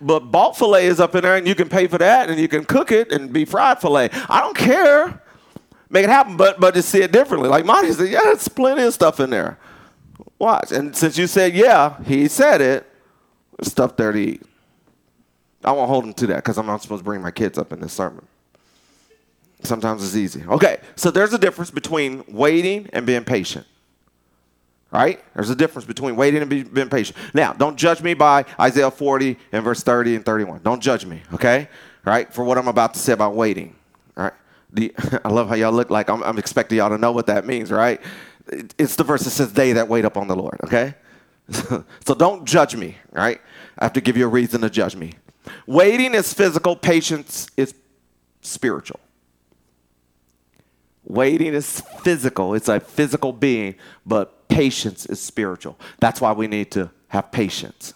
But 0.00 0.20
bought 0.20 0.56
filet 0.56 0.86
is 0.86 0.98
up 0.98 1.14
in 1.14 1.22
there 1.22 1.36
and 1.36 1.46
you 1.46 1.54
can 1.54 1.68
pay 1.68 1.86
for 1.86 1.98
that 1.98 2.30
and 2.30 2.40
you 2.40 2.48
can 2.48 2.64
cook 2.64 2.90
it 2.90 3.12
and 3.12 3.32
be 3.32 3.44
fried 3.44 3.80
filet. 3.80 4.08
I 4.28 4.40
don't 4.40 4.56
care. 4.56 5.20
Make 5.90 6.04
it 6.04 6.10
happen, 6.10 6.36
but 6.36 6.60
but 6.60 6.74
just 6.74 6.88
see 6.88 7.02
it 7.02 7.12
differently. 7.12 7.48
Like 7.48 7.64
Monty 7.64 7.92
said, 7.92 8.08
yeah, 8.08 8.20
there's 8.22 8.48
plenty 8.48 8.82
of 8.82 8.94
stuff 8.94 9.18
in 9.18 9.30
there. 9.30 9.58
Watch. 10.38 10.70
And 10.72 10.94
since 10.94 11.18
you 11.18 11.26
said 11.26 11.54
yeah, 11.54 12.00
he 12.04 12.28
said 12.28 12.60
it, 12.60 12.86
there's 13.58 13.72
stuff 13.72 13.96
there 13.96 14.12
to 14.12 14.18
eat. 14.18 14.42
I 15.64 15.72
won't 15.72 15.88
hold 15.88 16.04
him 16.04 16.14
to 16.14 16.26
that 16.28 16.36
because 16.36 16.56
I'm 16.58 16.66
not 16.66 16.80
supposed 16.80 17.00
to 17.00 17.04
bring 17.04 17.20
my 17.20 17.32
kids 17.32 17.58
up 17.58 17.72
in 17.72 17.80
this 17.80 17.92
sermon. 17.92 18.26
Sometimes 19.62 20.02
it's 20.02 20.16
easy. 20.16 20.42
Okay, 20.46 20.78
so 20.96 21.10
there's 21.10 21.34
a 21.34 21.38
difference 21.38 21.70
between 21.70 22.24
waiting 22.28 22.88
and 22.92 23.04
being 23.04 23.24
patient. 23.24 23.66
Right? 24.90 25.20
There's 25.34 25.50
a 25.50 25.54
difference 25.54 25.86
between 25.86 26.16
waiting 26.16 26.40
and 26.40 26.50
be, 26.50 26.62
being 26.64 26.88
patient. 26.88 27.16
Now, 27.34 27.52
don't 27.52 27.76
judge 27.76 28.02
me 28.02 28.14
by 28.14 28.44
Isaiah 28.58 28.90
40 28.90 29.36
and 29.52 29.62
verse 29.62 29.82
30 29.82 30.16
and 30.16 30.24
31. 30.24 30.62
Don't 30.62 30.80
judge 30.80 31.04
me, 31.04 31.22
okay? 31.34 31.68
Right? 32.04 32.32
For 32.32 32.42
what 32.42 32.58
I'm 32.58 32.66
about 32.66 32.94
to 32.94 33.00
say 33.00 33.12
about 33.12 33.34
waiting. 33.34 33.76
The, 34.72 34.94
I 35.24 35.28
love 35.28 35.48
how 35.48 35.54
y'all 35.54 35.72
look 35.72 35.90
like 35.90 36.08
I'm, 36.08 36.22
I'm 36.22 36.38
expecting 36.38 36.78
y'all 36.78 36.90
to 36.90 36.98
know 36.98 37.12
what 37.12 37.26
that 37.26 37.46
means, 37.46 37.70
right? 37.70 38.00
It's 38.78 38.96
the 38.96 39.04
verse 39.04 39.24
that 39.24 39.30
says, 39.30 39.52
They 39.52 39.72
that 39.74 39.88
wait 39.88 40.04
upon 40.04 40.28
the 40.28 40.36
Lord, 40.36 40.58
okay? 40.64 40.94
so 41.50 42.14
don't 42.16 42.44
judge 42.44 42.76
me, 42.76 42.96
right? 43.12 43.40
I 43.78 43.84
have 43.84 43.92
to 43.94 44.00
give 44.00 44.16
you 44.16 44.26
a 44.26 44.28
reason 44.28 44.60
to 44.60 44.70
judge 44.70 44.96
me. 44.96 45.14
Waiting 45.66 46.14
is 46.14 46.32
physical, 46.32 46.76
patience 46.76 47.48
is 47.56 47.74
spiritual. 48.40 49.00
Waiting 51.04 51.54
is 51.54 51.80
physical, 52.02 52.54
it's 52.54 52.68
a 52.68 52.78
physical 52.78 53.32
being, 53.32 53.74
but 54.06 54.48
patience 54.48 55.06
is 55.06 55.20
spiritual. 55.20 55.78
That's 55.98 56.20
why 56.20 56.32
we 56.32 56.46
need 56.46 56.70
to 56.72 56.90
have 57.08 57.32
patience. 57.32 57.94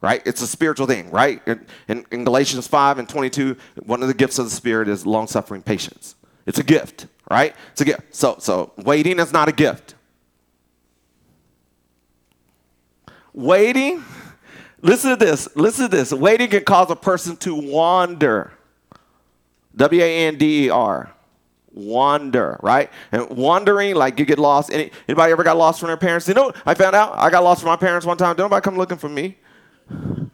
Right? 0.00 0.22
It's 0.24 0.42
a 0.42 0.46
spiritual 0.46 0.86
thing, 0.86 1.10
right? 1.10 1.42
In, 1.88 2.06
in, 2.10 2.24
Galatians 2.24 2.68
5 2.68 3.00
and 3.00 3.08
22, 3.08 3.56
one 3.84 4.00
of 4.00 4.06
the 4.06 4.14
gifts 4.14 4.38
of 4.38 4.44
the 4.44 4.50
Spirit 4.50 4.88
is 4.88 5.04
long 5.04 5.26
suffering 5.26 5.60
patience. 5.60 6.14
It's 6.46 6.58
a 6.58 6.62
gift, 6.62 7.08
right? 7.28 7.54
It's 7.72 7.80
a 7.80 7.84
gift. 7.84 8.14
So, 8.14 8.36
so 8.38 8.72
waiting 8.76 9.18
is 9.18 9.32
not 9.32 9.48
a 9.48 9.52
gift. 9.52 9.96
Waiting, 13.32 14.04
listen 14.82 15.10
to 15.10 15.16
this, 15.16 15.48
listen 15.56 15.90
to 15.90 15.96
this. 15.96 16.12
Waiting 16.12 16.48
can 16.48 16.64
cause 16.64 16.90
a 16.90 16.96
person 16.96 17.36
to 17.38 17.54
wander. 17.54 18.52
W 19.74 20.02
A 20.02 20.26
N 20.26 20.38
D 20.38 20.66
E 20.66 20.70
R 20.70 21.12
wander, 21.78 22.58
right? 22.62 22.90
And 23.12 23.30
wandering, 23.30 23.94
like 23.94 24.18
you 24.18 24.24
get 24.24 24.38
lost. 24.38 24.72
Any, 24.72 24.90
anybody 25.08 25.32
ever 25.32 25.44
got 25.44 25.56
lost 25.56 25.80
from 25.80 25.86
their 25.88 25.96
parents? 25.96 26.28
You 26.28 26.34
know, 26.34 26.52
I 26.66 26.74
found 26.74 26.96
out 26.96 27.16
I 27.16 27.30
got 27.30 27.44
lost 27.44 27.60
from 27.60 27.68
my 27.68 27.76
parents 27.76 28.04
one 28.04 28.16
time. 28.16 28.36
Did 28.36 28.42
nobody 28.42 28.62
come 28.62 28.76
looking 28.76 28.98
for 28.98 29.08
me? 29.08 29.36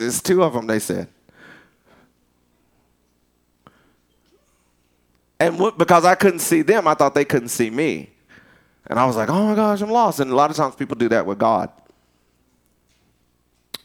It's 0.00 0.20
two 0.20 0.42
of 0.42 0.52
them, 0.52 0.66
they 0.66 0.78
said. 0.78 1.08
And 5.38 5.58
what, 5.58 5.78
because 5.78 6.04
I 6.04 6.14
couldn't 6.14 6.40
see 6.40 6.62
them, 6.62 6.88
I 6.88 6.94
thought 6.94 7.14
they 7.14 7.24
couldn't 7.24 7.48
see 7.48 7.70
me. 7.70 8.10
And 8.86 8.98
I 8.98 9.04
was 9.04 9.16
like, 9.16 9.28
oh 9.28 9.46
my 9.46 9.54
gosh, 9.54 9.80
I'm 9.80 9.90
lost. 9.90 10.20
And 10.20 10.30
a 10.30 10.34
lot 10.34 10.50
of 10.50 10.56
times 10.56 10.74
people 10.74 10.96
do 10.96 11.08
that 11.10 11.26
with 11.26 11.38
God. 11.38 11.70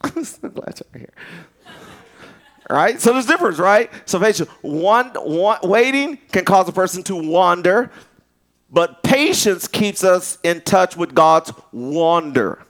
I'm 0.02 0.24
so 0.24 0.48
glad 0.48 0.80
you're 0.92 1.00
here 1.00 1.12
right? 2.70 3.00
So 3.00 3.12
there's 3.12 3.26
difference, 3.26 3.58
right? 3.58 3.90
So 4.06 4.18
patience, 4.18 4.48
one, 4.62 5.08
one, 5.14 5.58
waiting 5.62 6.18
can 6.32 6.44
cause 6.44 6.68
a 6.68 6.72
person 6.72 7.02
to 7.04 7.16
wander, 7.16 7.90
but 8.70 9.02
patience 9.02 9.68
keeps 9.68 10.04
us 10.04 10.38
in 10.42 10.60
touch 10.62 10.96
with 10.96 11.14
God's 11.14 11.52
wonder. 11.72 12.64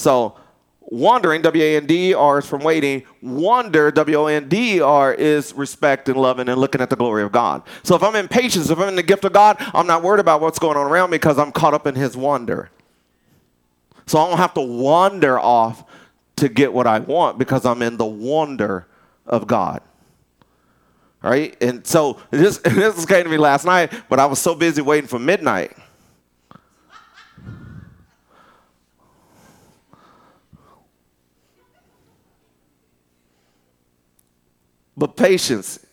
So 0.00 0.36
wandering, 0.80 1.42
W-A-N-D-R 1.42 2.38
is 2.38 2.46
from 2.46 2.62
waiting. 2.62 3.04
Wonder, 3.22 3.90
W-O-N-D-R 3.90 5.14
is 5.14 5.52
respect 5.54 6.08
and 6.08 6.18
loving 6.18 6.48
and 6.48 6.60
looking 6.60 6.80
at 6.80 6.90
the 6.90 6.96
glory 6.96 7.22
of 7.22 7.30
God. 7.30 7.62
So 7.82 7.94
if 7.94 8.02
I'm 8.02 8.16
in 8.16 8.28
patience, 8.28 8.70
if 8.70 8.78
I'm 8.78 8.88
in 8.88 8.96
the 8.96 9.02
gift 9.02 9.24
of 9.24 9.32
God, 9.32 9.56
I'm 9.74 9.86
not 9.86 10.02
worried 10.02 10.20
about 10.20 10.40
what's 10.40 10.58
going 10.58 10.76
on 10.76 10.86
around 10.86 11.10
me 11.10 11.16
because 11.16 11.38
I'm 11.38 11.52
caught 11.52 11.74
up 11.74 11.86
in 11.86 11.94
his 11.94 12.16
wonder. 12.16 12.70
So 14.06 14.18
I 14.18 14.28
don't 14.28 14.38
have 14.38 14.54
to 14.54 14.62
wander 14.62 15.38
off 15.38 15.84
to 16.36 16.48
get 16.48 16.72
what 16.72 16.86
I 16.86 16.98
want 16.98 17.38
because 17.38 17.64
I'm 17.64 17.82
in 17.82 17.96
the 17.96 18.06
wonder 18.06 18.86
of 19.26 19.46
God. 19.46 19.82
Right? 21.22 21.56
And 21.62 21.86
so 21.86 22.20
this, 22.30 22.58
this 22.58 23.06
came 23.06 23.24
to 23.24 23.30
me 23.30 23.36
last 23.36 23.64
night, 23.64 23.92
but 24.08 24.18
I 24.18 24.26
was 24.26 24.38
so 24.38 24.54
busy 24.54 24.82
waiting 24.82 25.08
for 25.08 25.18
midnight. 25.18 25.76
But 35.00 35.16
patience 35.16 35.84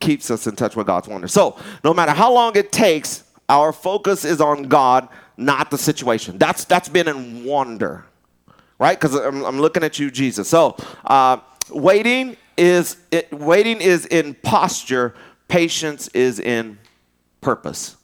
keeps 0.00 0.28
us 0.28 0.48
in 0.48 0.56
touch 0.56 0.74
with 0.74 0.88
God's 0.88 1.06
wonder. 1.06 1.28
So, 1.28 1.56
no 1.84 1.94
matter 1.94 2.10
how 2.10 2.32
long 2.34 2.56
it 2.56 2.72
takes, 2.72 3.22
our 3.48 3.72
focus 3.72 4.24
is 4.24 4.40
on 4.40 4.64
God, 4.64 5.08
not 5.36 5.70
the 5.70 5.78
situation. 5.78 6.36
That's 6.36 6.64
that's 6.64 6.88
been 6.88 7.06
in 7.06 7.44
wonder, 7.44 8.04
right? 8.80 8.98
Because 8.98 9.14
I'm, 9.14 9.44
I'm, 9.44 9.60
looking 9.60 9.84
at 9.84 10.00
you, 10.00 10.10
Jesus. 10.10 10.48
So, 10.48 10.76
uh, 11.04 11.38
waiting 11.70 12.36
is 12.56 12.96
it, 13.12 13.32
waiting 13.32 13.80
is 13.80 14.04
in 14.04 14.34
posture. 14.34 15.14
Patience 15.46 16.08
is 16.08 16.40
in 16.40 16.76
purpose, 17.40 17.96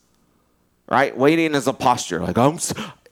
right? 0.88 1.14
Waiting 1.16 1.56
is 1.56 1.66
a 1.66 1.72
posture. 1.72 2.20
Like 2.20 2.38
I'm. 2.38 2.58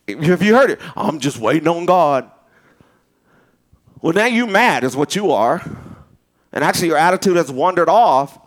Have 0.07 0.43
you 0.43 0.55
heard 0.55 0.71
it? 0.71 0.81
I'm 0.97 1.19
just 1.19 1.39
waiting 1.39 1.67
on 1.67 1.85
God. 1.85 2.31
Well, 4.01 4.13
now 4.13 4.27
you 4.27 4.47
mad 4.47 4.85
is 4.85 4.95
what 4.95 5.17
you 5.17 5.33
are. 5.33 5.69
And 6.53 6.63
actually, 6.63 6.89
your 6.89 6.99
attitude 6.99 7.37
has 7.37 7.51
wandered 7.51 7.89
off 7.89 8.39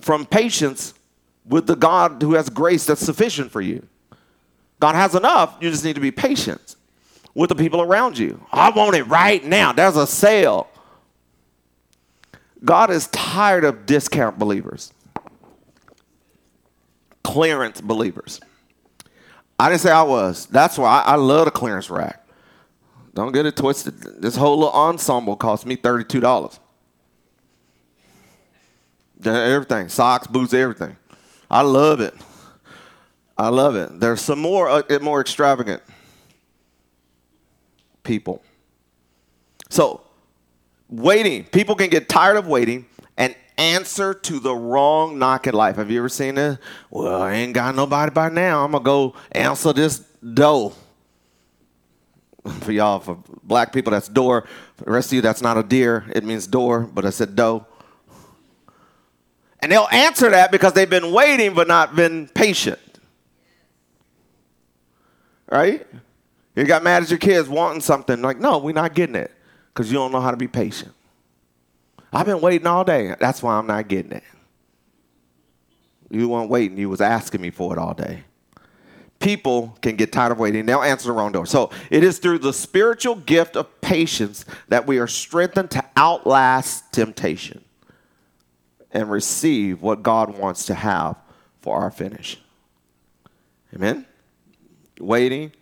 from 0.00 0.26
patience 0.26 0.94
with 1.46 1.66
the 1.66 1.76
God 1.76 2.22
who 2.22 2.34
has 2.34 2.50
grace 2.50 2.86
that's 2.86 3.04
sufficient 3.04 3.50
for 3.50 3.60
you. 3.60 3.86
God 4.80 4.94
has 4.94 5.14
enough, 5.14 5.56
you 5.60 5.70
just 5.70 5.84
need 5.84 5.94
to 5.94 6.00
be 6.00 6.10
patient 6.10 6.76
with 7.34 7.48
the 7.48 7.54
people 7.54 7.80
around 7.80 8.18
you. 8.18 8.44
I 8.52 8.70
want 8.70 8.94
it 8.96 9.04
right 9.04 9.42
now. 9.44 9.72
There's 9.72 9.96
a 9.96 10.06
sale. 10.06 10.68
God 12.64 12.90
is 12.90 13.06
tired 13.08 13.64
of 13.64 13.86
discount 13.86 14.38
believers, 14.38 14.92
clearance 17.22 17.80
believers. 17.80 18.40
I 19.58 19.68
didn't 19.68 19.80
say 19.80 19.90
I 19.90 20.02
was. 20.02 20.46
That's 20.46 20.78
why 20.78 21.02
I, 21.02 21.12
I 21.12 21.14
love 21.16 21.46
the 21.46 21.50
clearance 21.50 21.90
rack. 21.90 22.24
Don't 23.14 23.32
get 23.32 23.46
it 23.46 23.56
twisted. 23.56 23.98
This 24.22 24.36
whole 24.36 24.58
little 24.58 24.72
ensemble 24.72 25.34
cost 25.34 25.66
me 25.66 25.76
$32. 25.76 26.58
Everything, 29.24 29.88
socks, 29.88 30.26
boots, 30.26 30.54
everything. 30.54 30.96
I 31.50 31.62
love 31.62 32.00
it. 32.00 32.14
I 33.36 33.48
love 33.48 33.76
it. 33.76 34.00
There's 34.00 34.20
some 34.20 34.40
more 34.40 34.68
uh, 34.68 34.98
more 35.00 35.20
extravagant 35.20 35.82
people. 38.02 38.42
So, 39.70 40.00
waiting. 40.88 41.44
People 41.44 41.74
can 41.74 41.90
get 41.90 42.08
tired 42.08 42.36
of 42.36 42.46
waiting 42.46 42.86
and 43.16 43.36
answer 43.56 44.14
to 44.14 44.40
the 44.40 44.54
wrong 44.54 45.18
knock 45.18 45.46
in 45.46 45.54
life. 45.54 45.76
Have 45.76 45.90
you 45.90 45.98
ever 45.98 46.08
seen 46.08 46.36
this? 46.36 46.58
Well, 46.90 47.22
I 47.22 47.34
ain't 47.34 47.52
got 47.52 47.74
nobody 47.74 48.10
by 48.10 48.28
now. 48.28 48.64
I'm 48.64 48.72
gonna 48.72 48.84
go 48.84 49.14
answer 49.30 49.72
this 49.72 49.98
door. 49.98 50.72
For 52.60 52.72
y'all, 52.72 52.98
for 52.98 53.18
black 53.42 53.72
people, 53.72 53.90
that's 53.90 54.08
door. 54.08 54.46
For 54.76 54.84
the 54.84 54.90
rest 54.90 55.10
of 55.10 55.12
you, 55.14 55.20
that's 55.20 55.42
not 55.42 55.58
a 55.58 55.62
deer. 55.62 56.06
It 56.14 56.24
means 56.24 56.46
door, 56.46 56.80
but 56.80 57.04
I 57.04 57.10
said 57.10 57.36
doe. 57.36 57.66
And 59.60 59.72
they'll 59.72 59.88
answer 59.90 60.30
that 60.30 60.52
because 60.52 60.72
they've 60.72 60.88
been 60.88 61.12
waiting 61.12 61.54
but 61.54 61.66
not 61.66 61.96
been 61.96 62.28
patient. 62.28 62.78
Right? 65.50 65.86
You 66.54 66.64
got 66.64 66.82
mad 66.82 67.02
at 67.02 67.10
your 67.10 67.18
kids 67.18 67.48
wanting 67.48 67.80
something. 67.80 68.20
Like, 68.20 68.38
no, 68.38 68.58
we're 68.58 68.72
not 68.72 68.94
getting 68.94 69.16
it 69.16 69.32
because 69.72 69.90
you 69.90 69.98
don't 69.98 70.12
know 70.12 70.20
how 70.20 70.30
to 70.30 70.36
be 70.36 70.48
patient. 70.48 70.92
I've 72.12 72.26
been 72.26 72.40
waiting 72.40 72.66
all 72.66 72.84
day. 72.84 73.14
That's 73.18 73.42
why 73.42 73.56
I'm 73.56 73.66
not 73.66 73.88
getting 73.88 74.12
it. 74.12 74.24
You 76.10 76.28
weren't 76.28 76.50
waiting. 76.50 76.78
You 76.78 76.88
was 76.88 77.00
asking 77.00 77.40
me 77.40 77.50
for 77.50 77.72
it 77.72 77.78
all 77.78 77.94
day. 77.94 78.24
People 79.18 79.76
can 79.82 79.96
get 79.96 80.12
tired 80.12 80.32
of 80.32 80.38
waiting. 80.38 80.64
They'll 80.64 80.82
answer 80.82 81.08
the 81.08 81.12
wrong 81.12 81.32
door. 81.32 81.44
So 81.44 81.70
it 81.90 82.04
is 82.04 82.18
through 82.18 82.38
the 82.38 82.52
spiritual 82.52 83.16
gift 83.16 83.56
of 83.56 83.80
patience 83.80 84.44
that 84.68 84.86
we 84.86 84.98
are 84.98 85.08
strengthened 85.08 85.70
to 85.72 85.84
outlast 85.96 86.92
temptation 86.92 87.64
and 88.92 89.10
receive 89.10 89.82
what 89.82 90.02
God 90.02 90.38
wants 90.38 90.66
to 90.66 90.74
have 90.74 91.16
for 91.60 91.76
our 91.76 91.90
finish. 91.90 92.38
Amen? 93.74 94.06
Waiting, 95.00 95.52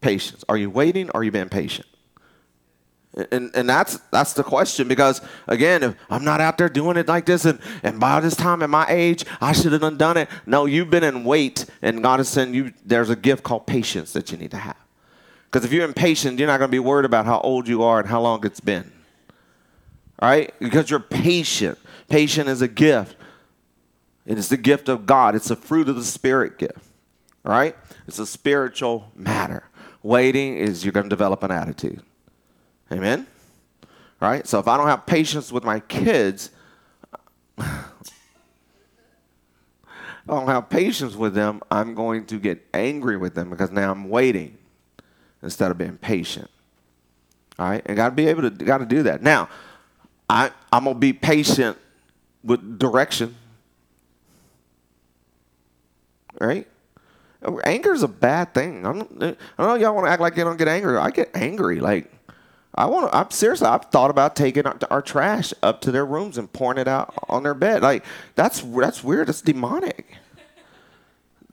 patience. 0.00 0.44
Are 0.48 0.56
you 0.56 0.70
waiting 0.70 1.10
or 1.10 1.20
are 1.20 1.24
you 1.24 1.30
being 1.30 1.48
patient? 1.48 1.86
And, 3.32 3.50
and 3.54 3.68
that's 3.68 3.98
that's 4.12 4.34
the 4.34 4.44
question 4.44 4.86
because 4.86 5.20
again 5.48 5.82
if 5.82 5.96
I'm 6.08 6.24
not 6.24 6.40
out 6.40 6.56
there 6.56 6.68
doing 6.68 6.96
it 6.96 7.08
like 7.08 7.26
this 7.26 7.46
and, 7.46 7.58
and 7.82 7.98
by 7.98 8.20
this 8.20 8.36
time 8.36 8.62
at 8.62 8.70
my 8.70 8.86
age 8.88 9.24
I 9.40 9.52
should 9.52 9.72
have 9.72 9.98
done, 9.98 10.16
it. 10.18 10.28
No, 10.46 10.66
you've 10.66 10.90
been 10.90 11.02
in 11.02 11.24
wait 11.24 11.66
and 11.82 12.02
God 12.02 12.20
is 12.20 12.28
saying 12.28 12.54
you 12.54 12.72
there's 12.84 13.10
a 13.10 13.16
gift 13.16 13.42
called 13.42 13.66
patience 13.66 14.12
that 14.12 14.30
you 14.30 14.38
need 14.38 14.52
to 14.52 14.58
have. 14.58 14.76
Because 15.50 15.64
if 15.64 15.72
you're 15.72 15.84
impatient, 15.84 16.38
you're 16.38 16.46
not 16.46 16.58
going 16.58 16.68
to 16.68 16.74
be 16.74 16.78
worried 16.78 17.06
about 17.06 17.24
how 17.24 17.40
old 17.40 17.66
you 17.66 17.82
are 17.82 18.00
and 18.00 18.08
how 18.08 18.20
long 18.20 18.44
it's 18.44 18.60
been. 18.60 18.92
All 20.18 20.28
right? 20.28 20.52
Because 20.58 20.90
you're 20.90 21.00
patient. 21.00 21.78
Patient 22.08 22.48
is 22.48 22.62
a 22.62 22.68
gift. 22.68 23.16
It 24.26 24.38
is 24.38 24.48
the 24.48 24.56
gift 24.56 24.88
of 24.88 25.06
God. 25.06 25.34
It's 25.34 25.50
a 25.50 25.56
fruit 25.56 25.88
of 25.88 25.96
the 25.96 26.04
Spirit 26.04 26.58
gift. 26.58 26.84
Right? 27.44 27.76
It's 28.06 28.18
a 28.18 28.26
spiritual 28.26 29.10
matter. 29.14 29.68
Waiting 30.02 30.56
is 30.56 30.84
you're 30.84 30.92
going 30.92 31.04
to 31.04 31.10
develop 31.10 31.42
an 31.42 31.50
attitude. 31.50 32.02
Amen? 32.92 33.26
Right? 34.20 34.46
So 34.46 34.58
if 34.58 34.68
I 34.68 34.76
don't 34.76 34.86
have 34.86 35.06
patience 35.06 35.52
with 35.52 35.64
my 35.64 35.80
kids, 35.80 36.50
I 37.58 37.84
don't 40.26 40.46
have 40.46 40.68
patience 40.68 41.14
with 41.14 41.34
them, 41.34 41.62
I'm 41.70 41.94
going 41.94 42.26
to 42.26 42.38
get 42.38 42.66
angry 42.74 43.16
with 43.16 43.34
them 43.34 43.50
because 43.50 43.70
now 43.70 43.90
I'm 43.90 44.08
waiting 44.08 44.58
instead 45.42 45.70
of 45.70 45.78
being 45.78 45.96
patient. 45.96 46.50
All 47.58 47.68
right? 47.68 47.82
And 47.86 47.96
got 47.96 48.10
to 48.10 48.14
be 48.14 48.26
able 48.26 48.42
to 48.42 48.50
got 48.50 48.78
to 48.78 48.86
do 48.86 49.04
that. 49.04 49.22
Now, 49.22 49.48
I, 50.28 50.50
I'm 50.72 50.84
going 50.84 50.96
to 50.96 51.00
be 51.00 51.12
patient 51.12 51.78
with 52.42 52.78
direction. 52.78 53.36
Right? 56.40 56.66
Anger 57.64 57.92
is 57.92 58.02
a 58.02 58.08
bad 58.08 58.52
thing. 58.52 58.84
I'm, 58.84 59.00
I 59.00 59.04
don't 59.04 59.38
know 59.58 59.74
y'all 59.74 59.94
want 59.94 60.06
to 60.06 60.10
act 60.10 60.20
like 60.20 60.36
you 60.36 60.44
don't 60.44 60.56
get 60.56 60.68
angry. 60.68 60.96
I 60.96 61.10
get 61.10 61.30
angry. 61.34 61.78
Like, 61.80 62.12
I 62.78 62.86
want 62.86 63.10
to. 63.10 63.16
I'm 63.16 63.30
seriously. 63.30 63.66
I've 63.66 63.86
thought 63.86 64.10
about 64.10 64.36
taking 64.36 64.64
our, 64.64 65.02
trash 65.02 65.52
up 65.64 65.80
to 65.80 65.90
their 65.90 66.06
rooms 66.06 66.38
and 66.38 66.52
pouring 66.52 66.78
it 66.78 66.86
out 66.86 67.12
on 67.28 67.42
their 67.42 67.54
bed. 67.54 67.82
Like 67.82 68.04
that's 68.36 68.60
that's 68.60 69.02
weird. 69.02 69.26
That's 69.26 69.42
demonic. 69.42 70.14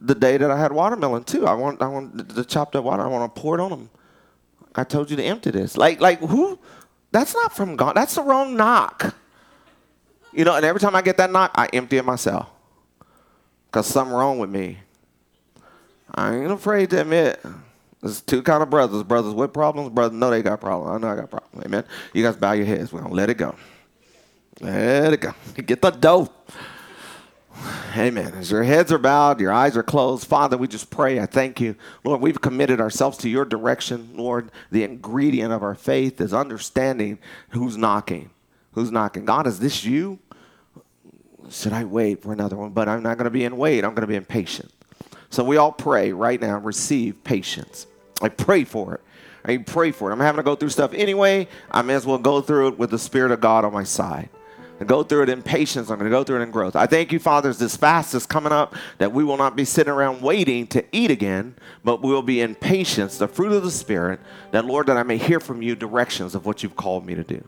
The 0.00 0.14
day 0.14 0.36
that 0.36 0.50
I 0.50 0.58
had 0.58 0.72
watermelon 0.72 1.24
too, 1.24 1.46
I 1.46 1.54
want 1.54 1.82
I 1.82 1.88
want 1.88 2.28
the 2.34 2.44
chopped 2.44 2.76
up 2.76 2.84
water. 2.84 3.02
I 3.02 3.08
want 3.08 3.34
to 3.34 3.40
pour 3.40 3.58
it 3.58 3.60
on 3.60 3.70
them. 3.70 3.90
I 4.76 4.84
told 4.84 5.10
you 5.10 5.16
to 5.16 5.22
empty 5.24 5.50
this. 5.50 5.76
Like 5.76 6.00
like 6.00 6.20
who? 6.20 6.60
That's 7.10 7.34
not 7.34 7.56
from 7.56 7.74
God. 7.74 7.96
That's 7.96 8.14
the 8.14 8.22
wrong 8.22 8.56
knock. 8.56 9.14
You 10.36 10.44
know. 10.44 10.54
And 10.54 10.64
every 10.64 10.80
time 10.80 10.94
I 10.94 11.02
get 11.02 11.16
that 11.16 11.32
knock, 11.32 11.52
I 11.54 11.66
empty 11.72 11.96
it 11.96 12.04
myself. 12.04 12.48
Cause 13.72 13.86
something 13.86 14.14
wrong 14.14 14.38
with 14.38 14.50
me. 14.50 14.78
I 16.14 16.34
ain't 16.36 16.50
afraid 16.52 16.90
to 16.90 17.00
admit. 17.00 17.44
There's 18.00 18.20
two 18.20 18.42
kind 18.42 18.62
of 18.62 18.70
brothers. 18.70 19.02
Brothers 19.02 19.34
with 19.34 19.52
problems. 19.52 19.90
Brothers 19.90 20.16
know 20.16 20.30
they 20.30 20.42
got 20.42 20.60
problems. 20.60 20.96
I 20.96 21.06
know 21.06 21.12
I 21.12 21.16
got 21.16 21.30
problems. 21.30 21.64
Amen. 21.64 21.84
You 22.14 22.22
guys 22.22 22.36
bow 22.36 22.52
your 22.52 22.66
heads. 22.66 22.92
We're 22.92 23.02
gonna 23.02 23.14
let 23.14 23.30
it 23.30 23.38
go. 23.38 23.54
Let 24.60 25.12
it 25.12 25.20
go. 25.20 25.34
Get 25.66 25.82
the 25.82 25.90
dough. 25.90 26.30
Amen. 27.96 28.34
As 28.34 28.50
your 28.50 28.62
heads 28.62 28.92
are 28.92 28.98
bowed, 28.98 29.40
your 29.40 29.52
eyes 29.52 29.76
are 29.76 29.82
closed, 29.82 30.26
Father, 30.26 30.58
we 30.58 30.68
just 30.68 30.90
pray. 30.90 31.18
I 31.18 31.26
thank 31.26 31.60
you. 31.60 31.74
Lord, 32.04 32.20
we've 32.20 32.40
committed 32.40 32.80
ourselves 32.80 33.16
to 33.18 33.28
your 33.30 33.46
direction. 33.46 34.10
Lord, 34.14 34.50
the 34.70 34.82
ingredient 34.82 35.52
of 35.52 35.62
our 35.62 35.74
faith 35.74 36.20
is 36.20 36.34
understanding 36.34 37.18
who's 37.50 37.76
knocking. 37.78 38.30
Who's 38.72 38.90
knocking? 38.90 39.24
God, 39.24 39.46
is 39.46 39.58
this 39.58 39.84
you? 39.84 40.18
Should 41.50 41.72
I 41.72 41.84
wait 41.84 42.22
for 42.22 42.32
another 42.32 42.56
one? 42.56 42.70
But 42.70 42.88
I'm 42.88 43.02
not 43.02 43.16
going 43.16 43.24
to 43.24 43.30
be 43.30 43.44
in 43.44 43.56
wait. 43.56 43.84
I'm 43.84 43.90
going 43.90 44.02
to 44.02 44.06
be 44.06 44.16
impatient. 44.16 44.72
So 45.30 45.44
we 45.44 45.56
all 45.56 45.72
pray 45.72 46.12
right 46.12 46.40
now, 46.40 46.58
receive 46.58 47.22
patience. 47.24 47.86
I 48.22 48.28
pray 48.28 48.64
for 48.64 48.94
it. 48.94 49.00
I 49.44 49.58
pray 49.58 49.92
for 49.92 50.10
it. 50.10 50.12
I'm 50.12 50.20
having 50.20 50.38
to 50.38 50.42
go 50.42 50.56
through 50.56 50.70
stuff 50.70 50.92
anyway. 50.92 51.48
I 51.70 51.82
may 51.82 51.94
as 51.94 52.06
well 52.06 52.18
go 52.18 52.40
through 52.40 52.68
it 52.68 52.78
with 52.78 52.90
the 52.90 52.98
Spirit 52.98 53.32
of 53.32 53.40
God 53.40 53.64
on 53.64 53.72
my 53.72 53.84
side. 53.84 54.28
And 54.78 54.86
go 54.88 55.02
through 55.02 55.22
it 55.22 55.28
in 55.30 55.42
patience. 55.42 55.88
I'm 55.88 55.98
going 55.98 56.10
to 56.10 56.14
go 56.14 56.22
through 56.22 56.40
it 56.40 56.42
in 56.42 56.50
growth. 56.50 56.76
I 56.76 56.86
thank 56.86 57.10
you, 57.10 57.18
Father, 57.18 57.50
this 57.52 57.76
fast 57.76 58.14
is 58.14 58.26
coming 58.26 58.52
up, 58.52 58.74
that 58.98 59.10
we 59.10 59.24
will 59.24 59.38
not 59.38 59.56
be 59.56 59.64
sitting 59.64 59.92
around 59.92 60.20
waiting 60.20 60.66
to 60.68 60.84
eat 60.92 61.10
again, 61.10 61.54
but 61.82 62.02
we 62.02 62.12
will 62.12 62.20
be 62.20 62.42
in 62.42 62.54
patience, 62.54 63.16
the 63.16 63.26
fruit 63.26 63.52
of 63.52 63.62
the 63.62 63.70
Spirit, 63.70 64.20
that, 64.50 64.66
Lord, 64.66 64.88
that 64.88 64.98
I 64.98 65.02
may 65.02 65.16
hear 65.16 65.40
from 65.40 65.62
you 65.62 65.76
directions 65.76 66.34
of 66.34 66.44
what 66.44 66.62
you've 66.62 66.76
called 66.76 67.06
me 67.06 67.14
to 67.14 67.24
do. 67.24 67.42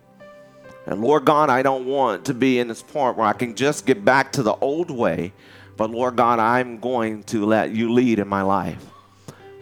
And 0.89 1.01
Lord 1.01 1.25
God, 1.25 1.51
I 1.51 1.63
don't 1.63 1.87
want 1.87 2.25
to 2.25 2.35
be 2.35 2.59
in 2.59 2.67
this 2.67 2.83
point 2.83 3.17
where 3.17 3.27
I 3.27 3.35
can 3.35 3.55
just 3.55 3.87
get 3.87 4.05
back 4.05 4.33
to 4.33 4.43
the 4.43 4.55
old 4.55 4.91
way 4.91 5.33
but 5.79 5.93
Lord 5.93 6.17
God, 6.17 6.41
I'm 6.41 6.81
going 6.81 7.23
to 7.25 7.47
let 7.47 7.71
you 7.71 7.93
lead 7.93 8.19
in 8.19 8.27
my 8.27 8.43
life. 8.43 8.85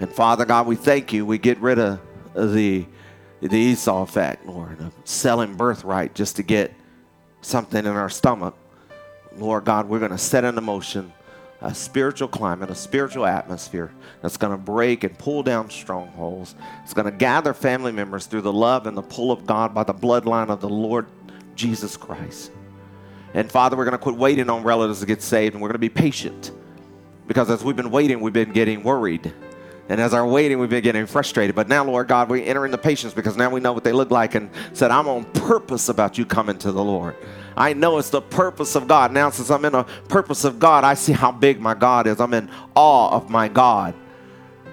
And 0.00 0.10
Father 0.10 0.46
God, 0.46 0.66
we 0.66 0.74
thank 0.74 1.12
you. 1.12 1.26
We 1.26 1.36
get 1.36 1.58
rid 1.58 1.78
of 1.78 2.00
the, 2.34 2.86
the 3.42 3.56
Esau 3.56 4.02
effect, 4.02 4.46
Lord, 4.46 4.80
of 4.80 4.94
selling 5.04 5.54
birthright 5.56 6.14
just 6.14 6.36
to 6.36 6.42
get 6.42 6.72
something 7.42 7.78
in 7.78 7.92
our 7.92 8.08
stomach. 8.08 8.56
Lord 9.36 9.66
God, 9.66 9.90
we're 9.90 9.98
going 9.98 10.10
to 10.10 10.18
set 10.18 10.44
into 10.44 10.62
motion 10.62 11.12
a 11.60 11.74
spiritual 11.74 12.28
climate, 12.28 12.70
a 12.70 12.74
spiritual 12.74 13.26
atmosphere 13.26 13.92
that's 14.22 14.36
going 14.36 14.52
to 14.52 14.58
break 14.58 15.04
and 15.04 15.16
pull 15.18 15.42
down 15.42 15.70
strongholds. 15.70 16.54
It's 16.84 16.94
going 16.94 17.06
to 17.06 17.10
gather 17.10 17.54
family 17.54 17.92
members 17.92 18.26
through 18.26 18.42
the 18.42 18.52
love 18.52 18.86
and 18.86 18.96
the 18.96 19.02
pull 19.02 19.32
of 19.32 19.46
God 19.46 19.74
by 19.74 19.84
the 19.84 19.94
bloodline 19.94 20.50
of 20.50 20.60
the 20.60 20.68
Lord 20.68 21.06
Jesus 21.54 21.96
Christ. 21.96 22.52
And 23.34 23.50
Father, 23.50 23.76
we're 23.76 23.84
going 23.84 23.92
to 23.92 23.98
quit 23.98 24.16
waiting 24.16 24.50
on 24.50 24.62
relatives 24.62 25.00
to 25.00 25.06
get 25.06 25.22
saved 25.22 25.54
and 25.54 25.62
we're 25.62 25.68
going 25.68 25.74
to 25.74 25.78
be 25.78 25.88
patient. 25.88 26.52
Because 27.26 27.50
as 27.50 27.64
we've 27.64 27.76
been 27.76 27.90
waiting, 27.90 28.20
we've 28.20 28.32
been 28.32 28.52
getting 28.52 28.82
worried. 28.82 29.32
And 29.88 30.00
as 30.00 30.14
our 30.14 30.26
waiting, 30.26 30.58
we've 30.58 30.70
been 30.70 30.82
getting 30.82 31.06
frustrated. 31.06 31.54
But 31.54 31.68
now, 31.68 31.84
Lord 31.84 32.08
God, 32.08 32.28
we 32.28 32.44
enter 32.44 32.64
into 32.64 32.78
patience 32.78 33.14
because 33.14 33.36
now 33.36 33.50
we 33.50 33.60
know 33.60 33.72
what 33.72 33.84
they 33.84 33.92
look 33.92 34.10
like 34.10 34.34
and 34.34 34.50
said, 34.72 34.90
I'm 34.90 35.08
on 35.08 35.24
purpose 35.24 35.88
about 35.88 36.18
you 36.18 36.26
coming 36.26 36.58
to 36.58 36.72
the 36.72 36.82
Lord. 36.82 37.16
I 37.56 37.72
know 37.72 37.98
it's 37.98 38.10
the 38.10 38.20
purpose 38.20 38.74
of 38.74 38.86
God. 38.86 39.12
Now, 39.12 39.30
since 39.30 39.50
I'm 39.50 39.64
in 39.64 39.74
a 39.74 39.84
purpose 40.08 40.44
of 40.44 40.58
God, 40.58 40.84
I 40.84 40.94
see 40.94 41.12
how 41.12 41.32
big 41.32 41.60
my 41.60 41.74
God 41.74 42.06
is. 42.06 42.20
I'm 42.20 42.34
in 42.34 42.50
awe 42.74 43.10
of 43.10 43.30
my 43.30 43.48
God. 43.48 43.94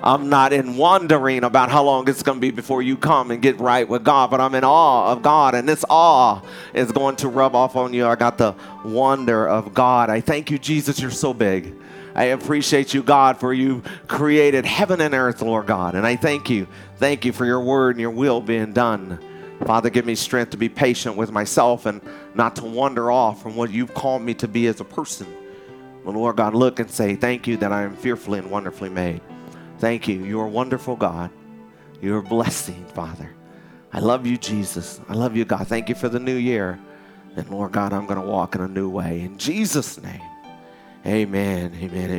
I'm 0.02 0.28
not 0.28 0.52
in 0.52 0.76
wondering 0.76 1.46
about 1.46 1.72
how 1.72 1.84
long 1.86 2.10
it's 2.10 2.24
going 2.24 2.38
to 2.38 2.42
be 2.42 2.52
before 2.52 2.82
you 2.82 2.98
come 2.98 3.32
and 3.32 3.42
get 3.42 3.58
right 3.62 3.88
with 3.88 4.04
God, 4.04 4.30
but 4.32 4.42
I'm 4.42 4.54
in 4.54 4.66
awe 4.66 5.14
of 5.14 5.22
God, 5.22 5.56
and 5.56 5.68
this 5.68 5.86
awe 5.90 6.42
is 6.74 6.92
going 6.92 7.16
to 7.18 7.30
rub 7.30 7.56
off 7.56 7.78
on 7.78 7.94
you. 7.94 8.06
I 8.06 8.16
got 8.16 8.38
the 8.38 8.54
wonder 8.84 9.48
of 9.48 9.74
God. 9.74 10.10
I 10.10 10.20
thank 10.20 10.52
you, 10.52 10.60
Jesus, 10.60 11.00
you're 11.00 11.10
so 11.10 11.34
big. 11.34 11.74
I 12.16 12.26
appreciate 12.26 12.94
you, 12.94 13.02
God, 13.02 13.40
for 13.40 13.54
you 13.54 13.82
created 14.10 14.66
heaven 14.66 15.00
and 15.00 15.14
earth, 15.14 15.42
Lord 15.42 15.68
God. 15.68 15.96
And 15.96 16.06
I 16.06 16.18
thank 16.18 16.50
you. 16.50 16.68
Thank 16.98 17.24
you 17.24 17.32
for 17.32 17.46
your 17.46 17.62
word 17.62 17.92
and 17.92 18.02
your 18.02 18.12
will 18.12 18.42
being 18.42 18.74
done. 18.74 19.20
Father, 19.66 19.90
give 19.90 20.06
me 20.06 20.16
strength 20.16 20.52
to 20.52 20.58
be 20.58 20.70
patient 20.70 21.16
with 21.16 21.32
myself 21.32 21.86
and 21.86 22.02
not 22.36 22.56
to 22.58 22.66
wander 22.66 23.12
off 23.12 23.42
from 23.42 23.56
what 23.56 23.72
you've 23.72 23.94
called 23.94 24.22
me 24.22 24.34
to 24.36 24.48
be 24.48 24.68
as 24.68 24.80
a 24.80 24.86
person. 24.86 25.28
Lord 26.06 26.36
God, 26.36 26.54
look 26.54 26.80
and 26.80 26.90
say, 26.92 27.16
Thank 27.16 27.48
you 27.48 27.58
that 27.58 27.72
I 27.72 27.84
am 27.84 27.96
fearfully 27.96 28.40
and 28.40 28.52
wonderfully 28.52 28.90
made. 28.90 29.22
Thank 29.80 30.08
you. 30.08 30.24
You 30.24 30.40
are 30.42 30.48
wonderful, 30.48 30.96
God. 30.96 31.32
You 32.02 32.16
are 32.18 32.22
blessing, 32.22 32.86
Father. 32.94 33.34
I 33.94 34.00
love 34.00 34.26
you, 34.26 34.38
Jesus. 34.38 35.00
I 35.08 35.14
love 35.14 35.36
you, 35.36 35.46
God. 35.46 35.68
Thank 35.68 35.88
you 35.88 35.96
for 35.96 36.10
the 36.10 36.20
new 36.20 36.36
year. 36.36 36.80
And 37.36 37.50
Lord 37.50 37.72
God, 37.72 37.94
I'm 37.94 38.06
going 38.06 38.20
to 38.20 38.28
walk 38.28 38.56
in 38.56 38.62
a 38.62 38.68
new 38.68 38.90
way. 38.90 39.22
In 39.22 39.38
Jesus' 39.38 40.02
name, 40.02 40.22
amen, 41.06 41.74
amen, 41.76 41.82
amen. 41.82 42.12